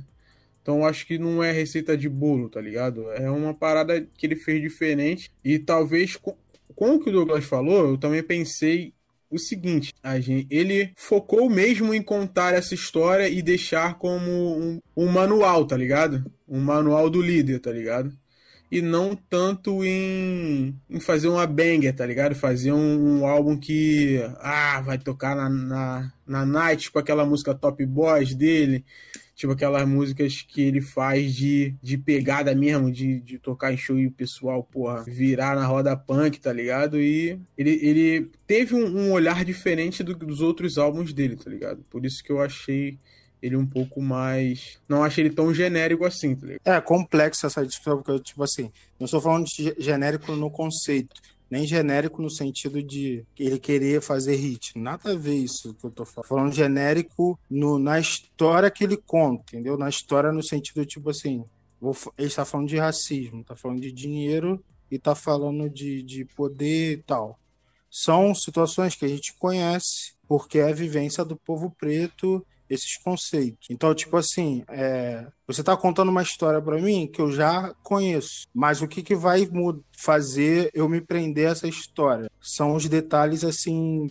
Então 0.68 0.86
acho 0.86 1.08
que 1.08 1.18
não 1.18 1.42
é 1.42 1.50
receita 1.54 1.96
de 1.96 2.10
bolo, 2.10 2.50
tá 2.50 2.60
ligado? 2.60 3.10
É 3.12 3.32
uma 3.32 3.54
parada 3.54 4.06
que 4.18 4.26
ele 4.26 4.36
fez 4.36 4.62
diferente. 4.62 5.32
E 5.42 5.58
talvez 5.58 6.18
com, 6.18 6.36
com 6.76 6.96
o 6.96 7.00
que 7.00 7.10
o 7.10 7.14
Douglas 7.14 7.46
falou, 7.46 7.92
eu 7.92 7.98
também 7.98 8.22
pensei 8.22 8.94
o 9.32 9.40
seguinte, 9.40 9.94
a 10.04 10.20
gente, 10.20 10.46
ele 10.50 10.92
focou 10.98 11.50
mesmo 11.50 11.94
em 11.94 12.02
contar 12.02 12.54
essa 12.54 12.74
história 12.74 13.30
e 13.30 13.42
deixar 13.42 13.98
como 13.98 14.30
um, 14.30 14.82
um, 14.96 15.08
manual, 15.08 15.66
tá 15.66 15.78
ligado? 15.78 16.30
Um 16.46 16.60
manual 16.60 17.10
do 17.10 17.22
líder, 17.22 17.60
tá 17.60 17.72
ligado? 17.72 18.12
E 18.70 18.82
não 18.82 19.16
tanto 19.16 19.86
em, 19.86 20.76
em 20.90 21.00
fazer 21.00 21.30
uma 21.30 21.48
banger, 21.48 21.96
tá 21.96 22.06
ligado? 22.06 22.36
Fazer 22.36 22.74
um, 22.74 23.20
um 23.20 23.26
álbum 23.26 23.58
que 23.58 24.20
ah, 24.42 24.82
vai 24.82 24.98
tocar 24.98 25.34
na, 25.34 25.50
na, 25.50 26.14
na 26.28 26.46
night 26.46 26.92
com 26.92 27.00
aquela 27.00 27.26
música 27.26 27.56
Top 27.56 27.86
Boys 27.86 28.36
dele 28.36 28.84
Tipo 29.38 29.54
aquelas 29.54 29.88
músicas 29.88 30.42
que 30.42 30.64
ele 30.64 30.82
faz 30.82 31.36
de, 31.36 31.76
de 31.80 31.96
pegada 31.96 32.56
mesmo, 32.56 32.92
de, 32.92 33.20
de 33.20 33.38
tocar 33.38 33.72
em 33.72 33.78
show 33.78 33.96
e 33.96 34.08
o 34.08 34.12
pessoal, 34.12 34.64
porra, 34.64 35.04
virar 35.04 35.56
na 35.56 35.64
roda 35.64 35.96
punk, 35.96 36.40
tá 36.40 36.52
ligado? 36.52 37.00
E 37.00 37.40
ele, 37.56 37.80
ele 37.84 38.32
teve 38.48 38.74
um, 38.74 38.88
um 38.88 39.12
olhar 39.12 39.46
diferente 39.46 40.02
do, 40.02 40.16
dos 40.16 40.42
outros 40.42 40.80
álbuns 40.80 41.14
dele, 41.14 41.36
tá 41.36 41.52
ligado? 41.52 41.86
Por 41.88 42.04
isso 42.04 42.24
que 42.24 42.32
eu 42.32 42.42
achei 42.42 42.98
ele 43.40 43.56
um 43.56 43.66
pouco 43.66 44.02
mais. 44.02 44.80
Não 44.90 45.04
achei 45.04 45.26
ele 45.26 45.36
tão 45.36 45.54
genérico 45.54 46.04
assim, 46.04 46.36
tá 46.36 46.48
ligado? 46.48 46.62
É 46.66 46.82
complexo 46.82 47.46
essa 47.46 47.64
discussão, 47.64 48.02
porque, 48.02 48.20
tipo 48.24 48.44
assim, 48.44 48.72
não 49.00 49.06
estou 49.06 49.22
falando 49.22 49.46
de 49.46 49.76
genérico 49.78 50.32
no 50.32 50.50
conceito 50.50 51.22
nem 51.50 51.66
genérico 51.66 52.22
no 52.22 52.30
sentido 52.30 52.82
de 52.84 53.26
ele 53.38 53.60
querer 53.60 54.02
fazer 54.02 54.36
hit. 54.36 54.78
Nada 54.78 55.12
a 55.12 55.16
ver 55.16 55.36
isso 55.36 55.74
que 55.74 55.86
eu 55.86 55.92
tô 55.92 56.06
falando. 56.06 56.28
Falando 56.28 56.54
genérico 56.54 57.40
no, 57.50 57.80
na 57.80 58.00
história 58.00 58.72
que 58.72 58.84
ele 58.84 58.98
conta, 58.98 59.44
entendeu? 59.56 59.78
Na 59.78 59.90
história 59.90 60.32
no 60.32 60.44
sentido 60.44 60.86
tipo 60.86 61.10
assim, 61.10 61.46
vou, 61.80 61.96
ele 62.18 62.28
está 62.28 62.44
falando 62.46 62.68
de 62.68 62.78
racismo, 62.78 63.42
está 63.42 63.56
falando 63.56 63.82
de 63.82 63.92
dinheiro 63.92 64.64
e 64.92 64.96
está 64.96 65.16
falando 65.16 65.70
de, 65.70 66.04
de 66.04 66.26
poder 66.26 66.94
e 66.94 67.04
tal. 67.04 67.40
São 67.90 68.36
situações 68.36 68.96
que 68.96 69.06
a 69.06 69.08
gente 69.08 69.34
conhece 69.38 70.14
porque 70.28 70.60
é 70.60 70.70
a 70.70 70.74
vivência 70.74 71.24
do 71.24 71.38
povo 71.38 71.74
preto 71.78 72.46
esses 72.70 72.98
conceitos. 72.98 73.68
Então, 73.70 73.94
tipo 73.96 74.18
assim, 74.18 74.64
é, 74.68 75.28
você 75.46 75.62
está 75.62 75.76
contando 75.76 76.10
uma 76.10 76.22
história 76.22 76.62
para 76.62 76.82
mim 76.82 77.08
que 77.08 77.22
eu 77.22 77.32
já 77.32 77.74
conheço, 77.84 78.48
mas 78.54 78.82
o 78.82 78.88
que, 78.88 79.02
que 79.02 79.16
vai 79.16 79.48
fazer 79.92 80.70
eu 80.74 80.88
me 80.90 81.02
prender 81.02 81.48
a 81.48 81.52
essa 81.52 81.68
história? 81.68 82.30
São 82.42 82.76
os 82.76 82.88
detalhes 82.88 83.44
assim 83.44 84.10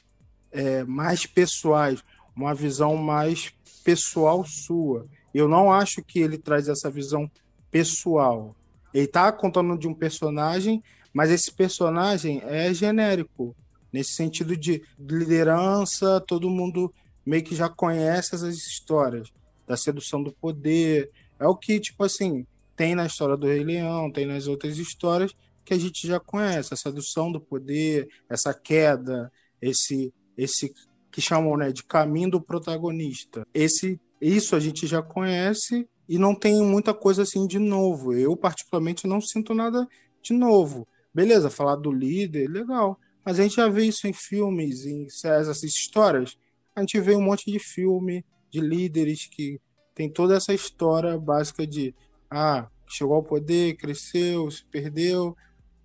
é, 0.50 0.84
mais 0.84 1.26
pessoais, 1.26 2.02
uma 2.34 2.54
visão 2.54 2.96
mais 2.96 3.52
pessoal 3.84 4.44
sua. 4.44 5.06
Eu 5.34 5.46
não 5.46 5.72
acho 5.72 6.02
que 6.02 6.18
ele 6.18 6.38
traz 6.38 6.68
essa 6.68 6.90
visão 6.90 7.30
pessoal. 7.70 8.56
Ele 8.92 9.04
está 9.04 9.30
contando 9.30 9.76
de 9.76 9.86
um 9.86 9.92
personagem, 9.94 10.82
mas 11.12 11.30
esse 11.30 11.52
personagem 11.52 12.42
é 12.44 12.72
genérico, 12.72 13.54
nesse 13.92 14.12
sentido 14.12 14.56
de 14.56 14.82
liderança, 14.98 16.20
todo 16.26 16.50
mundo 16.50 16.92
meio 17.26 17.42
que 17.42 17.56
já 17.56 17.68
conhece 17.68 18.34
essas 18.34 18.56
histórias 18.56 19.32
da 19.66 19.76
sedução 19.76 20.22
do 20.22 20.32
poder. 20.32 21.10
É 21.38 21.46
o 21.46 21.56
que, 21.56 21.80
tipo 21.80 22.04
assim, 22.04 22.46
tem 22.76 22.94
na 22.94 23.06
história 23.06 23.36
do 23.36 23.46
Rei 23.46 23.64
Leão, 23.64 24.10
tem 24.12 24.24
nas 24.24 24.46
outras 24.46 24.78
histórias 24.78 25.34
que 25.64 25.74
a 25.74 25.78
gente 25.78 26.06
já 26.06 26.20
conhece, 26.20 26.72
a 26.72 26.76
sedução 26.76 27.32
do 27.32 27.40
poder, 27.40 28.08
essa 28.30 28.54
queda, 28.54 29.32
esse 29.60 30.14
esse 30.38 30.72
que 31.10 31.20
chamam, 31.20 31.56
né, 31.56 31.72
de 31.72 31.82
caminho 31.82 32.32
do 32.32 32.40
protagonista. 32.40 33.46
Esse 33.52 33.98
isso 34.20 34.54
a 34.54 34.60
gente 34.60 34.86
já 34.86 35.02
conhece 35.02 35.88
e 36.08 36.18
não 36.18 36.34
tem 36.34 36.62
muita 36.62 36.94
coisa 36.94 37.22
assim 37.22 37.46
de 37.46 37.58
novo. 37.58 38.12
Eu 38.12 38.36
particularmente 38.36 39.06
não 39.06 39.20
sinto 39.20 39.54
nada 39.54 39.88
de 40.22 40.32
novo. 40.32 40.86
Beleza, 41.12 41.50
falar 41.50 41.76
do 41.76 41.90
líder, 41.90 42.48
legal. 42.48 43.00
Mas 43.24 43.40
a 43.40 43.42
gente 43.42 43.56
já 43.56 43.68
vê 43.68 43.86
isso 43.86 44.06
em 44.06 44.12
filmes, 44.12 44.84
em 44.84 45.06
essas 45.06 45.62
histórias 45.62 46.38
a 46.76 46.80
gente 46.80 47.00
vê 47.00 47.16
um 47.16 47.22
monte 47.22 47.50
de 47.50 47.58
filme 47.58 48.22
de 48.50 48.60
líderes 48.60 49.26
que 49.26 49.58
tem 49.94 50.10
toda 50.10 50.36
essa 50.36 50.52
história 50.52 51.18
básica 51.18 51.66
de 51.66 51.94
ah, 52.30 52.68
chegou 52.86 53.16
ao 53.16 53.22
poder, 53.22 53.76
cresceu, 53.76 54.50
se 54.50 54.62
perdeu, 54.66 55.34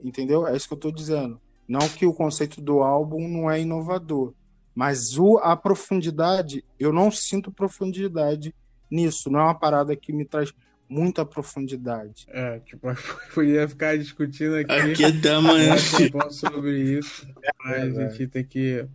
entendeu? 0.04 0.46
É 0.46 0.56
isso 0.56 0.68
que 0.68 0.74
eu 0.74 0.78
estou 0.78 0.92
dizendo. 0.92 1.40
Não 1.66 1.88
que 1.88 2.06
o 2.06 2.14
conceito 2.14 2.62
do 2.62 2.82
álbum 2.82 3.26
não 3.26 3.50
é 3.50 3.62
inovador, 3.62 4.34
mas 4.76 5.18
o, 5.18 5.38
a 5.38 5.56
profundidade, 5.56 6.66
eu 6.78 6.92
não 6.92 7.10
sinto 7.10 7.52
profundidade 7.52 8.54
nisso. 8.90 9.30
Não 9.30 9.40
é 9.40 9.44
uma 9.44 9.56
parada 9.58 9.96
que 9.96 10.12
me 10.12 10.26
traz 10.26 10.54
muita 10.90 11.26
profundidade. 11.26 12.26
É, 12.28 12.60
tipo, 12.60 12.88
podia 13.34 13.66
ficar 13.66 13.98
discutindo 13.98 14.56
aqui. 14.56 14.74
Aqui 14.74 15.06
é 15.06 15.12
da 15.12 15.40
manhã. 15.40 15.76
sobre 16.30 16.98
isso, 17.00 17.26
mas 17.64 17.98
é, 17.98 18.06
a 18.06 18.10
gente 18.10 18.28
tem 18.28 18.44
que 18.44 18.86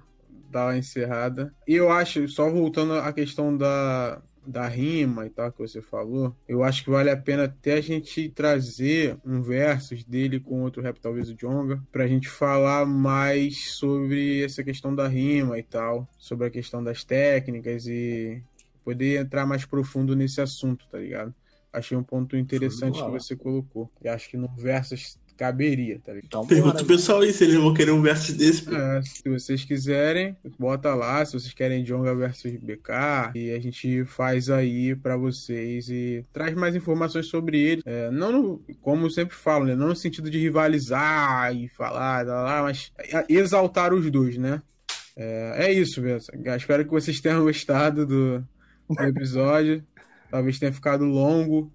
uma 0.52 0.78
encerrada. 0.78 1.54
E 1.66 1.74
eu 1.74 1.90
acho, 1.90 2.28
só 2.28 2.50
voltando 2.50 2.94
à 2.94 3.12
questão 3.12 3.56
da, 3.56 4.20
da 4.46 4.68
rima 4.68 5.26
e 5.26 5.30
tal 5.30 5.50
que 5.50 5.58
você 5.58 5.82
falou, 5.82 6.34
eu 6.48 6.62
acho 6.62 6.84
que 6.84 6.90
vale 6.90 7.10
a 7.10 7.16
pena 7.16 7.44
até 7.44 7.74
a 7.74 7.80
gente 7.80 8.28
trazer 8.28 9.18
um 9.24 9.42
versus 9.42 10.04
dele 10.04 10.38
com 10.38 10.62
outro 10.62 10.82
rap, 10.82 11.00
talvez 11.00 11.28
o 11.28 11.34
Jonga, 11.34 11.82
pra 11.90 12.06
gente 12.06 12.28
falar 12.28 12.86
mais 12.86 13.72
sobre 13.72 14.44
essa 14.44 14.62
questão 14.62 14.94
da 14.94 15.08
rima 15.08 15.58
e 15.58 15.62
tal, 15.62 16.08
sobre 16.16 16.46
a 16.46 16.50
questão 16.50 16.82
das 16.82 17.04
técnicas 17.04 17.86
e 17.86 18.42
poder 18.84 19.20
entrar 19.20 19.44
mais 19.46 19.64
profundo 19.64 20.14
nesse 20.14 20.40
assunto, 20.40 20.86
tá 20.88 20.98
ligado? 20.98 21.34
Achei 21.72 21.96
um 21.96 22.02
ponto 22.02 22.36
interessante 22.36 23.02
que 23.04 23.10
você 23.10 23.36
colocou. 23.36 23.90
E 24.02 24.08
acho 24.08 24.30
que 24.30 24.36
no 24.36 24.48
versus 24.56 25.18
caberia, 25.36 26.00
tá 26.04 26.12
ligado? 26.12 26.26
Então, 26.26 26.46
Pergunta 26.46 26.78
pro 26.78 26.86
pessoal 26.86 27.20
aí 27.20 27.32
se 27.32 27.44
eles 27.44 27.56
vão 27.56 27.74
querer 27.74 27.90
um 27.90 28.02
versus 28.02 28.34
desse. 28.34 28.66
É, 28.74 29.02
se 29.02 29.28
vocês 29.28 29.64
quiserem, 29.64 30.36
bota 30.58 30.94
lá. 30.94 31.24
Se 31.24 31.34
vocês 31.34 31.52
querem 31.52 31.84
Jonga 31.84 32.14
versus 32.14 32.52
BK, 32.52 33.32
e 33.34 33.52
a 33.52 33.60
gente 33.60 34.04
faz 34.04 34.48
aí 34.48 34.94
para 34.96 35.16
vocês 35.16 35.88
e 35.88 36.24
traz 36.32 36.54
mais 36.54 36.74
informações 36.74 37.26
sobre 37.26 37.60
ele. 37.60 37.82
É, 37.84 38.10
não, 38.10 38.32
no, 38.32 38.64
como 38.80 39.06
eu 39.06 39.10
sempre 39.10 39.36
falo, 39.36 39.64
né? 39.64 39.74
Não 39.74 39.88
no 39.88 39.96
sentido 39.96 40.30
de 40.30 40.38
rivalizar 40.38 41.54
e 41.54 41.68
falar, 41.68 42.24
lá, 42.24 42.62
mas 42.62 42.90
exaltar 43.28 43.92
os 43.92 44.10
dois, 44.10 44.36
né? 44.36 44.62
É, 45.16 45.66
é 45.66 45.72
isso, 45.72 46.00
Bessa. 46.00 46.32
Espero 46.56 46.84
que 46.84 46.90
vocês 46.90 47.20
tenham 47.20 47.44
gostado 47.44 48.06
do, 48.06 48.46
do 48.88 49.02
episódio. 49.02 49.84
Talvez 50.30 50.58
tenha 50.58 50.72
ficado 50.72 51.04
longo, 51.04 51.72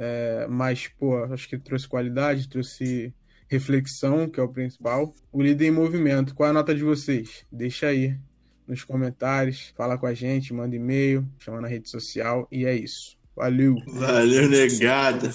é, 0.00 0.46
mas, 0.48 0.86
pô, 0.86 1.24
acho 1.24 1.48
que 1.48 1.58
trouxe 1.58 1.88
qualidade, 1.88 2.48
trouxe 2.48 3.12
reflexão, 3.48 4.28
que 4.28 4.38
é 4.38 4.42
o 4.42 4.48
principal. 4.48 5.12
O 5.32 5.42
líder 5.42 5.66
em 5.66 5.70
movimento, 5.72 6.36
qual 6.36 6.46
é 6.46 6.50
a 6.50 6.52
nota 6.52 6.72
de 6.72 6.84
vocês? 6.84 7.44
Deixa 7.50 7.88
aí 7.88 8.16
nos 8.64 8.84
comentários, 8.84 9.72
fala 9.76 9.98
com 9.98 10.06
a 10.06 10.14
gente, 10.14 10.54
manda 10.54 10.76
e-mail, 10.76 11.26
chama 11.40 11.60
na 11.60 11.66
rede 11.66 11.90
social 11.90 12.46
e 12.52 12.64
é 12.64 12.76
isso. 12.76 13.18
Valeu. 13.34 13.74
Valeu, 13.86 14.48
negada. 14.48 15.32